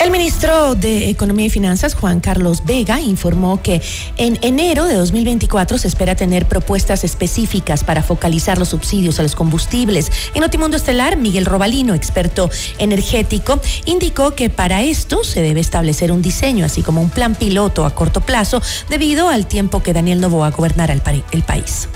El 0.07 0.13
ministro 0.13 0.73
de 0.75 1.09
Economía 1.09 1.47
y 1.47 1.49
Finanzas, 1.49 1.93
Juan 1.93 2.21
Carlos 2.21 2.63
Vega, 2.63 3.01
informó 3.01 3.61
que 3.61 3.81
en 4.15 4.39
enero 4.41 4.85
de 4.85 4.95
2024 4.95 5.77
se 5.77 5.89
espera 5.89 6.15
tener 6.15 6.45
propuestas 6.45 7.03
específicas 7.03 7.83
para 7.83 8.01
focalizar 8.01 8.57
los 8.57 8.69
subsidios 8.69 9.19
a 9.19 9.23
los 9.23 9.35
combustibles. 9.35 10.09
En 10.33 10.39
Notimundo 10.39 10.77
Estelar, 10.77 11.17
Miguel 11.17 11.45
Robalino, 11.45 11.93
experto 11.93 12.49
energético, 12.77 13.59
indicó 13.83 14.33
que 14.33 14.49
para 14.49 14.81
esto 14.81 15.25
se 15.25 15.41
debe 15.41 15.59
establecer 15.59 16.13
un 16.13 16.21
diseño, 16.21 16.63
así 16.63 16.83
como 16.83 17.01
un 17.01 17.09
plan 17.09 17.35
piloto 17.35 17.85
a 17.85 17.93
corto 17.93 18.21
plazo, 18.21 18.61
debido 18.87 19.27
al 19.27 19.45
tiempo 19.45 19.83
que 19.83 19.91
Daniel 19.91 20.21
Novoa 20.21 20.51
gobernará 20.51 20.93
el, 20.93 21.01
el 21.33 21.43
país. 21.43 21.89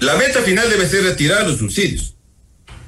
La 0.00 0.16
meta 0.16 0.40
final 0.40 0.68
debe 0.68 0.88
ser 0.88 1.04
retirar 1.04 1.46
los 1.46 1.58
subsidios 1.58 2.16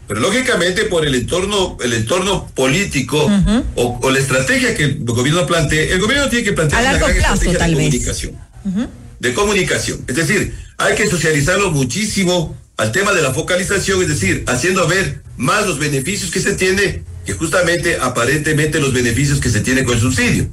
pero 0.07 0.21
lógicamente 0.21 0.85
por 0.85 1.07
el 1.07 1.15
entorno, 1.15 1.77
el 1.83 1.93
entorno 1.93 2.49
político 2.55 3.25
uh 3.25 3.31
-huh. 3.31 3.65
o, 3.77 4.01
o, 4.03 4.11
la 4.11 4.19
estrategia 4.19 4.75
que 4.75 4.85
el 4.85 5.05
gobierno 5.05 5.47
plantea, 5.47 5.83
el 5.83 6.01
gobierno 6.01 6.29
tiene 6.29 6.45
que 6.45 6.53
plantear 6.53 6.83
una 6.83 6.99
gran 6.99 7.13
plazo, 7.13 7.35
estrategia 7.35 7.67
de 7.67 7.75
comunicación. 7.75 8.33
Uh 8.65 8.71
-huh. 8.71 8.89
De 9.21 9.35
comunicación. 9.35 10.05
Es 10.09 10.17
decir, 10.17 10.55
hay 10.79 10.95
que 10.97 11.09
socializarlo 11.09 11.71
muchísimo 11.71 12.57
al 12.77 12.91
tema 12.91 13.13
de 13.13 13.23
la 13.23 13.33
focalización, 13.33 14.03
es 14.03 14.09
decir, 14.09 14.45
haciendo 14.49 14.87
ver 14.89 15.23
más 15.37 15.67
los 15.67 15.79
beneficios 15.79 16.31
que 16.31 16.41
se 16.41 16.55
tiene 16.55 17.03
que 17.25 17.35
justamente 17.35 17.99
aparentemente 18.01 18.81
los 18.81 18.93
beneficios 18.93 19.41
que 19.41 19.51
se 19.51 19.61
tiene 19.61 19.85
con 19.85 19.95
el 19.95 20.01
subsidio. 20.01 20.51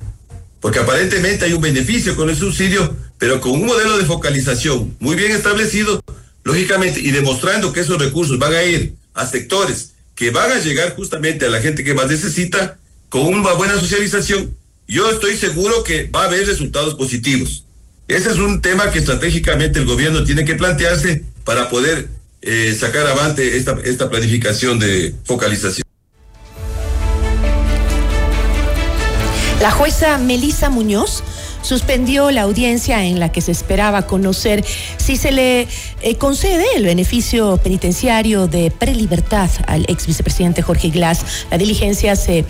Porque 0.61 0.79
aparentemente 0.79 1.45
hay 1.45 1.53
un 1.53 1.61
beneficio 1.61 2.15
con 2.15 2.29
el 2.29 2.35
subsidio, 2.35 2.95
pero 3.17 3.39
con 3.41 3.53
un 3.53 3.65
modelo 3.65 3.97
de 3.97 4.05
focalización 4.05 4.95
muy 4.99 5.15
bien 5.15 5.31
establecido, 5.31 6.03
lógicamente, 6.43 6.99
y 6.99 7.11
demostrando 7.11 7.71
que 7.73 7.79
esos 7.79 7.97
recursos 7.97 8.37
van 8.37 8.53
a 8.53 8.63
ir 8.63 8.93
a 9.19 9.27
sectores 9.27 9.91
que 10.15 10.31
van 10.31 10.51
a 10.51 10.59
llegar 10.59 10.95
justamente 10.95 11.45
a 11.45 11.49
la 11.49 11.61
gente 11.61 11.83
que 11.83 11.93
más 11.93 12.07
necesita 12.07 12.77
con 13.09 13.25
una 13.25 13.53
buena 13.53 13.79
socialización, 13.79 14.55
yo 14.87 15.09
estoy 15.09 15.37
seguro 15.37 15.83
que 15.83 16.07
va 16.07 16.23
a 16.23 16.25
haber 16.25 16.45
resultados 16.45 16.95
positivos. 16.95 17.65
Ese 18.07 18.29
es 18.29 18.37
un 18.37 18.61
tema 18.61 18.91
que 18.91 18.99
estratégicamente 18.99 19.79
el 19.79 19.85
gobierno 19.85 20.23
tiene 20.23 20.45
que 20.45 20.55
plantearse 20.55 21.23
para 21.43 21.69
poder 21.69 22.09
eh, 22.41 22.75
sacar 22.79 23.05
avante 23.07 23.57
esta, 23.57 23.77
esta 23.83 24.09
planificación 24.09 24.79
de 24.79 25.13
focalización. 25.25 25.83
La 29.61 29.71
jueza 29.71 30.17
Melisa 30.17 30.69
Muñoz 30.69 31.21
suspendió 31.61 32.31
la 32.31 32.41
audiencia 32.41 33.05
en 33.05 33.19
la 33.19 33.31
que 33.31 33.41
se 33.41 33.51
esperaba 33.51 34.07
conocer 34.07 34.63
si 34.97 35.17
se 35.17 35.31
le 35.31 35.67
eh, 36.01 36.15
concede 36.17 36.65
el 36.75 36.85
beneficio 36.85 37.57
penitenciario 37.57 38.47
de 38.47 38.71
prelibertad 38.71 39.49
al 39.67 39.85
ex 39.87 40.07
vicepresidente 40.07 40.61
Jorge 40.61 40.89
Glass. 40.89 41.45
La 41.51 41.57
diligencia 41.57 42.15
se 42.15 42.45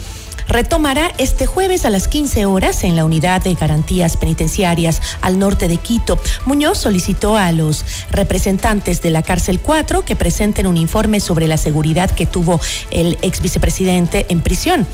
retomará 0.49 1.11
este 1.19 1.45
jueves 1.45 1.85
a 1.85 1.89
las 1.91 2.07
15 2.07 2.45
horas 2.45 2.83
en 2.83 2.95
la 2.95 3.05
unidad 3.05 3.41
de 3.41 3.53
garantías 3.53 4.17
penitenciarias 4.17 5.01
al 5.21 5.37
norte 5.37 5.67
de 5.67 5.77
Quito. 5.77 6.19
Muñoz 6.45 6.79
solicitó 6.79 7.37
a 7.37 7.51
los 7.51 7.85
representantes 8.11 9.01
de 9.01 9.11
la 9.11 9.21
cárcel 9.21 9.59
4 9.59 10.03
que 10.03 10.15
presenten 10.15 10.65
un 10.65 10.75
informe 10.75 11.19
sobre 11.19 11.47
la 11.47 11.57
seguridad 11.57 12.09
que 12.09 12.25
tuvo 12.25 12.59
el 12.89 13.17
ex 13.21 13.41
vicepresidente 13.41 14.25
en 14.29 14.41
prisión. 14.41 14.87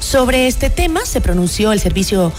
Sobre 0.00 0.46
este 0.46 0.70
tema 0.70 1.04
se 1.04 1.20
pronunció 1.20 1.72
el 1.72 1.80
servicio 1.80 2.32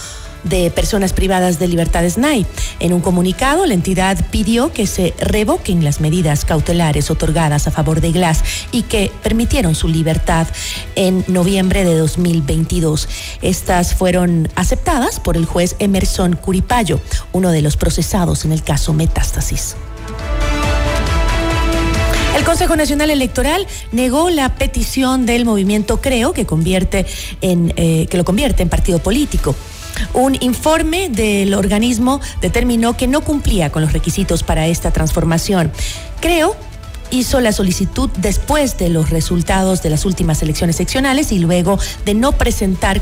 de 0.44 0.72
personas 0.72 1.14
privadas 1.14 1.60
de 1.60 1.68
libertad 1.68 2.08
SNAI. 2.08 2.46
En 2.80 2.94
un 2.94 3.02
comunicado, 3.02 3.66
la 3.66 3.74
entidad 3.74 4.18
pidió 4.32 4.72
que 4.72 4.88
se 4.88 5.14
revoquen 5.20 5.84
las 5.84 6.02
medidas 6.02 6.46
cautelares 6.46 7.12
otorgadas 7.12 7.68
a 7.68 7.72
favor 7.72 8.02
de 8.02 8.12
Glass 8.12 8.44
y 8.72 8.84
que 8.84 9.12
permitieron 9.22 9.76
su 9.76 9.88
libertad 9.88 10.48
en 10.96 11.24
noviembre 11.28 11.86
de 11.86 11.98
2022. 11.98 13.08
Estas 13.42 13.94
fueron 13.94 14.50
aceptadas 14.56 15.20
por 15.20 15.38
el 15.38 15.46
juez 15.46 15.76
Emerson 15.80 16.36
Curipayo, 16.36 17.00
uno 17.32 17.52
de 17.52 17.62
los 17.62 17.78
procesados 17.78 18.46
en 18.46 18.52
el 18.52 18.64
caso 18.64 18.94
Metástasis. 18.94 19.76
El 22.36 22.44
Consejo 22.44 22.76
Nacional 22.76 23.12
Electoral 23.12 23.68
negó 23.92 24.32
la 24.32 24.56
petición 24.56 25.28
del 25.28 25.46
movimiento 25.46 26.02
Creo 26.02 26.34
que 26.34 26.48
convierte 26.48 27.06
en 27.42 27.74
eh, 27.76 28.08
que 28.10 28.18
lo 28.18 28.26
convierte 28.26 28.64
en 28.64 28.70
partido 28.70 28.98
político. 29.00 29.56
Un 30.14 30.38
informe 30.42 31.10
del 31.10 31.54
organismo 31.54 32.22
determinó 32.42 32.96
que 32.96 33.08
no 33.08 33.22
cumplía 33.22 33.72
con 33.72 33.82
los 33.82 33.94
requisitos 33.94 34.44
para 34.44 34.68
esta 34.68 34.92
transformación. 34.92 35.72
Creo 36.20 36.56
hizo 37.12 37.40
la 37.42 37.52
solicitud 37.52 38.10
después 38.18 38.78
de 38.78 38.90
los 38.90 39.12
resultados 39.12 39.84
de 39.84 39.90
las 39.92 40.06
últimas 40.06 40.42
elecciones 40.42 40.76
seccionales 40.76 41.32
y 41.32 41.40
luego 41.40 41.78
de 42.06 42.16
no 42.16 42.32
presentar 42.32 43.02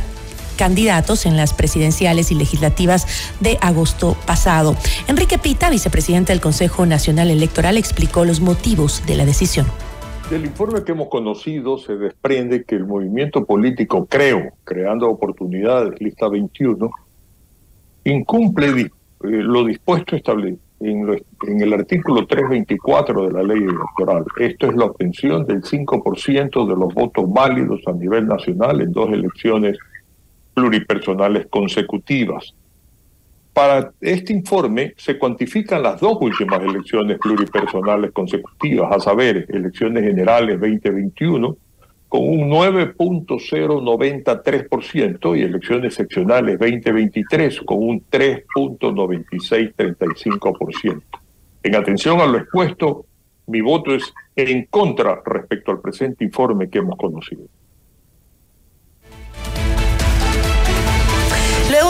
candidatos 0.57 1.25
en 1.25 1.37
las 1.37 1.53
presidenciales 1.53 2.31
y 2.31 2.35
legislativas 2.35 3.07
de 3.39 3.57
agosto 3.61 4.15
pasado. 4.25 4.75
Enrique 5.07 5.37
Pita, 5.37 5.69
vicepresidente 5.69 6.33
del 6.33 6.41
Consejo 6.41 6.85
Nacional 6.85 7.31
Electoral, 7.31 7.77
explicó 7.77 8.25
los 8.25 8.41
motivos 8.41 9.01
de 9.07 9.15
la 9.15 9.25
decisión. 9.25 9.65
Del 10.31 10.45
informe 10.45 10.85
que 10.85 10.93
hemos 10.93 11.09
conocido 11.09 11.77
se 11.77 11.97
desprende 11.97 12.63
que 12.63 12.75
el 12.75 12.85
movimiento 12.85 13.43
político 13.43 14.05
Creo, 14.05 14.53
Creando 14.63 15.09
Oportunidades, 15.09 15.99
lista 15.99 16.29
21, 16.29 16.89
incumple 18.05 18.79
eh, 18.79 18.89
lo 19.19 19.65
dispuesto 19.65 20.15
establecido 20.15 20.61
en, 20.79 21.21
en, 21.49 21.61
el 21.61 21.73
artículo 21.73 22.25
324 22.25 23.27
de 23.27 23.33
la 23.33 23.43
ley 23.43 23.61
electoral. 23.61 24.23
Esto 24.39 24.67
es 24.67 24.75
la 24.77 24.85
obtención 24.85 25.45
del 25.45 25.63
5% 25.63 26.65
de 26.65 26.75
los 26.77 26.93
votos 26.93 27.25
válidos 27.29 27.81
a 27.85 27.91
nivel 27.91 28.25
nacional 28.25 28.79
en 28.79 28.93
dos 28.93 29.11
elecciones 29.11 29.77
pluripersonales 30.53 31.47
consecutivas. 31.47 32.55
Para 33.61 33.93
este 34.01 34.33
informe 34.33 34.95
se 34.97 35.19
cuantifican 35.19 35.83
las 35.83 36.01
dos 36.01 36.17
últimas 36.19 36.63
elecciones 36.63 37.19
pluripersonales 37.19 38.11
consecutivas, 38.11 38.91
a 38.91 38.99
saber, 38.99 39.45
elecciones 39.49 40.03
generales 40.03 40.59
2021 40.59 41.55
con 42.09 42.27
un 42.27 42.49
9.093% 42.49 45.37
y 45.37 45.43
elecciones 45.43 45.93
seccionales 45.93 46.57
2023 46.57 47.61
con 47.61 47.83
un 47.83 48.03
3.9635%. 48.09 51.03
En 51.61 51.75
atención 51.75 52.19
a 52.19 52.25
lo 52.25 52.39
expuesto, 52.39 53.05
mi 53.45 53.61
voto 53.61 53.93
es 53.93 54.11
en 54.35 54.65
contra 54.71 55.21
respecto 55.23 55.69
al 55.69 55.81
presente 55.81 56.23
informe 56.23 56.67
que 56.67 56.79
hemos 56.79 56.97
conocido. 56.97 57.43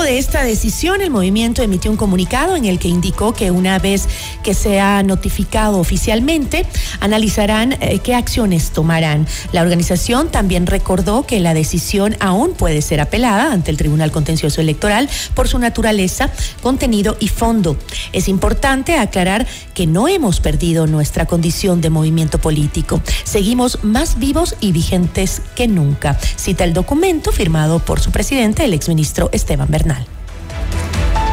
De 0.01 0.17
esta 0.17 0.43
decisión, 0.43 1.01
el 1.01 1.11
movimiento 1.11 1.61
emitió 1.61 1.91
un 1.91 1.95
comunicado 1.95 2.55
en 2.55 2.65
el 2.65 2.79
que 2.79 2.87
indicó 2.87 3.33
que 3.33 3.51
una 3.51 3.77
vez 3.77 4.09
que 4.43 4.55
sea 4.55 5.03
notificado 5.03 5.77
oficialmente, 5.77 6.65
analizarán 6.99 7.73
eh, 7.73 7.99
qué 8.03 8.15
acciones 8.15 8.71
tomarán. 8.71 9.27
La 9.51 9.61
organización 9.61 10.29
también 10.29 10.65
recordó 10.65 11.25
que 11.25 11.39
la 11.39 11.53
decisión 11.53 12.17
aún 12.19 12.53
puede 12.53 12.81
ser 12.81 12.99
apelada 12.99 13.53
ante 13.53 13.69
el 13.69 13.77
Tribunal 13.77 14.11
Contencioso 14.11 14.59
Electoral 14.59 15.07
por 15.35 15.47
su 15.47 15.59
naturaleza, 15.59 16.31
contenido 16.63 17.15
y 17.19 17.27
fondo. 17.27 17.77
Es 18.11 18.27
importante 18.27 18.97
aclarar 18.97 19.45
que 19.75 19.85
no 19.85 20.07
hemos 20.07 20.39
perdido 20.39 20.87
nuestra 20.87 21.25
condición 21.27 21.79
de 21.79 21.91
movimiento 21.91 22.39
político. 22.39 23.01
Seguimos 23.23 23.83
más 23.83 24.17
vivos 24.19 24.55
y 24.59 24.71
vigentes 24.71 25.41
que 25.55 25.67
nunca. 25.67 26.17
Cita 26.35 26.63
el 26.63 26.73
documento 26.73 27.31
firmado 27.31 27.79
por 27.79 27.99
su 27.99 28.11
presidente, 28.11 28.65
el 28.65 28.73
exministro 28.73 29.29
Esteban 29.31 29.69
Bernal. 29.69 29.90
Bye. 30.71 31.30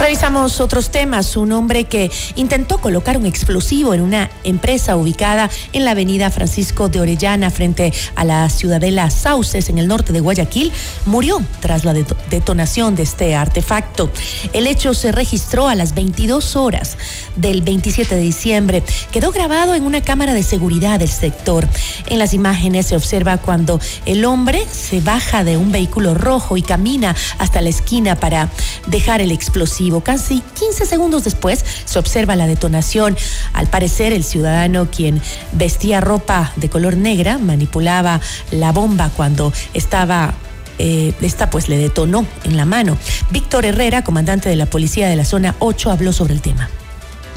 Revisamos 0.00 0.60
otros 0.62 0.90
temas. 0.90 1.36
Un 1.36 1.52
hombre 1.52 1.84
que 1.84 2.10
intentó 2.34 2.78
colocar 2.78 3.18
un 3.18 3.26
explosivo 3.26 3.92
en 3.92 4.00
una 4.00 4.30
empresa 4.44 4.96
ubicada 4.96 5.50
en 5.74 5.84
la 5.84 5.90
avenida 5.90 6.30
Francisco 6.30 6.88
de 6.88 7.00
Orellana 7.00 7.50
frente 7.50 7.92
a 8.14 8.24
la 8.24 8.48
ciudadela 8.48 9.10
Sauces 9.10 9.68
en 9.68 9.76
el 9.76 9.86
norte 9.86 10.14
de 10.14 10.20
Guayaquil 10.20 10.72
murió 11.04 11.42
tras 11.60 11.84
la 11.84 11.92
detonación 11.92 12.96
de 12.96 13.02
este 13.02 13.34
artefacto. 13.34 14.10
El 14.54 14.66
hecho 14.66 14.94
se 14.94 15.12
registró 15.12 15.68
a 15.68 15.74
las 15.74 15.94
22 15.94 16.56
horas 16.56 16.96
del 17.36 17.60
27 17.60 18.14
de 18.14 18.22
diciembre. 18.22 18.82
Quedó 19.12 19.32
grabado 19.32 19.74
en 19.74 19.84
una 19.84 20.00
cámara 20.00 20.32
de 20.32 20.42
seguridad 20.42 20.98
del 20.98 21.10
sector. 21.10 21.68
En 22.06 22.18
las 22.18 22.32
imágenes 22.32 22.86
se 22.86 22.96
observa 22.96 23.36
cuando 23.36 23.78
el 24.06 24.24
hombre 24.24 24.66
se 24.72 25.02
baja 25.02 25.44
de 25.44 25.58
un 25.58 25.70
vehículo 25.72 26.14
rojo 26.14 26.56
y 26.56 26.62
camina 26.62 27.14
hasta 27.36 27.60
la 27.60 27.68
esquina 27.68 28.16
para 28.16 28.48
dejar 28.86 29.20
el 29.20 29.30
explosivo. 29.30 29.89
Casi 29.98 30.44
15 30.54 30.86
segundos 30.86 31.24
después 31.24 31.64
se 31.84 31.98
observa 31.98 32.36
la 32.36 32.46
detonación. 32.46 33.16
Al 33.52 33.66
parecer, 33.66 34.12
el 34.12 34.22
ciudadano 34.22 34.88
quien 34.88 35.20
vestía 35.50 36.00
ropa 36.00 36.52
de 36.54 36.70
color 36.70 36.96
negra 36.96 37.38
manipulaba 37.38 38.20
la 38.52 38.70
bomba 38.70 39.10
cuando 39.16 39.52
estaba 39.74 40.34
eh, 40.78 41.12
esta 41.20 41.50
pues 41.50 41.68
le 41.68 41.76
detonó 41.76 42.24
en 42.44 42.56
la 42.56 42.64
mano. 42.64 42.96
Víctor 43.30 43.66
Herrera, 43.66 44.04
comandante 44.04 44.48
de 44.48 44.56
la 44.56 44.66
policía 44.66 45.08
de 45.08 45.16
la 45.16 45.24
zona 45.24 45.56
8, 45.58 45.90
habló 45.90 46.12
sobre 46.12 46.32
el 46.34 46.40
tema. 46.40 46.70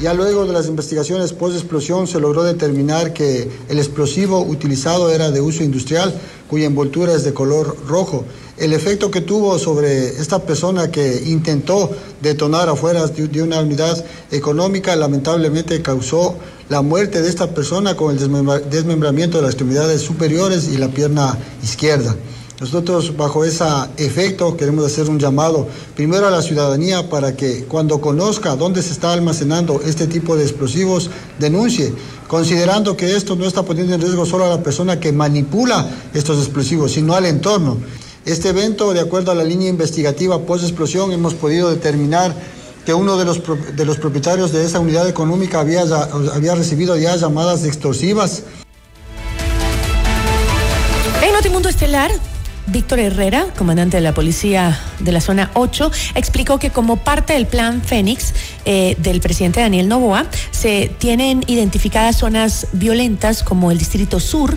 Ya 0.00 0.12
luego 0.12 0.44
de 0.46 0.52
las 0.52 0.66
investigaciones 0.66 1.32
post-explosión 1.32 2.06
se 2.06 2.18
logró 2.20 2.42
determinar 2.42 3.12
que 3.12 3.48
el 3.68 3.78
explosivo 3.78 4.40
utilizado 4.40 5.10
era 5.10 5.30
de 5.30 5.40
uso 5.40 5.62
industrial, 5.62 6.12
cuya 6.48 6.66
envoltura 6.66 7.12
es 7.12 7.22
de 7.22 7.32
color 7.32 7.76
rojo. 7.86 8.24
El 8.56 8.72
efecto 8.72 9.10
que 9.10 9.20
tuvo 9.20 9.58
sobre 9.58 10.06
esta 10.06 10.38
persona 10.38 10.88
que 10.88 11.24
intentó 11.26 11.90
detonar 12.22 12.68
afuera 12.68 13.04
de 13.08 13.42
una 13.42 13.60
unidad 13.60 14.04
económica 14.30 14.94
lamentablemente 14.94 15.82
causó 15.82 16.36
la 16.68 16.80
muerte 16.80 17.20
de 17.20 17.28
esta 17.28 17.52
persona 17.52 17.96
con 17.96 18.16
el 18.16 18.70
desmembramiento 18.70 19.38
de 19.38 19.42
las 19.42 19.54
extremidades 19.54 20.02
superiores 20.02 20.68
y 20.68 20.78
la 20.78 20.86
pierna 20.86 21.36
izquierda. 21.64 22.14
Nosotros 22.60 23.16
bajo 23.16 23.44
ese 23.44 23.64
efecto 23.96 24.56
queremos 24.56 24.86
hacer 24.86 25.10
un 25.10 25.18
llamado 25.18 25.66
primero 25.96 26.28
a 26.28 26.30
la 26.30 26.40
ciudadanía 26.40 27.10
para 27.10 27.34
que 27.34 27.64
cuando 27.64 28.00
conozca 28.00 28.54
dónde 28.54 28.82
se 28.82 28.92
está 28.92 29.12
almacenando 29.12 29.80
este 29.84 30.06
tipo 30.06 30.36
de 30.36 30.44
explosivos, 30.44 31.10
denuncie, 31.40 31.92
considerando 32.28 32.96
que 32.96 33.16
esto 33.16 33.34
no 33.34 33.46
está 33.46 33.64
poniendo 33.64 33.94
en 33.94 34.00
riesgo 34.00 34.24
solo 34.24 34.44
a 34.44 34.50
la 34.50 34.62
persona 34.62 35.00
que 35.00 35.10
manipula 35.10 35.90
estos 36.14 36.38
explosivos, 36.38 36.92
sino 36.92 37.14
al 37.14 37.26
entorno. 37.26 37.78
Este 38.26 38.48
evento, 38.48 38.94
de 38.94 39.00
acuerdo 39.00 39.32
a 39.32 39.34
la 39.34 39.44
línea 39.44 39.68
investigativa 39.68 40.40
post-explosión, 40.46 41.12
hemos 41.12 41.34
podido 41.34 41.68
determinar 41.68 42.34
que 42.86 42.94
uno 42.94 43.18
de 43.18 43.26
los, 43.26 43.42
de 43.76 43.84
los 43.84 43.98
propietarios 43.98 44.50
de 44.50 44.64
esa 44.64 44.80
unidad 44.80 45.06
económica 45.06 45.60
había, 45.60 45.82
había 45.82 46.54
recibido 46.54 46.96
ya 46.96 47.16
llamadas 47.16 47.66
extorsivas. 47.66 48.44
En 51.22 51.32
Notimundo 51.34 51.68
Estelar, 51.68 52.10
Víctor 52.66 52.98
Herrera, 53.00 53.46
comandante 53.58 53.98
de 53.98 54.02
la 54.02 54.14
policía 54.14 54.80
de 55.00 55.12
la 55.12 55.20
zona 55.20 55.50
8, 55.52 55.90
explicó 56.14 56.58
que 56.58 56.70
como 56.70 56.96
parte 56.96 57.34
del 57.34 57.46
plan 57.46 57.82
Fénix 57.82 58.32
eh, 58.64 58.96
del 59.00 59.20
presidente 59.20 59.60
Daniel 59.60 59.86
Novoa, 59.86 60.24
se 60.50 60.90
tienen 60.96 61.44
identificadas 61.46 62.16
zonas 62.16 62.68
violentas 62.72 63.42
como 63.42 63.70
el 63.70 63.76
Distrito 63.76 64.18
Sur, 64.18 64.56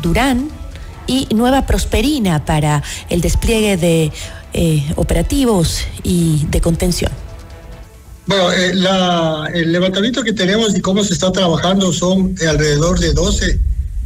Durán 0.00 0.61
y 1.06 1.28
Nueva 1.34 1.66
Prosperina 1.66 2.44
para 2.44 2.82
el 3.08 3.20
despliegue 3.20 3.76
de 3.76 4.12
eh, 4.52 4.92
operativos 4.96 5.80
y 6.02 6.46
de 6.50 6.60
contención. 6.60 7.12
Bueno, 8.26 8.52
eh, 8.52 8.72
el 9.54 9.72
levantamiento 9.72 10.22
que 10.22 10.32
tenemos 10.32 10.76
y 10.76 10.80
cómo 10.80 11.02
se 11.02 11.12
está 11.12 11.32
trabajando 11.32 11.92
son 11.92 12.34
alrededor 12.48 12.98
de 13.00 13.12
12 13.12 13.58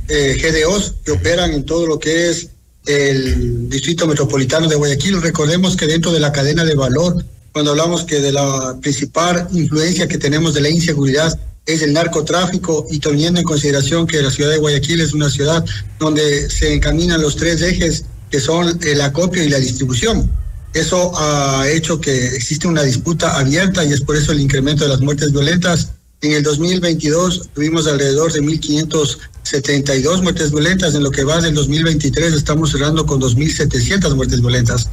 GDOs 0.09 0.95
que 1.05 1.13
operan 1.13 1.53
en 1.53 1.65
todo 1.65 1.87
lo 1.87 1.99
que 1.99 2.31
es 2.31 2.49
el 2.87 3.69
Distrito 3.69 4.07
Metropolitano 4.07 4.69
de 4.69 4.77
Guayaquil. 4.77 5.21
Recordemos 5.21 5.77
que 5.77 5.87
dentro 5.87 6.13
de 6.13 6.21
la 6.21 6.33
cadena 6.33 6.65
de 6.65 6.75
valor, 6.75 7.25
cuando 7.53 7.73
hablamos 7.73 8.05
que 8.05 8.21
de 8.21 8.33
la 8.33 8.77
principal 8.81 9.49
influencia 9.53 10.07
que 10.09 10.19
tenemos 10.19 10.55
de 10.55 10.61
la 10.61 10.71
inseguridad 10.71 11.39
es 11.67 11.83
el 11.83 11.93
narcotráfico 11.93 12.87
y 12.91 12.99
teniendo 12.99 13.41
en 13.41 13.45
consideración 13.45 14.07
que 14.07 14.23
la 14.23 14.31
ciudad 14.31 14.51
de 14.51 14.59
Guayaquil 14.59 15.01
es 15.01 15.13
una 15.13 15.29
ciudad 15.29 15.65
donde 15.99 16.49
se 16.49 16.73
encaminan 16.73 17.21
los 17.21 17.37
tres 17.37 17.61
ejes 17.61 18.05
que 18.31 18.41
son 18.41 18.79
el 18.83 19.01
acopio 19.01 19.43
y 19.43 19.49
la 19.49 19.59
distribución. 19.59 20.31
Eso 20.75 21.13
ha 21.19 21.69
hecho 21.69 22.01
que 22.01 22.29
existe 22.29 22.69
una 22.69 22.83
disputa 22.83 23.39
abierta 23.39 23.85
y 23.85 23.93
es 23.93 24.01
por 24.01 24.17
eso 24.17 24.33
el 24.33 24.41
incremento 24.41 24.85
de 24.85 24.91
las 24.91 25.01
muertes 25.01 25.33
violentas. 25.33 25.91
En 26.23 26.33
el 26.33 26.43
2022 26.43 27.51
tuvimos 27.55 27.87
alrededor 27.87 28.33
de 28.33 28.41
1.500 28.41 29.19
72 29.47 30.23
muertes 30.23 30.51
violentas. 30.51 30.95
En 30.95 31.05
lo 31.05 31.11
que 31.11 31.25
va 31.25 31.41
del 31.41 31.55
2023 31.55 32.35
estamos 32.35 32.73
cerrando 32.73 33.07
con 33.07 33.21
2.700 33.21 34.15
muertes 34.17 34.41
violentas. 34.41 34.89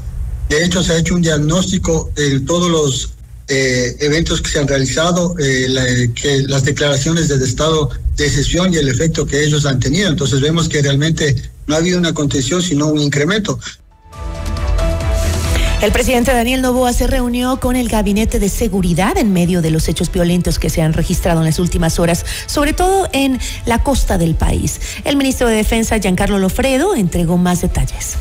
De 0.50 0.64
hecho, 0.64 0.84
se 0.84 0.94
ha 0.94 0.98
hecho 0.98 1.16
un 1.16 1.22
diagnóstico 1.22 2.12
de 2.16 2.40
todos 2.42 2.70
los 2.70 3.10
eh, 3.48 3.96
eventos 4.00 4.42
que 4.42 4.50
se 4.50 4.60
han 4.60 4.68
realizado, 4.68 5.36
eh, 5.40 6.10
que 6.16 6.44
las 6.48 6.64
declaraciones 6.64 7.28
del 7.28 7.42
estado 7.42 7.90
de 8.16 8.26
excepción 8.26 8.74
y 8.74 8.78
el 8.78 8.88
efecto 8.88 9.26
que 9.26 9.44
ellos 9.44 9.66
han 9.66 9.80
tenido. 9.80 10.10
Entonces 10.10 10.40
vemos 10.40 10.70
que 10.70 10.82
realmente 10.82 11.36
no 11.68 11.76
ha 11.76 11.80
habido 11.80 12.00
una 12.00 12.14
contención, 12.14 12.62
sino 12.62 12.88
un 12.88 13.00
incremento. 13.00 13.60
El 15.82 15.92
presidente 15.92 16.32
Daniel 16.32 16.62
Novoa 16.62 16.94
se 16.94 17.08
reunió 17.08 17.60
con 17.60 17.76
el 17.76 17.90
gabinete 17.90 18.40
de 18.40 18.48
seguridad 18.48 19.18
en 19.18 19.34
medio 19.34 19.62
de 19.62 19.70
los 19.70 19.90
hechos 19.90 20.10
violentos 20.10 20.58
que 20.58 20.70
se 20.70 20.82
han 20.82 20.94
registrado 20.94 21.42
en 21.42 21.46
las 21.46 21.60
últimas 21.60 22.00
horas, 22.00 22.26
sobre 22.46 22.72
todo 22.72 23.10
en 23.12 23.38
la 23.66 23.84
costa 23.84 24.18
del 24.18 24.36
país. 24.36 24.80
El 25.04 25.18
ministro 25.18 25.50
de 25.50 25.58
Defensa, 25.58 26.00
Giancarlo 26.00 26.40
Lofredo, 26.40 26.96
entregó 26.96 27.36
más 27.36 27.60
detalles. 27.60 28.16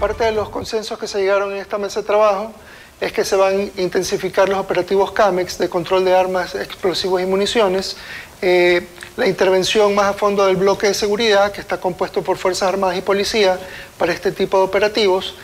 parte 0.00 0.24
de 0.24 0.32
los 0.32 0.48
consensos 0.48 0.98
que 0.98 1.06
se 1.06 1.18
llegaron 1.18 1.52
en 1.52 1.58
esta 1.58 1.76
mesa 1.76 2.00
de 2.00 2.06
trabajo 2.06 2.54
es 3.02 3.12
que 3.12 3.24
se 3.24 3.34
van 3.34 3.72
a 3.76 3.80
intensificar 3.82 4.48
los 4.48 4.60
operativos 4.60 5.10
CAMEX 5.10 5.58
de 5.58 5.68
control 5.68 6.04
de 6.04 6.14
armas, 6.14 6.54
explosivos 6.54 7.20
y 7.20 7.26
municiones, 7.26 7.96
eh, 8.40 8.86
la 9.16 9.26
intervención 9.26 9.92
más 9.92 10.06
a 10.06 10.12
fondo 10.12 10.46
del 10.46 10.54
bloque 10.54 10.86
de 10.86 10.94
seguridad, 10.94 11.50
que 11.50 11.60
está 11.60 11.78
compuesto 11.78 12.22
por 12.22 12.36
Fuerzas 12.36 12.68
Armadas 12.68 12.96
y 12.96 13.00
Policía 13.00 13.58
para 13.98 14.12
este 14.12 14.30
tipo 14.30 14.56
de 14.58 14.62
operativos, 14.62 15.34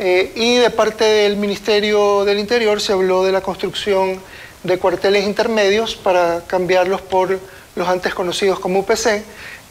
eh, 0.00 0.32
y 0.34 0.56
de 0.56 0.70
parte 0.70 1.04
del 1.04 1.36
Ministerio 1.36 2.24
del 2.24 2.40
Interior 2.40 2.80
se 2.80 2.92
habló 2.92 3.22
de 3.22 3.30
la 3.30 3.42
construcción 3.42 4.18
de 4.64 4.78
cuarteles 4.78 5.24
intermedios 5.24 5.94
para 5.94 6.42
cambiarlos 6.48 7.00
por 7.00 7.38
los 7.76 7.88
antes 7.88 8.12
conocidos 8.12 8.58
como 8.58 8.80
UPC. 8.80 9.22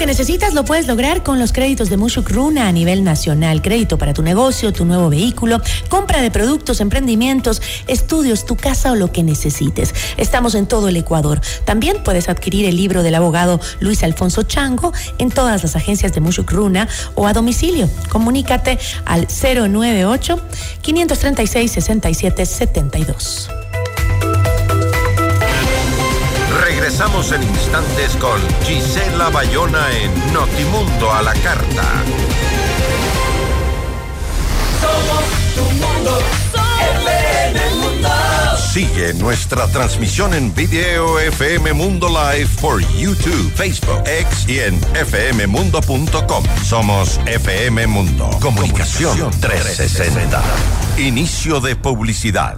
que 0.00 0.06
necesitas 0.06 0.54
lo 0.54 0.64
puedes 0.64 0.86
lograr 0.86 1.22
con 1.22 1.38
los 1.38 1.52
créditos 1.52 1.90
de 1.90 1.98
Mushuk 1.98 2.30
Runa 2.30 2.68
a 2.68 2.72
nivel 2.72 3.04
nacional. 3.04 3.60
Crédito 3.60 3.98
para 3.98 4.14
tu 4.14 4.22
negocio, 4.22 4.72
tu 4.72 4.86
nuevo 4.86 5.10
vehículo, 5.10 5.60
compra 5.90 6.22
de 6.22 6.30
productos, 6.30 6.80
emprendimientos, 6.80 7.60
estudios, 7.86 8.46
tu 8.46 8.56
casa 8.56 8.92
o 8.92 8.94
lo 8.94 9.12
que 9.12 9.22
necesites. 9.22 9.94
Estamos 10.16 10.54
en 10.54 10.66
todo 10.66 10.88
el 10.88 10.96
Ecuador. 10.96 11.42
También 11.66 12.02
puedes 12.02 12.30
adquirir 12.30 12.64
el 12.64 12.78
libro 12.78 13.02
del 13.02 13.14
abogado 13.14 13.60
Luis 13.80 14.02
Alfonso 14.02 14.42
Chango 14.42 14.94
en 15.18 15.30
todas 15.30 15.62
las 15.62 15.76
agencias 15.76 16.14
de 16.14 16.22
Mushuk 16.22 16.50
Runa 16.50 16.88
o 17.14 17.26
a 17.26 17.34
domicilio. 17.34 17.86
Comunícate 18.08 18.78
al 19.04 19.26
098 19.28 20.40
536 20.80 21.72
67 21.72 22.46
72. 22.46 23.59
Regresamos 26.90 27.30
en 27.30 27.44
instantes 27.44 28.16
con 28.16 28.40
Gisela 28.64 29.30
Bayona 29.30 29.86
en 29.96 30.32
Notimundo 30.32 31.12
a 31.12 31.22
la 31.22 31.32
carta. 31.34 31.84
Somos 34.80 35.24
tu 35.54 35.62
mundo, 35.76 36.18
FM 37.06 37.74
Mundo. 37.76 38.08
Sigue 38.72 39.14
nuestra 39.14 39.68
transmisión 39.68 40.34
en 40.34 40.52
video 40.52 41.20
FM 41.20 41.74
Mundo 41.74 42.08
Live 42.08 42.50
por 42.60 42.80
YouTube, 42.96 43.52
Facebook, 43.54 44.02
X 44.04 44.48
y 44.48 44.58
en 44.58 44.80
fmmundo.com. 44.80 46.44
Somos 46.64 47.20
FM 47.24 47.86
Mundo. 47.86 48.30
Comunicación 48.40 49.30
360. 49.40 50.42
Inicio 50.98 51.60
de 51.60 51.76
publicidad. 51.76 52.56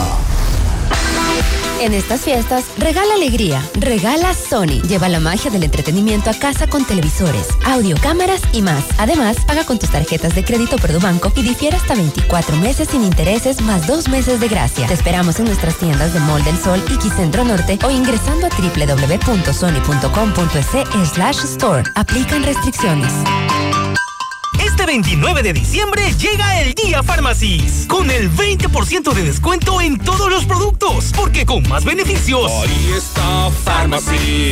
En 1.80 1.94
estas 1.94 2.22
fiestas, 2.22 2.64
regala 2.76 3.14
alegría, 3.14 3.62
regala 3.74 4.34
Sony. 4.34 4.82
Lleva 4.88 5.08
la 5.08 5.20
magia 5.20 5.48
del 5.48 5.62
entretenimiento 5.62 6.28
a 6.28 6.34
casa 6.34 6.66
con 6.66 6.84
televisores, 6.84 7.46
audio, 7.64 7.94
cámaras 8.02 8.42
y 8.52 8.62
más. 8.62 8.84
Además, 8.98 9.36
paga 9.46 9.64
con 9.64 9.78
tus 9.78 9.90
tarjetas 9.90 10.34
de 10.34 10.42
crédito 10.44 10.76
Banco 11.00 11.32
y 11.36 11.42
difiere 11.42 11.76
hasta 11.76 11.94
24 11.94 12.56
meses 12.56 12.88
sin 12.88 13.04
intereses 13.04 13.60
más 13.60 13.86
dos 13.86 14.08
meses 14.08 14.40
de 14.40 14.48
gracia. 14.48 14.88
Te 14.88 14.94
esperamos 14.94 15.38
en 15.38 15.44
nuestras 15.46 15.78
tiendas 15.78 16.12
de 16.12 16.18
Mall 16.20 16.42
del 16.42 16.58
Sol 16.58 16.82
y 16.92 16.98
Quicentro 16.98 17.44
Norte 17.44 17.78
o 17.84 17.90
ingresando 17.90 18.46
a 18.46 18.50
www.sony.com.es 18.50 21.10
slash 21.10 21.44
store. 21.44 21.84
Aplican 21.94 22.42
restricciones. 22.42 23.12
Este 24.58 24.86
29 24.86 25.42
de 25.42 25.52
diciembre 25.52 26.12
llega 26.18 26.60
el 26.60 26.74
Día 26.74 27.02
Farmacis 27.02 27.86
con 27.88 28.10
el 28.10 28.30
20% 28.30 29.12
de 29.12 29.22
descuento 29.22 29.80
en 29.80 29.98
todos 29.98 30.30
los 30.30 30.44
productos, 30.44 31.12
porque 31.16 31.46
con 31.46 31.66
más 31.68 31.84
beneficios. 31.84 32.50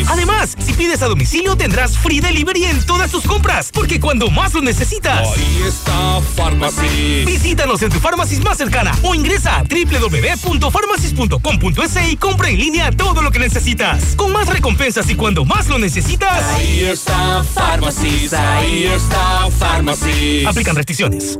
Además, 0.09 0.57
si 0.65 0.73
pides 0.73 1.03
a 1.03 1.09
domicilio 1.09 1.57
tendrás 1.57 1.99
free 1.99 2.21
delivery 2.21 2.65
en 2.65 2.81
todas 2.87 3.11
tus 3.11 3.25
compras, 3.25 3.71
porque 3.73 3.99
cuando 4.01 4.31
más 4.31 4.55
lo 4.55 4.63
necesitas. 4.63 5.29
Ahí 5.37 5.63
está 5.67 6.21
Farmacis. 6.37 7.27
Visítanos 7.27 7.83
en 7.83 7.91
tu 7.91 7.99
Farmacis 7.99 8.41
más 8.43 8.57
cercana 8.57 8.97
o 9.03 9.15
ingresa 9.15 9.57
a 9.57 9.65
www.farmacis.com.es 9.65 11.97
y 12.11 12.17
compra 12.17 12.49
en 12.51 12.59
línea 12.59 12.91
todo 12.93 13.23
lo 13.23 13.31
que 13.31 13.39
necesitas. 13.39 14.15
Con 14.17 14.33
más 14.33 14.49
recompensas 14.49 15.09
y 15.11 15.17
cuando 15.17 15.45
más 15.45 15.69
lo 15.69 15.79
necesitas. 15.79 16.43
Ahí 16.55 16.85
está 16.85 17.43
Farmacis. 17.43 18.33
Ahí 18.33 18.85
está 18.85 19.51
Farmacis. 19.59 20.47
Aplican 20.47 20.77
restricciones. 20.77 21.39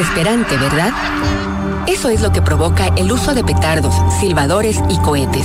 Desesperante, 0.00 0.56
¿verdad? 0.56 0.94
Eso 1.86 2.08
es 2.08 2.22
lo 2.22 2.32
que 2.32 2.40
provoca 2.40 2.86
el 2.96 3.12
uso 3.12 3.34
de 3.34 3.44
petardos, 3.44 3.94
silbadores 4.18 4.80
y 4.88 4.96
cohetes. 4.96 5.44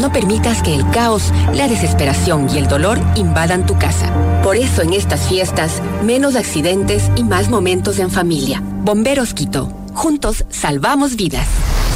No 0.00 0.12
permitas 0.12 0.62
que 0.62 0.72
el 0.72 0.88
caos, 0.90 1.32
la 1.52 1.66
desesperación 1.66 2.48
y 2.48 2.58
el 2.58 2.68
dolor 2.68 3.00
invadan 3.16 3.66
tu 3.66 3.76
casa. 3.76 4.12
Por 4.44 4.54
eso 4.54 4.82
en 4.82 4.92
estas 4.92 5.26
fiestas, 5.26 5.82
menos 6.04 6.36
accidentes 6.36 7.10
y 7.16 7.24
más 7.24 7.48
momentos 7.48 7.98
en 7.98 8.08
familia. 8.08 8.62
Bomberos 8.62 9.34
Quito. 9.34 9.68
Juntos 9.94 10.44
salvamos 10.48 11.16
vidas. 11.16 11.48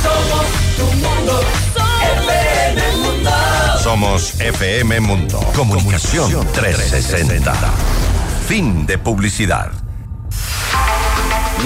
Somos 0.03 0.47
tu 0.77 0.85
mundo. 0.97 1.41
FM 2.19 2.97
Mundo. 2.97 3.31
Somos 3.81 4.41
FM 4.41 5.01
Mundo. 5.03 5.39
Comunicación 5.55 6.49
360. 6.53 7.55
Fin 8.49 8.87
de 8.87 8.99
publicidad. 8.99 9.82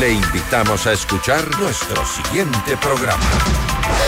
Le 0.01 0.13
invitamos 0.13 0.87
a 0.87 0.93
escuchar 0.93 1.43
nuestro 1.59 2.05
siguiente 2.05 2.77
programa. 2.77 3.25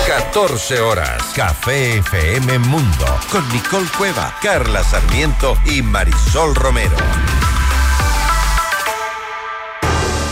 14 0.06 0.80
horas. 0.80 1.22
Café 1.34 1.98
FM 1.98 2.58
Mundo. 2.58 3.06
Con 3.32 3.48
Nicole 3.48 3.88
Cueva, 3.96 4.34
Carla 4.42 4.84
Sarmiento 4.84 5.56
y 5.64 5.80
Marisol 5.80 6.54
Romero. 6.54 6.96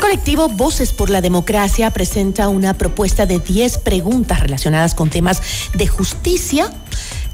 Colectivo 0.00 0.48
Voces 0.48 0.92
por 0.92 1.10
la 1.10 1.20
Democracia 1.20 1.90
presenta 1.90 2.48
una 2.48 2.74
propuesta 2.74 3.26
de 3.26 3.38
10 3.38 3.78
preguntas 3.78 4.40
relacionadas 4.40 4.94
con 4.94 5.10
temas 5.10 5.42
de 5.74 5.86
justicia, 5.86 6.72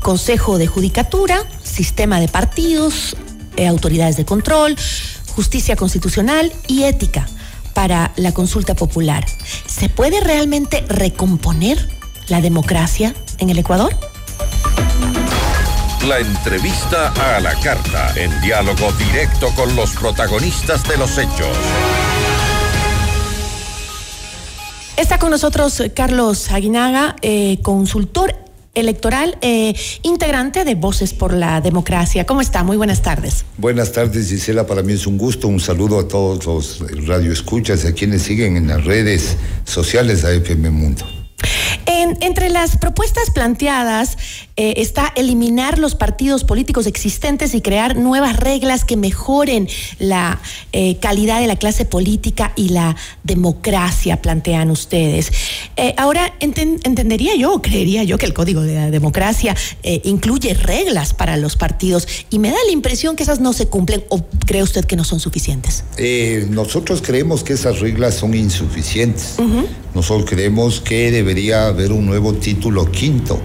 Consejo 0.00 0.58
de 0.58 0.66
Judicatura, 0.66 1.44
sistema 1.62 2.20
de 2.20 2.28
partidos, 2.28 3.16
eh, 3.56 3.66
autoridades 3.66 4.16
de 4.16 4.24
control, 4.24 4.76
justicia 5.34 5.76
constitucional 5.76 6.52
y 6.66 6.82
ética 6.82 7.26
para 7.72 8.12
la 8.16 8.32
consulta 8.32 8.74
popular. 8.74 9.24
¿Se 9.66 9.88
puede 9.88 10.20
realmente 10.20 10.84
recomponer 10.88 11.88
la 12.28 12.40
democracia 12.40 13.14
en 13.38 13.50
el 13.50 13.58
Ecuador? 13.58 13.96
La 16.06 16.18
entrevista 16.18 17.36
a 17.36 17.40
la 17.40 17.54
carta, 17.60 18.12
en 18.16 18.40
diálogo 18.40 18.92
directo 18.92 19.50
con 19.54 19.74
los 19.76 19.90
protagonistas 19.90 20.86
de 20.88 20.96
los 20.96 21.16
hechos. 21.18 21.56
Está 24.96 25.18
con 25.18 25.30
nosotros 25.30 25.82
Carlos 25.94 26.50
Aguinaga, 26.50 27.16
eh, 27.20 27.58
consultor 27.60 28.34
electoral, 28.72 29.36
eh, 29.42 29.74
integrante 30.02 30.64
de 30.64 30.74
Voces 30.74 31.12
por 31.12 31.34
la 31.34 31.60
Democracia. 31.60 32.24
¿Cómo 32.24 32.40
está? 32.40 32.62
Muy 32.64 32.78
buenas 32.78 33.02
tardes. 33.02 33.44
Buenas 33.58 33.92
tardes, 33.92 34.30
Gisela. 34.30 34.66
Para 34.66 34.82
mí 34.82 34.94
es 34.94 35.06
un 35.06 35.18
gusto. 35.18 35.48
Un 35.48 35.60
saludo 35.60 35.98
a 35.98 36.08
todos 36.08 36.46
los 36.46 37.06
radioescuchas 37.06 37.84
a 37.84 37.92
quienes 37.92 38.22
siguen 38.22 38.56
en 38.56 38.68
las 38.68 38.84
redes 38.84 39.36
sociales 39.64 40.22
de 40.22 40.36
FM 40.36 40.70
Mundo. 40.70 41.04
En, 42.06 42.16
entre 42.20 42.48
las 42.50 42.76
propuestas 42.76 43.30
planteadas 43.30 44.16
eh, 44.56 44.74
está 44.76 45.12
eliminar 45.16 45.78
los 45.78 45.94
partidos 45.94 46.44
políticos 46.44 46.86
existentes 46.86 47.54
y 47.54 47.60
crear 47.60 47.96
nuevas 47.96 48.36
reglas 48.36 48.84
que 48.84 48.96
mejoren 48.96 49.68
la 49.98 50.40
eh, 50.72 50.96
calidad 50.98 51.40
de 51.40 51.46
la 51.46 51.56
clase 51.56 51.84
política 51.84 52.52
y 52.56 52.68
la 52.68 52.94
democracia, 53.24 54.22
plantean 54.22 54.70
ustedes. 54.70 55.32
Eh, 55.76 55.94
ahora, 55.96 56.32
enten- 56.40 56.80
entendería 56.84 57.34
yo, 57.36 57.60
creería 57.60 58.04
yo 58.04 58.18
que 58.18 58.26
el 58.26 58.34
Código 58.34 58.62
de 58.62 58.74
la 58.74 58.90
Democracia 58.90 59.54
incluye 60.04 60.54
reglas 60.54 61.12
para 61.14 61.36
los 61.36 61.56
partidos 61.56 62.06
y 62.30 62.38
me 62.38 62.50
da 62.50 62.56
la 62.66 62.72
impresión 62.72 63.16
que 63.16 63.22
esas 63.22 63.40
no 63.40 63.52
se 63.52 63.66
cumplen 63.66 64.04
o 64.08 64.24
cree 64.46 64.62
usted 64.62 64.84
que 64.84 64.96
no 64.96 65.04
son 65.04 65.20
suficientes. 65.20 65.84
Nosotros 66.50 67.02
creemos 67.02 67.42
que 67.42 67.54
esas 67.54 67.80
reglas 67.80 68.14
son 68.14 68.34
insuficientes. 68.34 69.34
Nosotros 69.96 70.28
creemos 70.28 70.82
que 70.82 71.10
debería 71.10 71.68
haber 71.68 71.90
un 71.90 72.04
nuevo 72.04 72.34
título 72.34 72.92
quinto, 72.92 73.40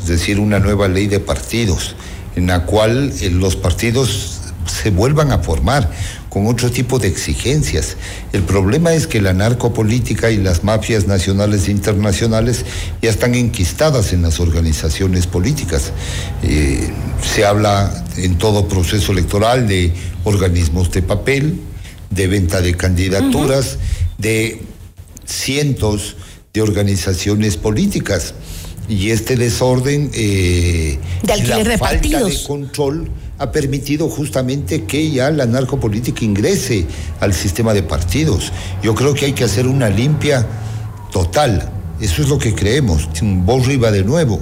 es 0.00 0.06
decir, 0.06 0.38
una 0.38 0.60
nueva 0.60 0.86
ley 0.86 1.08
de 1.08 1.18
partidos, 1.18 1.96
en 2.36 2.46
la 2.46 2.66
cual 2.66 3.12
eh, 3.20 3.30
los 3.30 3.56
partidos 3.56 4.38
se 4.64 4.90
vuelvan 4.90 5.32
a 5.32 5.40
formar 5.40 5.90
con 6.28 6.46
otro 6.46 6.70
tipo 6.70 7.00
de 7.00 7.08
exigencias. 7.08 7.96
El 8.32 8.44
problema 8.44 8.92
es 8.92 9.08
que 9.08 9.20
la 9.20 9.32
narcopolítica 9.32 10.30
y 10.30 10.36
las 10.36 10.62
mafias 10.62 11.08
nacionales 11.08 11.66
e 11.66 11.72
internacionales 11.72 12.64
ya 13.02 13.10
están 13.10 13.34
enquistadas 13.34 14.12
en 14.12 14.22
las 14.22 14.38
organizaciones 14.38 15.26
políticas. 15.26 15.90
Eh, 16.44 16.92
se 17.24 17.44
habla 17.44 18.04
en 18.16 18.38
todo 18.38 18.68
proceso 18.68 19.10
electoral 19.10 19.66
de 19.66 19.92
organismos 20.22 20.92
de 20.92 21.02
papel, 21.02 21.58
de 22.10 22.28
venta 22.28 22.60
de 22.60 22.76
candidaturas, 22.76 23.78
de 24.16 24.62
cientos 25.28 26.16
de 26.52 26.62
organizaciones 26.62 27.56
políticas. 27.56 28.34
Y 28.88 29.10
este 29.10 29.36
desorden 29.36 30.10
eh, 30.14 30.98
De 31.22 31.32
alquiler 31.34 31.58
la 31.58 31.72
de 31.72 31.78
falta 31.78 31.94
partidos. 31.94 32.40
de 32.42 32.46
control 32.46 33.10
ha 33.36 33.52
permitido 33.52 34.08
justamente 34.08 34.84
que 34.84 35.10
ya 35.10 35.30
la 35.30 35.44
narcopolítica 35.44 36.24
ingrese 36.24 36.86
al 37.20 37.34
sistema 37.34 37.74
de 37.74 37.82
partidos. 37.82 38.50
Yo 38.82 38.94
creo 38.94 39.12
que 39.14 39.26
hay 39.26 39.32
que 39.32 39.44
hacer 39.44 39.66
una 39.66 39.90
limpia 39.90 40.46
total. 41.12 41.70
Eso 42.00 42.22
es 42.22 42.28
lo 42.28 42.38
que 42.38 42.54
creemos. 42.54 43.08
Iba 43.70 43.90
de 43.90 44.04
nuevo. 44.04 44.40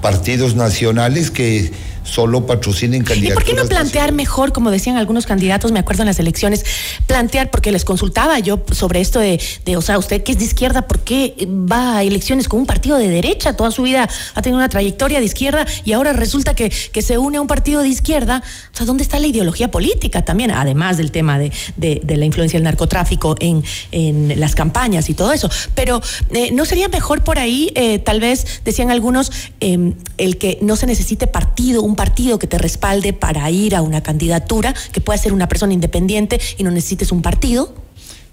Partidos 0.00 0.54
nacionales 0.54 1.32
que 1.32 1.72
solo 2.08 2.46
patrocinen 2.46 3.02
¿Y 3.02 3.04
candidaturas. 3.04 3.34
por 3.34 3.44
qué 3.44 3.54
no 3.60 3.68
plantear 3.68 4.12
mejor, 4.12 4.52
como 4.52 4.70
decían 4.70 4.96
algunos 4.96 5.26
candidatos, 5.26 5.72
me 5.72 5.78
acuerdo 5.78 6.02
en 6.02 6.06
las 6.06 6.18
elecciones, 6.18 6.64
plantear, 7.06 7.50
porque 7.50 7.70
les 7.72 7.84
consultaba 7.84 8.38
yo 8.38 8.60
sobre 8.72 9.00
esto 9.00 9.20
de, 9.20 9.40
de, 9.64 9.76
o 9.76 9.82
sea, 9.82 9.98
usted 9.98 10.22
que 10.22 10.32
es 10.32 10.38
de 10.38 10.44
izquierda, 10.44 10.82
¿por 10.82 11.00
qué 11.00 11.34
va 11.48 11.98
a 11.98 12.02
elecciones 12.02 12.48
con 12.48 12.60
un 12.60 12.66
partido 12.66 12.96
de 12.98 13.08
derecha? 13.08 13.54
Toda 13.56 13.70
su 13.70 13.82
vida 13.82 14.08
ha 14.34 14.42
tenido 14.42 14.58
una 14.58 14.68
trayectoria 14.68 15.18
de 15.20 15.26
izquierda 15.26 15.66
y 15.84 15.92
ahora 15.92 16.12
resulta 16.12 16.54
que, 16.54 16.70
que 16.70 17.02
se 17.02 17.18
une 17.18 17.38
a 17.38 17.40
un 17.40 17.46
partido 17.46 17.82
de 17.82 17.88
izquierda. 17.88 18.42
O 18.72 18.76
sea, 18.76 18.86
¿dónde 18.86 19.02
está 19.02 19.18
la 19.18 19.26
ideología 19.26 19.70
política 19.70 20.24
también? 20.24 20.50
Además 20.50 20.96
del 20.96 21.10
tema 21.10 21.38
de, 21.38 21.52
de- 21.76 22.00
de 22.02 22.16
la 22.16 22.24
influencia 22.24 22.58
del 22.58 22.64
narcotráfico 22.64 23.36
en, 23.40 23.62
en 23.92 24.38
las 24.40 24.54
campañas 24.54 25.08
y 25.10 25.14
todo 25.14 25.32
eso. 25.32 25.50
Pero, 25.74 26.00
eh, 26.32 26.50
¿no 26.52 26.64
sería 26.64 26.88
mejor 26.88 27.22
por 27.22 27.38
ahí, 27.38 27.70
eh, 27.74 27.98
tal 27.98 28.20
vez, 28.20 28.62
decían 28.64 28.90
algunos, 28.90 29.30
eh, 29.60 29.92
el 30.16 30.38
que 30.38 30.58
no 30.62 30.76
se 30.76 30.86
necesite 30.86 31.26
partido, 31.26 31.82
un 31.82 31.96
partido 31.98 32.38
que 32.38 32.46
te 32.46 32.58
respalde 32.58 33.12
para 33.12 33.50
ir 33.50 33.74
a 33.74 33.82
una 33.82 34.04
candidatura, 34.04 34.72
que 34.92 35.00
pueda 35.00 35.18
ser 35.18 35.32
una 35.32 35.48
persona 35.48 35.72
independiente 35.72 36.40
y 36.56 36.62
no 36.62 36.70
necesites 36.70 37.10
un 37.10 37.22
partido? 37.22 37.74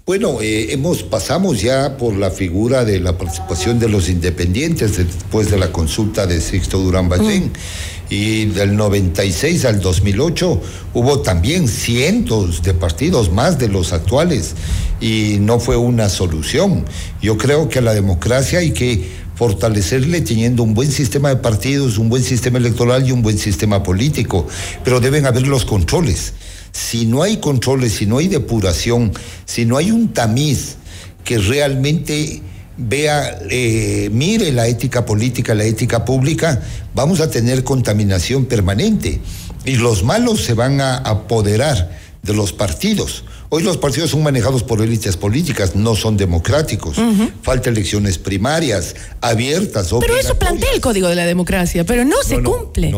Bueno, 0.06 0.40
eh, 0.40 0.72
hemos 0.72 1.02
pasamos 1.02 1.60
ya 1.60 1.96
por 1.96 2.14
la 2.14 2.30
figura 2.30 2.84
de 2.84 3.00
la 3.00 3.18
participación 3.18 3.80
de 3.80 3.88
los 3.88 4.08
independientes 4.08 4.98
después 4.98 5.50
de 5.50 5.58
la 5.58 5.72
consulta 5.72 6.28
de 6.28 6.40
Sixto 6.40 6.78
Durán 6.78 7.08
Ballén. 7.08 7.50
Y 8.08 8.44
del 8.44 8.76
96 8.76 9.64
al 9.64 9.80
2008 9.80 10.60
hubo 10.94 11.22
también 11.22 11.66
cientos 11.66 12.62
de 12.62 12.72
partidos, 12.72 13.32
más 13.32 13.58
de 13.58 13.66
los 13.66 13.92
actuales, 13.92 14.54
y 15.00 15.38
no 15.40 15.58
fue 15.58 15.76
una 15.76 16.08
solución. 16.08 16.84
Yo 17.20 17.36
creo 17.36 17.68
que 17.68 17.80
la 17.80 17.92
democracia 17.92 18.60
hay 18.60 18.70
que 18.70 19.25
fortalecerle 19.36 20.22
teniendo 20.22 20.62
un 20.62 20.74
buen 20.74 20.90
sistema 20.90 21.28
de 21.28 21.36
partidos, 21.36 21.98
un 21.98 22.08
buen 22.08 22.22
sistema 22.22 22.58
electoral 22.58 23.06
y 23.06 23.12
un 23.12 23.22
buen 23.22 23.38
sistema 23.38 23.82
político, 23.82 24.48
pero 24.82 24.98
deben 24.98 25.26
haber 25.26 25.46
los 25.46 25.64
controles. 25.64 26.32
Si 26.72 27.06
no 27.06 27.22
hay 27.22 27.36
controles, 27.36 27.92
si 27.92 28.06
no 28.06 28.18
hay 28.18 28.28
depuración, 28.28 29.12
si 29.44 29.64
no 29.64 29.76
hay 29.76 29.90
un 29.90 30.12
tamiz 30.12 30.76
que 31.22 31.38
realmente 31.38 32.42
vea, 32.78 33.38
eh, 33.50 34.08
mire 34.12 34.52
la 34.52 34.66
ética 34.68 35.04
política, 35.04 35.54
la 35.54 35.64
ética 35.64 36.04
pública, 36.04 36.62
vamos 36.94 37.20
a 37.20 37.30
tener 37.30 37.62
contaminación 37.62 38.46
permanente 38.46 39.20
y 39.64 39.76
los 39.76 40.02
malos 40.02 40.42
se 40.42 40.54
van 40.54 40.80
a 40.80 40.96
apoderar 40.96 41.90
de 42.22 42.34
los 42.34 42.52
partidos. 42.52 43.24
Hoy 43.56 43.62
los 43.62 43.78
partidos 43.78 44.10
son 44.10 44.22
manejados 44.22 44.62
por 44.62 44.82
élites 44.82 45.16
políticas, 45.16 45.74
no 45.74 45.94
son 45.94 46.18
democráticos. 46.18 46.98
Falta 47.40 47.70
elecciones 47.70 48.18
primarias, 48.18 48.94
abiertas. 49.22 49.88
Pero 49.98 50.14
eso 50.14 50.38
plantea 50.38 50.68
el 50.74 50.82
Código 50.82 51.08
de 51.08 51.14
la 51.14 51.24
Democracia, 51.24 51.86
pero 51.86 52.04
no, 52.04 52.22
se 52.22 52.42
cumple. 52.42 52.92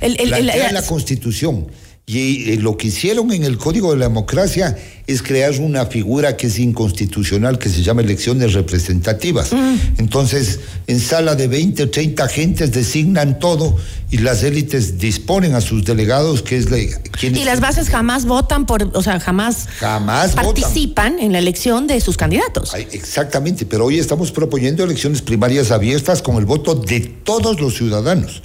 el, 0.00 0.16
plantea 0.28 0.70
la 0.70 0.82
Constitución. 0.82 1.66
Y 2.06 2.52
eh, 2.52 2.58
lo 2.58 2.76
que 2.76 2.88
hicieron 2.88 3.32
en 3.32 3.44
el 3.44 3.56
Código 3.56 3.92
de 3.92 3.96
la 3.96 4.08
Democracia 4.08 4.76
es 5.06 5.22
crear 5.22 5.58
una 5.58 5.86
figura 5.86 6.36
que 6.36 6.48
es 6.48 6.58
inconstitucional, 6.58 7.58
que 7.58 7.70
se 7.70 7.82
llama 7.82 8.02
elecciones 8.02 8.52
representativas. 8.52 9.54
Mm. 9.54 9.76
Entonces, 9.96 10.60
en 10.86 11.00
sala 11.00 11.34
de 11.34 11.48
20 11.48 11.84
o 11.84 11.90
30 11.90 12.22
agentes 12.22 12.72
designan 12.72 13.38
todo 13.38 13.74
y 14.10 14.18
las 14.18 14.42
élites 14.42 14.98
disponen 14.98 15.54
a 15.54 15.62
sus 15.62 15.86
delegados, 15.86 16.42
que 16.42 16.58
es 16.58 16.70
la, 16.70 16.76
Y 16.78 17.44
las 17.44 17.60
bases 17.60 17.88
jamás 17.88 18.26
votan 18.26 18.66
por, 18.66 18.90
o 18.94 19.02
sea, 19.02 19.18
jamás, 19.18 19.66
jamás 19.78 20.32
participan 20.32 21.18
en 21.18 21.32
la 21.32 21.38
elección 21.38 21.86
de 21.86 22.02
sus 22.02 22.18
candidatos. 22.18 22.74
exactamente, 22.92 23.64
pero 23.64 23.86
hoy 23.86 23.98
estamos 23.98 24.30
proponiendo 24.30 24.84
elecciones 24.84 25.22
primarias 25.22 25.70
abiertas 25.70 26.20
con 26.20 26.36
el 26.36 26.44
voto 26.44 26.74
de 26.74 27.00
todos 27.00 27.58
los 27.60 27.76
ciudadanos 27.76 28.42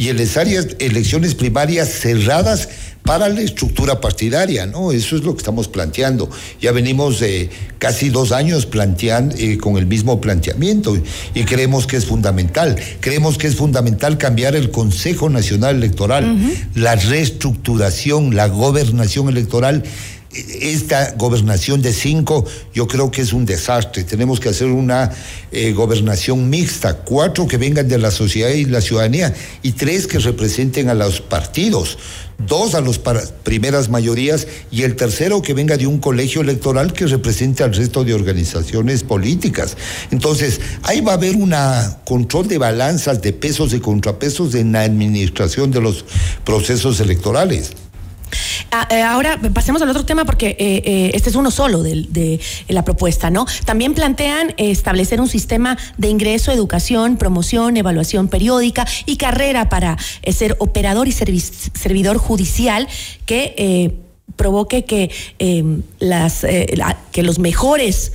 y 0.00 0.08
elecciones 0.08 1.34
primarias 1.34 1.88
cerradas 1.90 2.68
para 3.04 3.28
la 3.28 3.40
estructura 3.40 4.00
partidaria, 4.00 4.66
¿no? 4.66 4.92
Eso 4.92 5.16
es 5.16 5.24
lo 5.24 5.32
que 5.34 5.38
estamos 5.38 5.68
planteando. 5.68 6.30
Ya 6.60 6.72
venimos 6.72 7.20
eh, 7.22 7.50
casi 7.78 8.10
dos 8.10 8.32
años 8.32 8.66
planteando 8.66 9.34
eh, 9.36 9.58
con 9.58 9.76
el 9.76 9.86
mismo 9.86 10.20
planteamiento 10.20 10.96
y 11.34 11.44
creemos 11.44 11.86
que 11.86 11.96
es 11.96 12.06
fundamental. 12.06 12.76
Creemos 13.00 13.38
que 13.38 13.46
es 13.46 13.56
fundamental 13.56 14.18
cambiar 14.18 14.54
el 14.54 14.70
Consejo 14.70 15.28
Nacional 15.28 15.76
Electoral, 15.76 16.36
la 16.74 16.94
reestructuración, 16.94 18.36
la 18.36 18.46
gobernación 18.46 19.28
electoral 19.28 19.84
esta 20.32 21.14
gobernación 21.16 21.82
de 21.82 21.92
cinco 21.92 22.44
yo 22.72 22.86
creo 22.86 23.10
que 23.10 23.22
es 23.22 23.32
un 23.32 23.44
desastre. 23.44 24.04
Tenemos 24.04 24.38
que 24.38 24.48
hacer 24.48 24.68
una 24.68 25.10
eh, 25.50 25.72
gobernación 25.72 26.48
mixta, 26.48 26.98
cuatro 26.98 27.48
que 27.48 27.56
vengan 27.56 27.88
de 27.88 27.98
la 27.98 28.10
sociedad 28.10 28.50
y 28.50 28.64
la 28.64 28.80
ciudadanía 28.80 29.34
y 29.62 29.72
tres 29.72 30.06
que 30.06 30.18
representen 30.18 30.88
a 30.88 30.94
los 30.94 31.20
partidos, 31.20 31.98
dos 32.46 32.74
a 32.74 32.80
las 32.80 32.98
primeras 33.42 33.88
mayorías 33.88 34.46
y 34.70 34.82
el 34.82 34.96
tercero 34.96 35.42
que 35.42 35.54
venga 35.54 35.76
de 35.76 35.86
un 35.86 35.98
colegio 35.98 36.40
electoral 36.40 36.92
que 36.92 37.06
represente 37.06 37.62
al 37.62 37.74
resto 37.74 38.04
de 38.04 38.14
organizaciones 38.14 39.02
políticas. 39.02 39.76
Entonces, 40.10 40.60
ahí 40.82 41.00
va 41.00 41.12
a 41.12 41.16
haber 41.16 41.36
un 41.36 41.54
control 42.04 42.48
de 42.48 42.58
balanzas, 42.58 43.22
de 43.22 43.32
pesos 43.32 43.72
y 43.74 43.80
contrapesos 43.80 44.54
en 44.54 44.72
la 44.72 44.82
administración 44.82 45.70
de 45.70 45.80
los 45.80 46.04
procesos 46.44 47.00
electorales. 47.00 47.72
Ah, 48.72 48.86
eh, 48.90 49.02
ahora 49.02 49.38
pasemos 49.52 49.82
al 49.82 49.90
otro 49.90 50.04
tema 50.04 50.24
porque 50.24 50.50
eh, 50.50 50.82
eh, 50.84 51.10
este 51.14 51.30
es 51.30 51.36
uno 51.36 51.50
solo 51.50 51.82
de, 51.82 52.40
la 52.68 52.84
propuesta, 52.84 53.30
¿no? 53.30 53.46
También 53.64 53.94
plantean 53.94 54.54
establecer 54.56 55.20
un 55.20 55.28
sistema 55.28 55.76
de 55.96 56.08
ingreso, 56.08 56.52
educación, 56.52 57.16
promoción, 57.16 57.76
evaluación 57.76 58.28
periódica 58.28 58.86
y 59.06 59.16
carrera 59.16 59.68
para 59.68 59.96
ser 60.32 60.56
operador 60.60 61.08
y 61.08 61.12
servidor 61.12 62.18
judicial 62.18 62.88
que 63.26 63.98
provoque 64.36 64.84
que 64.84 65.10
los 67.22 67.38
mejores 67.38 68.12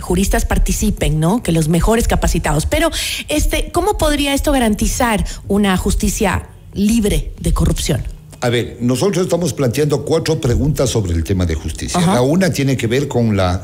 juristas 0.00 0.44
participen, 0.44 1.20
¿no? 1.20 1.42
Que 1.42 1.52
los 1.52 1.68
mejores 1.68 2.08
capacitados. 2.08 2.66
Pero, 2.66 2.90
este, 3.28 3.70
¿cómo 3.72 3.96
podría 3.96 4.34
esto 4.34 4.50
garantizar 4.52 5.24
una 5.46 5.76
justicia 5.76 6.48
libre 6.72 7.32
de 7.40 7.52
corrupción? 7.52 8.13
A 8.40 8.50
ver, 8.50 8.78
nosotros 8.80 9.24
estamos 9.24 9.52
planteando 9.52 10.04
cuatro 10.04 10.40
preguntas 10.40 10.90
sobre 10.90 11.12
el 11.12 11.24
tema 11.24 11.46
de 11.46 11.54
justicia. 11.54 12.00
La 12.00 12.22
una 12.22 12.50
tiene 12.50 12.76
que 12.76 12.86
ver 12.86 13.08
con 13.08 13.36
la 13.36 13.62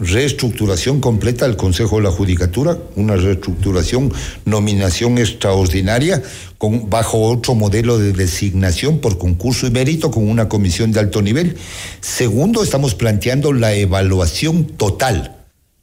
reestructuración 0.00 1.00
completa 1.00 1.46
del 1.46 1.56
Consejo 1.56 1.96
de 1.96 2.04
la 2.04 2.10
Judicatura, 2.10 2.78
una 2.94 3.16
reestructuración, 3.16 4.12
nominación 4.44 5.18
extraordinaria, 5.18 6.22
con, 6.56 6.88
bajo 6.88 7.22
otro 7.22 7.54
modelo 7.54 7.98
de 7.98 8.12
designación 8.12 9.00
por 9.00 9.18
concurso 9.18 9.66
y 9.66 9.70
mérito 9.70 10.10
con 10.10 10.28
una 10.28 10.48
comisión 10.48 10.92
de 10.92 11.00
alto 11.00 11.20
nivel. 11.20 11.56
Segundo, 12.00 12.62
estamos 12.62 12.94
planteando 12.94 13.52
la 13.52 13.74
evaluación 13.74 14.64
total, 14.64 15.36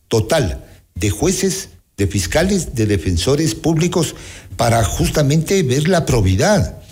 total, 0.08 0.64
de 0.96 1.10
jueces, 1.10 1.70
de 1.98 2.08
fiscales, 2.08 2.76
de 2.76 2.86
defensores 2.86 3.56
públicos, 3.56 4.16
para 4.56 4.84
justamente 4.86 5.62
ver 5.64 5.90
la 5.90 6.06
probidad 6.06 6.85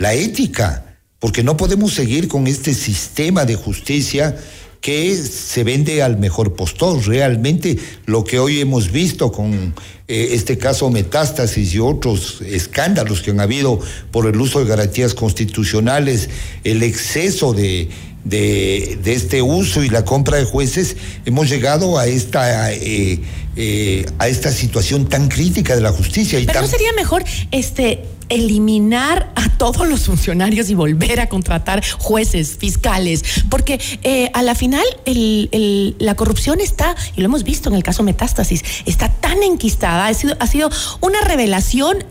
la 0.00 0.14
ética, 0.14 0.96
porque 1.20 1.44
no 1.44 1.56
podemos 1.56 1.92
seguir 1.92 2.26
con 2.26 2.46
este 2.46 2.74
sistema 2.74 3.44
de 3.44 3.54
justicia 3.54 4.36
que 4.80 5.14
se 5.14 5.62
vende 5.62 6.02
al 6.02 6.18
mejor 6.18 6.54
postor. 6.54 7.06
Realmente 7.06 7.78
lo 8.06 8.24
que 8.24 8.38
hoy 8.38 8.60
hemos 8.60 8.90
visto 8.90 9.30
con 9.30 9.74
eh, 10.08 10.28
este 10.32 10.56
caso 10.56 10.88
Metástasis 10.90 11.74
y 11.74 11.78
otros 11.80 12.40
escándalos 12.40 13.20
que 13.20 13.30
han 13.30 13.40
habido 13.40 13.78
por 14.10 14.26
el 14.26 14.40
uso 14.40 14.60
de 14.60 14.64
garantías 14.64 15.12
constitucionales, 15.12 16.30
el 16.64 16.82
exceso 16.82 17.52
de, 17.52 17.90
de, 18.24 18.98
este 19.04 19.42
uso 19.42 19.84
y 19.84 19.90
la 19.90 20.06
compra 20.06 20.38
de 20.38 20.44
jueces, 20.44 20.96
hemos 21.26 21.48
llegado 21.48 21.98
a 21.98 22.06
esta... 22.06 22.72
Eh, 22.72 23.20
eh, 23.56 24.06
a 24.18 24.28
esta 24.28 24.52
situación 24.52 25.08
tan 25.08 25.28
crítica 25.28 25.74
de 25.74 25.82
la 25.82 25.90
justicia. 25.90 26.38
Y 26.38 26.46
Pero 26.46 26.60
no 26.60 26.68
sería 26.68 26.92
mejor 26.92 27.24
este 27.50 28.04
eliminar 28.30 29.30
a 29.34 29.48
todos 29.50 29.86
los 29.86 30.06
funcionarios 30.06 30.70
y 30.70 30.74
volver 30.74 31.20
a 31.20 31.28
contratar 31.28 31.84
jueces, 31.98 32.56
fiscales, 32.58 33.44
porque 33.50 33.78
eh, 34.02 34.30
a 34.32 34.42
la 34.42 34.54
final 34.54 34.84
la 35.98 36.14
corrupción 36.14 36.60
está, 36.60 36.96
y 37.14 37.20
lo 37.20 37.26
hemos 37.26 37.44
visto 37.44 37.68
en 37.68 37.74
el 37.74 37.82
caso 37.82 38.02
Metástasis, 38.02 38.64
está 38.86 39.08
tan 39.08 39.42
enquistada, 39.42 40.06
ha 40.06 40.14
sido, 40.14 40.36
ha 40.40 40.46
sido 40.46 40.70
una 41.00 41.20
revelación 41.20 42.04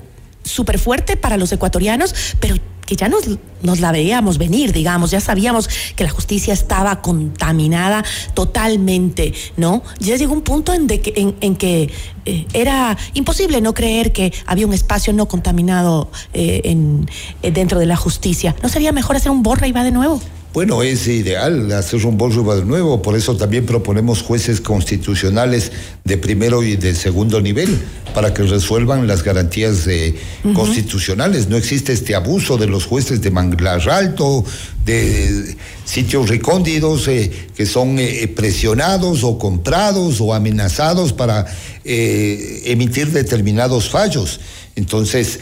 súper 0.44 0.80
fuerte 0.80 1.18
para 1.18 1.38
los 1.38 1.52
ecuatorianos, 1.52 2.14
pero 2.40 2.56
que 2.90 2.96
ya 2.96 3.08
nos, 3.08 3.26
nos 3.62 3.82
la 3.82 3.92
veíamos 3.92 4.40
venir, 4.40 4.74
digamos, 4.74 5.12
ya 5.12 5.22
sabíamos 5.22 5.70
que 5.96 6.04
la 6.04 6.10
justicia 6.10 6.56
estaba 6.56 7.04
contaminada 7.04 8.04
totalmente, 8.34 9.32
¿no? 9.58 9.84
Ya 10.00 10.16
llegó 10.16 10.34
un 10.34 10.42
punto 10.42 10.74
en, 10.74 10.88
que, 10.88 11.36
en, 11.40 11.56
que 11.56 11.92
eh, 12.26 12.48
era 12.52 12.98
imposible 13.14 13.62
no 13.62 13.76
creer 13.76 14.12
que 14.12 14.34
había 14.48 14.66
un 14.66 14.74
espacio 14.74 15.14
no 15.14 15.28
contaminado 15.28 16.10
eh, 16.34 16.62
en, 16.64 17.08
eh, 17.44 17.52
dentro 17.52 17.78
de 17.78 17.86
la 17.86 17.96
justicia. 17.96 18.56
¿No 18.64 18.70
sería 18.70 18.92
mejor 18.92 19.18
hacer 19.18 19.32
un 19.32 19.44
borra 19.44 19.68
y 19.68 19.72
va 19.72 19.84
de 19.84 19.92
nuevo? 19.92 20.20
Bueno, 20.52 20.82
es 20.82 21.08
ideal 21.08 21.72
hacer 21.74 22.04
un 22.08 22.18
de 22.18 22.66
nuevo, 22.66 23.02
por 23.04 23.16
eso 23.16 23.38
también 23.38 23.68
proponemos 23.68 24.24
jueces 24.24 24.60
constitucionales 24.60 25.72
de 26.04 26.18
primero 26.18 26.64
y 26.64 26.76
de 26.76 26.96
segundo 26.96 27.40
nivel 27.40 27.80
para 28.16 28.34
que 28.34 28.42
resuelvan 28.42 29.06
las 29.06 29.24
garantías 29.24 29.88
constitucionales. 30.56 31.50
No 31.50 31.56
existe 31.56 31.94
este 31.94 32.16
abuso 32.16 32.58
de 32.58 32.66
los 32.66 32.86
jueces 32.86 33.22
de 33.22 33.30
manglar 33.30 33.88
alto, 33.88 34.44
de 34.86 35.56
sitios 35.86 36.30
recóndidos 36.30 37.08
eh, 37.08 37.32
que 37.56 37.66
son 37.66 38.00
eh, 38.00 38.28
presionados 38.28 39.24
o 39.24 39.38
comprados 39.38 40.20
o 40.20 40.34
amenazados 40.34 41.14
para 41.14 41.46
eh, 41.84 42.64
emitir 42.66 43.12
determinados 43.12 43.90
fallos. 43.90 44.40
Entonces, 44.76 45.40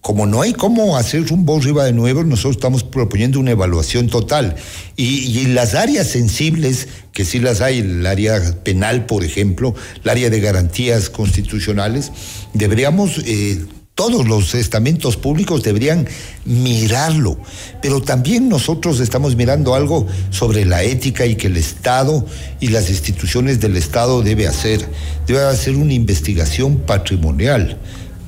como 0.00 0.26
no 0.26 0.40
hay 0.40 0.54
cómo 0.54 0.96
hacer 0.96 1.30
un 1.30 1.62
riba 1.62 1.84
de 1.84 1.92
nuevo, 1.92 2.24
nosotros 2.24 2.56
estamos 2.56 2.84
proponiendo 2.84 3.38
una 3.38 3.50
evaluación 3.50 4.08
total. 4.08 4.56
Y, 4.96 5.46
las 5.48 5.74
áreas 5.74 6.06
sensibles, 6.06 6.88
que 7.12 7.24
sí 7.24 7.38
las 7.38 7.60
hay, 7.60 7.80
el 7.80 8.06
área 8.06 8.40
penal, 8.62 9.04
por 9.04 9.24
ejemplo, 9.24 9.74
el 10.02 10.10
área 10.10 10.30
de 10.30 10.40
garantías 10.40 11.10
constitucionales, 11.10 12.12
deberíamos 12.54 13.18
eh, 13.26 13.62
todos 13.94 14.26
los 14.26 14.54
estamentos 14.54 15.18
públicos 15.18 15.62
deberían 15.62 16.08
mirarlo, 16.46 17.38
pero 17.82 18.00
también 18.00 18.48
nosotros 18.48 18.98
estamos 19.00 19.36
mirando 19.36 19.74
algo 19.74 20.06
sobre 20.30 20.64
la 20.64 20.82
ética 20.82 21.26
y 21.26 21.34
que 21.34 21.48
el 21.48 21.58
Estado 21.58 22.24
y 22.60 22.68
las 22.68 22.88
instituciones 22.88 23.60
del 23.60 23.76
Estado 23.76 24.22
debe 24.22 24.46
hacer. 24.46 24.88
Debe 25.26 25.40
hacer 25.40 25.76
una 25.76 25.92
investigación 25.92 26.78
patrimonial 26.78 27.78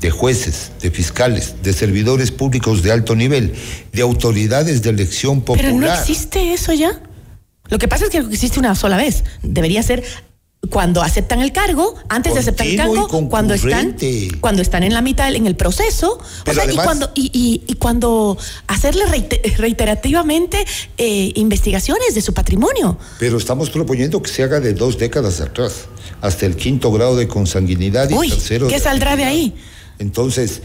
de 0.02 0.10
jueces, 0.10 0.72
de 0.82 0.90
fiscales, 0.90 1.54
de 1.62 1.72
servidores 1.72 2.32
públicos 2.32 2.82
de 2.82 2.90
alto 2.90 3.14
nivel, 3.14 3.54
de 3.92 4.02
autoridades 4.02 4.82
de 4.82 4.90
elección 4.90 5.40
popular. 5.40 5.72
Pero 5.72 5.80
no 5.80 5.92
existe 5.92 6.52
eso 6.52 6.72
ya. 6.72 7.00
Lo 7.68 7.78
que 7.78 7.86
pasa 7.88 8.04
es 8.04 8.10
que 8.10 8.18
existe 8.18 8.58
una 8.58 8.74
sola 8.74 8.96
vez. 8.96 9.22
Debería 9.42 9.82
ser 9.82 10.02
cuando 10.70 11.02
aceptan 11.02 11.40
el 11.40 11.52
cargo, 11.52 11.94
antes 12.08 12.34
de 12.34 12.40
aceptar 12.40 12.66
el 12.66 12.76
cargo, 12.76 13.08
cuando 13.28 13.54
están, 13.54 13.96
cuando 14.40 14.60
están 14.60 14.82
en 14.82 14.92
la 14.92 15.02
mitad, 15.02 15.32
en 15.32 15.46
el 15.46 15.54
proceso, 15.54 16.18
o 16.46 16.52
sea, 16.52 16.70
y 16.70 16.76
cuando, 16.76 17.10
y, 17.14 17.62
y, 17.66 17.74
cuando 17.74 18.36
hacerle 18.66 19.04
reiterativamente 19.56 20.64
eh, 20.98 21.32
investigaciones 21.34 22.14
de 22.14 22.22
su 22.22 22.32
patrimonio. 22.34 22.98
Pero 23.18 23.38
estamos 23.38 23.70
proponiendo 23.70 24.20
que 24.22 24.30
se 24.30 24.42
haga 24.42 24.60
de 24.60 24.72
dos 24.72 24.98
décadas 24.98 25.40
atrás, 25.40 25.86
hasta 26.20 26.46
el 26.46 26.56
quinto 26.56 26.90
grado 26.92 27.16
de 27.16 27.28
consanguinidad 27.28 28.10
y 28.10 28.28
tercero. 28.28 28.68
¿Qué 28.68 28.78
saldrá 28.78 29.16
de 29.16 29.24
ahí? 29.24 29.54
Entonces, 30.02 30.58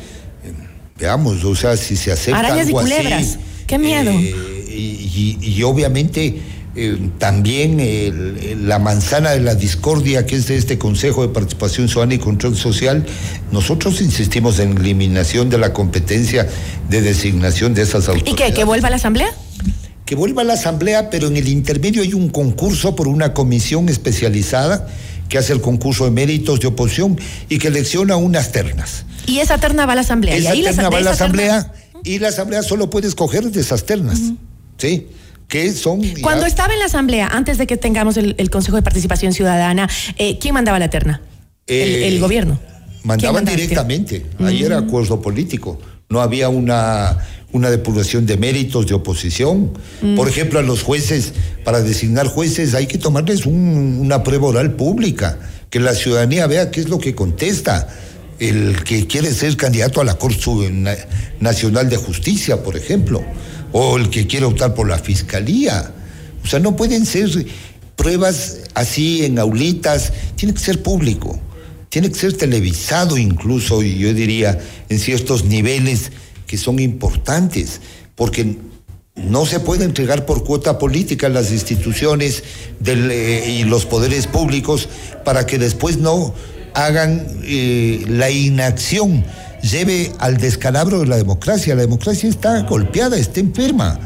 eh, 0.43 0.51
veamos, 0.99 1.43
o 1.45 1.55
sea, 1.55 1.77
si 1.77 1.95
se 1.95 2.11
acepta 2.11 2.39
Arañas 2.39 2.67
algo 2.67 2.81
y 2.81 2.83
culebras. 2.83 3.21
así, 3.23 3.37
Qué 3.67 3.77
miedo. 3.77 4.11
eh, 4.11 4.65
y, 4.69 5.37
y- 5.41 5.53
y 5.57 5.63
obviamente 5.63 6.41
eh, 6.79 6.95
también 7.17 7.79
el- 7.79 8.67
la 8.67 8.77
manzana 8.77 9.31
de 9.31 9.39
la 9.39 9.55
discordia 9.55 10.27
que 10.27 10.35
es 10.35 10.45
de 10.47 10.57
este 10.57 10.77
Consejo 10.77 11.23
de 11.23 11.29
Participación 11.33 11.87
Ciudadana 11.87 12.13
y 12.13 12.19
Control 12.19 12.55
Social, 12.55 13.03
nosotros 13.51 13.99
insistimos 13.99 14.59
en 14.59 14.77
eliminación 14.77 15.49
de 15.49 15.57
la 15.57 15.73
competencia 15.73 16.47
de 16.87 17.01
designación 17.01 17.73
de 17.73 17.81
esas 17.81 18.05
¿Y 18.05 18.11
autoridades. 18.11 18.35
qué? 18.51 18.53
¿Que 18.53 18.63
vuelva 18.63 18.89
a 18.89 18.91
la 18.91 18.97
asamblea? 18.97 19.29
Que 20.05 20.13
vuelva 20.15 20.43
a 20.43 20.45
la 20.45 20.53
asamblea, 20.53 21.09
pero 21.09 21.27
en 21.29 21.37
el 21.37 21.47
intermedio 21.47 22.03
hay 22.03 22.13
un 22.13 22.29
concurso 22.29 22.95
por 22.95 23.07
una 23.07 23.33
comisión 23.33 23.89
especializada 23.89 24.87
que 25.29 25.37
hace 25.37 25.53
el 25.53 25.61
concurso 25.61 26.05
de 26.05 26.11
méritos 26.11 26.59
de 26.59 26.67
oposición 26.67 27.19
y 27.49 27.57
que 27.59 27.67
elecciona 27.67 28.15
unas 28.15 28.51
ternas. 28.51 29.05
Y 29.25 29.39
esa 29.39 29.57
terna 29.57 29.85
va 29.85 29.93
a 29.93 29.95
la 29.95 30.01
asamblea. 30.01 30.35
y 30.37 30.39
Esa 30.41 30.51
ahí 30.51 30.61
la- 30.61 30.69
terna 30.71 30.89
va 30.89 30.97
a 30.97 31.01
la 31.01 31.11
terna- 31.11 31.15
asamblea 31.15 31.73
y 32.03 32.19
la 32.19 32.27
asamblea 32.29 32.63
solo 32.63 32.89
puede 32.89 33.07
escoger 33.07 33.43
de 33.51 33.59
esas 33.61 33.85
ternas. 33.85 34.19
¿Sí? 34.77 35.07
Que 35.47 35.71
son. 35.73 36.01
ya- 36.01 36.21
Cuando 36.21 36.45
estaba 36.45 36.73
en 36.73 36.79
la 36.79 36.85
asamblea, 36.85 37.27
antes 37.27 37.57
de 37.57 37.67
que 37.67 37.77
tengamos 37.77 38.17
el, 38.17 38.35
el 38.37 38.49
Consejo 38.49 38.75
de 38.77 38.83
Participación 38.83 39.33
Ciudadana, 39.33 39.89
eh, 40.17 40.37
¿quién 40.39 40.53
mandaba 40.53 40.77
la 40.79 40.89
terna? 40.89 41.21
el, 41.67 41.75
Eh, 41.89 42.07
el 42.07 42.19
gobierno. 42.19 42.59
Mandaban 43.03 43.35
mandaba? 43.45 43.55
directamente. 43.55 44.25
Ahí 44.39 44.63
era 44.63 44.77
acuerdo 44.77 45.21
político. 45.21 45.79
No 46.09 46.21
había 46.21 46.47
una, 46.49 47.17
una 47.53 47.69
depuración 47.69 48.25
de 48.25 48.37
méritos 48.37 48.87
de 48.87 48.93
oposición. 48.93 49.71
Mm. 50.01 50.15
Por 50.15 50.27
ejemplo, 50.27 50.59
a 50.59 50.61
los 50.63 50.83
jueces, 50.83 51.33
para 51.63 51.81
designar 51.81 52.27
jueces, 52.27 52.73
hay 52.73 52.87
que 52.87 52.97
tomarles 52.97 53.45
un- 53.45 53.99
una 54.01 54.23
prueba 54.23 54.47
oral 54.47 54.73
pública, 54.75 55.39
que 55.69 55.79
la 55.79 55.93
ciudadanía 55.95 56.45
vea 56.47 56.71
qué 56.71 56.81
es 56.81 56.89
lo 56.89 56.99
que 56.99 57.15
contesta. 57.15 57.87
El 58.39 58.83
que 58.83 59.07
quiere 59.07 59.31
ser 59.33 59.57
candidato 59.57 59.99
a 59.99 60.03
la 60.03 60.15
Corte 60.15 60.69
Nacional 61.39 61.89
de 61.89 61.97
Justicia, 61.97 62.63
por 62.63 62.75
ejemplo, 62.77 63.23
o 63.71 63.97
el 63.97 64.09
que 64.09 64.27
quiere 64.27 64.45
optar 64.45 64.73
por 64.75 64.87
la 64.87 64.99
Fiscalía. 64.99 65.91
O 66.43 66.47
sea, 66.47 66.59
no 66.59 66.75
pueden 66.75 67.05
ser 67.05 67.29
pruebas 67.95 68.57
así 68.75 69.25
en 69.25 69.39
aulitas, 69.39 70.13
tiene 70.35 70.53
que 70.53 70.59
ser 70.59 70.81
público 70.83 71.41
tiene 71.89 72.09
que 72.11 72.19
ser 72.19 72.33
televisado 72.33 73.17
incluso, 73.17 73.81
y 73.81 73.97
yo 73.97 74.13
diría, 74.13 74.59
en 74.89 74.99
ciertos 74.99 75.45
niveles 75.45 76.11
que 76.47 76.57
son 76.57 76.79
importantes, 76.79 77.81
porque 78.15 78.57
no 79.15 79.45
se 79.45 79.59
puede 79.59 79.83
entregar 79.83 80.25
por 80.25 80.43
cuota 80.43 80.79
política 80.79 81.29
las 81.29 81.51
instituciones 81.51 82.43
eh, 82.85 83.57
y 83.59 83.63
los 83.63 83.85
poderes 83.85 84.27
públicos 84.27 84.89
para 85.25 85.45
que 85.45 85.57
después 85.57 85.97
no 85.97 86.33
hagan 86.73 87.25
eh, 87.43 88.05
la 88.07 88.29
inacción, 88.29 89.25
lleve 89.63 90.11
al 90.19 90.37
descalabro 90.37 90.99
de 90.99 91.07
la 91.07 91.17
democracia. 91.17 91.75
La 91.75 91.81
democracia 91.81 92.29
está 92.29 92.61
golpeada, 92.61 93.17
está 93.17 93.39
enferma. 93.39 93.99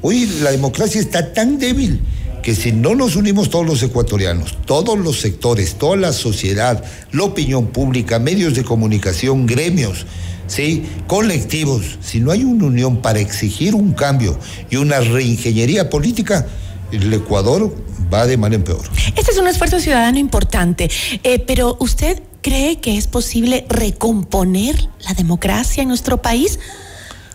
Hoy 0.00 0.26
la 0.42 0.50
democracia 0.50 1.00
está 1.00 1.32
tan 1.34 1.58
débil 1.58 2.00
que 2.42 2.54
si 2.54 2.72
no 2.72 2.94
nos 2.94 3.16
unimos 3.16 3.50
todos 3.50 3.66
los 3.66 3.82
ecuatorianos, 3.82 4.56
todos 4.64 4.98
los 4.98 5.20
sectores, 5.20 5.74
toda 5.74 5.96
la 5.96 6.12
sociedad, 6.14 6.82
la 7.12 7.24
opinión 7.24 7.66
pública, 7.66 8.18
medios 8.18 8.54
de 8.54 8.64
comunicación, 8.64 9.46
gremios, 9.46 10.06
¿sí? 10.50 10.84
colectivos, 11.06 11.98
si 12.02 12.20
no 12.20 12.30
hay 12.32 12.44
una 12.44 12.66
unión 12.66 13.00
para 13.00 13.20
exigir 13.20 13.74
un 13.74 13.92
cambio 13.92 14.38
y 14.68 14.76
una 14.76 15.00
reingeniería 15.00 15.88
política, 15.88 16.46
el 16.92 17.12
Ecuador 17.14 17.74
va 18.12 18.26
de 18.26 18.36
mal 18.36 18.52
en 18.52 18.64
peor. 18.64 18.82
Este 19.16 19.30
es 19.30 19.38
un 19.38 19.46
esfuerzo 19.46 19.78
ciudadano 19.80 20.18
importante, 20.18 20.90
eh, 21.22 21.38
pero 21.38 21.76
¿usted 21.78 22.20
cree 22.42 22.80
que 22.80 22.96
es 22.96 23.06
posible 23.06 23.64
recomponer 23.68 24.88
la 25.06 25.14
democracia 25.14 25.82
en 25.82 25.88
nuestro 25.88 26.20
país? 26.20 26.58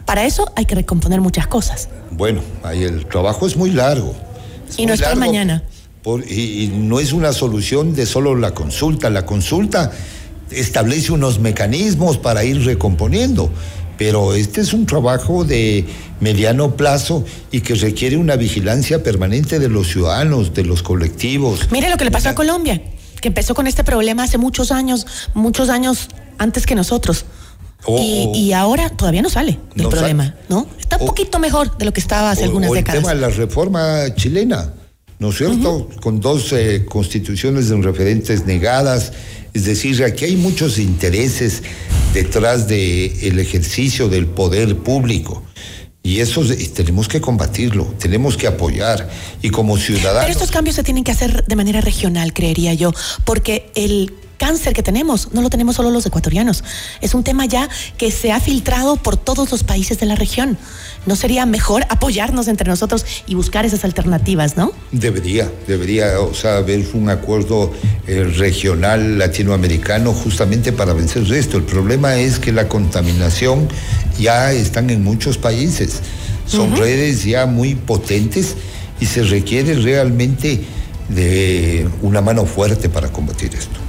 Para 0.06 0.26
eso 0.26 0.52
hay 0.56 0.66
que 0.66 0.76
recomponer 0.76 1.22
muchas 1.22 1.48
cosas. 1.48 1.88
Bueno, 2.12 2.42
ahí 2.64 2.84
el 2.84 3.06
trabajo 3.06 3.48
es 3.48 3.56
muy 3.56 3.72
largo. 3.72 4.14
Es 4.70 4.76
Y 4.78 4.82
muy 4.82 4.88
no 4.88 4.94
es 4.96 5.02
para 5.02 5.16
mañana. 5.16 5.64
por- 6.04 6.24
y, 6.30 6.64
y 6.66 6.68
no 6.68 7.00
es 7.00 7.14
una 7.14 7.32
solución 7.34 7.94
de 7.96 8.06
solo 8.06 8.36
la 8.36 8.54
consulta. 8.54 9.10
La 9.10 9.26
consulta 9.26 9.92
establece 10.52 11.12
unos 11.12 11.40
mecanismos 11.40 12.18
para 12.18 12.44
ir 12.44 12.64
recomponiendo, 12.66 13.50
pero 13.98 14.34
este 14.34 14.62
es 14.62 14.74
un 14.74 14.86
trabajo 14.86 15.44
de 15.44 15.86
mediano 16.20 16.76
plazo 16.76 17.24
y 17.52 17.62
que 17.62 17.76
requiere 17.76 18.18
una 18.18 18.36
vigilancia 18.36 19.04
permanente 19.04 19.60
de 19.60 19.70
los 19.70 19.88
ciudadanos, 19.88 20.54
de 20.54 20.64
los 20.64 20.84
colectivos. 20.84 21.68
Mire 21.72 21.90
lo 21.90 21.98
que 21.98 22.06
le 22.06 22.12
pasó 22.12 22.30
a 22.30 22.36
Colombia, 22.36 22.82
que 23.22 23.28
empezó 23.30 23.56
con 23.56 23.68
este 23.68 23.84
problema 23.84 24.24
hace 24.24 24.38
muchos 24.38 24.72
años, 24.72 25.06
muchos 25.34 25.70
años 25.70 26.10
antes 26.38 26.66
que 26.66 26.76
nosotros. 26.76 27.26
O- 27.88 28.00
y, 28.00 28.26
o- 28.28 28.36
y 28.36 28.54
ahora 28.54 28.90
todavía 28.90 29.22
no 29.22 29.30
sale 29.30 29.60
del 29.76 29.84
No 29.84 29.90
problema, 29.90 30.34
¿no? 30.50 30.68
Está 30.80 30.98
un 30.98 31.06
poquito 31.06 31.38
mejor 31.40 31.78
de 31.78 31.86
lo 31.86 31.94
que 31.94 32.00
estaba 32.00 32.32
hace 32.32 32.42
O- 32.42 32.46
algunas 32.46 32.72
o 32.72 32.74
el 32.74 32.80
décadas. 32.80 33.02
tema 33.02 33.14
de 33.14 33.22
la 33.22 33.30
reforma 33.30 34.06
chilena, 34.16 34.74
¿no 35.20 35.30
es 35.30 35.38
cierto? 35.38 35.90
Con 36.02 36.20
dos 36.20 36.52
eh, 36.54 36.86
constituciones 36.88 37.70
de 37.70 37.78
referentes 37.82 38.46
negadas. 38.46 39.12
Es 39.54 39.66
decir, 39.66 40.04
aquí 40.04 40.26
hay 40.26 40.36
muchos 40.36 40.78
intereses 40.80 41.64
detrás 42.14 42.68
del 42.68 43.40
ejercicio 43.40 44.10
del 44.10 44.26
poder 44.28 44.78
público. 44.78 45.44
Y 46.04 46.20
eso 46.20 46.44
es- 46.44 46.74
tenemos 46.74 47.08
que 47.08 47.20
combatirlo, 47.20 47.86
tenemos 47.98 48.38
que 48.38 48.46
apoyar. 48.48 49.10
Y 49.42 49.50
como 49.50 49.74
Pero 49.76 49.86
ciudadanos. 49.86 50.30
estos 50.30 50.52
cambios 50.52 50.76
se 50.76 50.84
tienen 50.84 51.04
que 51.04 51.12
hacer 51.12 51.46
de 51.46 51.56
manera 51.56 51.82
regional, 51.82 52.32
creería 52.34 52.74
yo, 52.74 52.92
porque 53.24 53.72
el 53.76 54.14
cáncer 54.38 54.74
que 54.74 54.84
tenemos 54.84 55.30
no 55.34 55.42
lo 55.42 55.50
tenemos 55.50 55.76
solo 55.76 55.90
los 55.92 56.06
ecuatorianos. 56.06 56.64
Es 57.02 57.14
un 57.14 57.24
tema 57.24 57.46
ya 57.46 57.70
que 57.98 58.12
se 58.12 58.32
ha 58.32 58.40
filtrado 58.40 58.96
por 58.98 59.18
todos 59.18 59.52
los 59.52 59.64
países 59.64 60.00
de 60.00 60.06
la 60.06 60.16
región. 60.16 60.58
¿No 61.06 61.16
sería 61.16 61.46
mejor 61.46 61.86
apoyarnos 61.90 62.48
entre 62.48 62.68
nosotros 62.68 63.06
y 63.28 63.36
buscar 63.36 63.66
esas 63.66 63.84
alternativas, 63.84 64.58
no? 64.58 64.72
Debería, 64.92 65.52
debería, 65.68 66.20
o 66.20 66.34
sea, 66.34 66.58
haber 66.58 66.86
un 66.94 67.10
acuerdo 67.10 67.72
eh, 68.08 68.24
regional 68.24 69.20
latinoamericano 69.20 70.14
justamente 70.14 70.72
para 70.72 70.94
vencer 70.94 71.32
esto. 71.34 71.58
El 71.58 71.64
problema 71.64 72.16
es 72.18 72.40
que 72.40 72.52
la 72.52 72.68
contaminación 72.68 73.68
ya 74.20 74.52
están 74.52 74.90
en 74.90 75.04
muchos 75.04 75.38
países. 75.38 76.02
Son 76.48 76.76
redes 76.76 77.24
ya 77.24 77.46
muy 77.46 77.76
potentes 77.76 78.56
y 79.00 79.06
se 79.06 79.24
requiere 79.24 79.74
realmente 79.76 80.62
de 81.10 81.88
una 82.02 82.22
mano 82.22 82.46
fuerte 82.46 82.90
para 82.90 83.12
combatir 83.12 83.54
esto. 83.56 83.85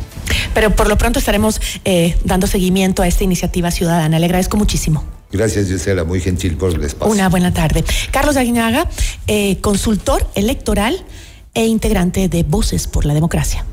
Pero 0.56 0.74
por 0.74 0.88
lo 0.88 0.96
pronto 0.96 1.18
estaremos 1.18 1.60
eh, 1.84 2.16
dando 2.24 2.46
seguimiento 2.46 3.02
a 3.02 3.06
esta 3.06 3.24
iniciativa 3.24 3.70
ciudadana. 3.70 4.18
Le 4.18 4.24
agradezco 4.24 4.56
muchísimo. 4.56 5.04
Gracias, 5.30 5.66
Gisela, 5.66 6.04
muy 6.04 6.18
gentil 6.18 6.56
por 6.56 6.72
el 6.72 6.82
espacio. 6.82 7.12
Una 7.12 7.28
buena 7.28 7.52
tarde. 7.52 7.84
Carlos 8.10 8.38
Aguinaga, 8.38 8.88
eh, 9.26 9.60
consultor 9.60 10.26
electoral 10.34 11.04
e 11.52 11.66
integrante 11.66 12.30
de 12.30 12.42
Voces 12.42 12.86
por 12.86 13.04
la 13.04 13.12
Democracia. 13.12 13.66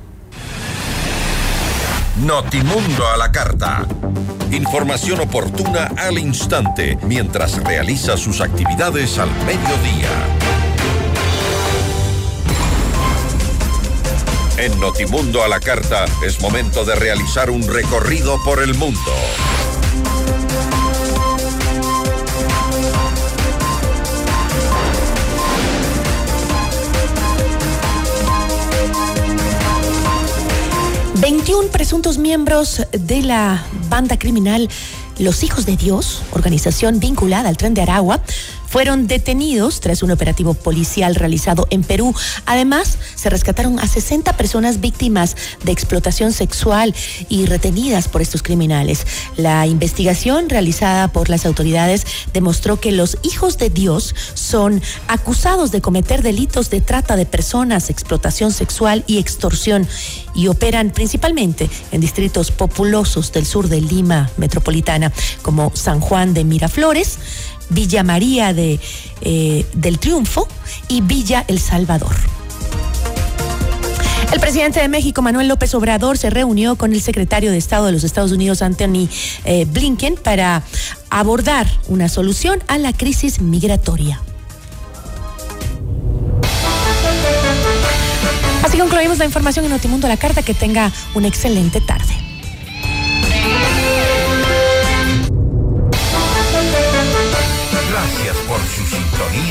Notimundo 2.17 3.07
a 3.07 3.15
la 3.15 3.31
carta. 3.31 3.87
Información 4.51 5.21
oportuna 5.21 5.85
al 5.95 6.19
instante 6.19 6.97
mientras 7.03 7.63
realiza 7.63 8.17
sus 8.17 8.41
actividades 8.41 9.19
al 9.19 9.29
mediodía. 9.45 10.62
En 14.57 14.79
Notimundo 14.79 15.43
a 15.43 15.47
la 15.47 15.59
carta 15.59 16.05
es 16.23 16.39
momento 16.39 16.85
de 16.85 16.93
realizar 16.93 17.49
un 17.49 17.67
recorrido 17.67 18.37
por 18.45 18.61
el 18.61 18.75
mundo. 18.75 18.99
Veintiún 31.15 31.69
presuntos 31.69 32.19
miembros 32.19 32.85
de 32.91 33.23
la 33.23 33.63
banda 33.89 34.19
criminal 34.19 34.69
Los 35.17 35.41
Hijos 35.43 35.65
de 35.65 35.77
Dios, 35.77 36.21
organización 36.31 36.99
vinculada 36.99 37.49
al 37.49 37.57
tren 37.57 37.73
de 37.73 37.81
Aragua, 37.81 38.21
fueron 38.73 39.05
detenidos 39.05 39.81
tras 39.81 40.01
un 40.01 40.09
operativo 40.09 40.55
policial 40.55 41.13
realizado 41.13 41.67
en 41.69 41.83
Perú. 41.83 42.15
Además, 42.47 42.97
se 43.13 43.29
rescataron 43.29 43.77
a 43.77 43.85
60 43.85 44.35
personas 44.35 44.81
víctimas 44.81 45.37
de 45.63 45.71
explotación 45.71 46.33
sexual 46.33 46.95
y 47.29 47.45
retenidas 47.45 48.07
por 48.07 48.23
estos 48.23 48.41
criminales. 48.41 49.05
La 49.37 49.67
investigación 49.67 50.49
realizada 50.49 51.07
por 51.09 51.29
las 51.29 51.45
autoridades 51.45 52.07
demostró 52.33 52.79
que 52.79 52.91
los 52.91 53.19
hijos 53.21 53.59
de 53.59 53.69
Dios 53.69 54.15
son 54.33 54.81
acusados 55.07 55.69
de 55.69 55.81
cometer 55.81 56.23
delitos 56.23 56.71
de 56.71 56.81
trata 56.81 57.15
de 57.15 57.27
personas, 57.27 57.91
explotación 57.91 58.51
sexual 58.51 59.03
y 59.05 59.19
extorsión 59.19 59.87
y 60.33 60.47
operan 60.47 60.89
principalmente 60.89 61.69
en 61.91 62.01
distritos 62.01 62.49
populosos 62.49 63.31
del 63.33 63.45
sur 63.45 63.69
de 63.69 63.81
Lima 63.81 64.31
metropolitana 64.37 65.11
como 65.43 65.71
San 65.75 65.99
Juan 65.99 66.33
de 66.33 66.43
Miraflores, 66.43 67.19
Villa 67.69 68.03
María 68.03 68.53
de, 68.53 68.79
eh, 69.21 69.65
del 69.73 69.99
Triunfo 69.99 70.47
y 70.87 71.01
Villa 71.01 71.45
El 71.47 71.59
Salvador. 71.59 72.15
El 74.33 74.39
presidente 74.39 74.79
de 74.79 74.87
México, 74.87 75.21
Manuel 75.21 75.47
López 75.47 75.75
Obrador, 75.75 76.17
se 76.17 76.31
reunió 76.31 76.75
con 76.75 76.93
el 76.93 77.01
secretario 77.01 77.51
de 77.51 77.57
Estado 77.57 77.85
de 77.85 77.91
los 77.91 78.03
Estados 78.03 78.31
Unidos, 78.31 78.63
Anthony 78.63 79.07
eh, 79.45 79.65
Blinken, 79.65 80.15
para 80.15 80.63
abordar 81.11 81.67
una 81.87 82.09
solución 82.09 82.63
a 82.67 82.79
la 82.79 82.93
crisis 82.93 83.41
migratoria. 83.41 84.19
Así 88.63 88.77
concluimos 88.77 89.19
la 89.19 89.25
información 89.25 89.65
en 89.65 89.71
Notimundo 89.71 90.07
La 90.07 90.17
Carta. 90.17 90.41
Que 90.41 90.55
tenga 90.55 90.91
una 91.13 91.27
excelente 91.27 91.79
tarde. 91.79 92.22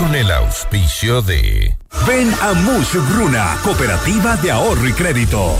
Con 0.00 0.14
el 0.14 0.30
auspicio 0.30 1.20
de 1.20 1.76
Ven 2.06 2.32
a 2.40 2.54
Mush 2.54 2.96
Bruna, 3.12 3.58
Cooperativa 3.62 4.34
de 4.38 4.50
Ahorro 4.50 4.88
y 4.88 4.94
Crédito. 4.94 5.58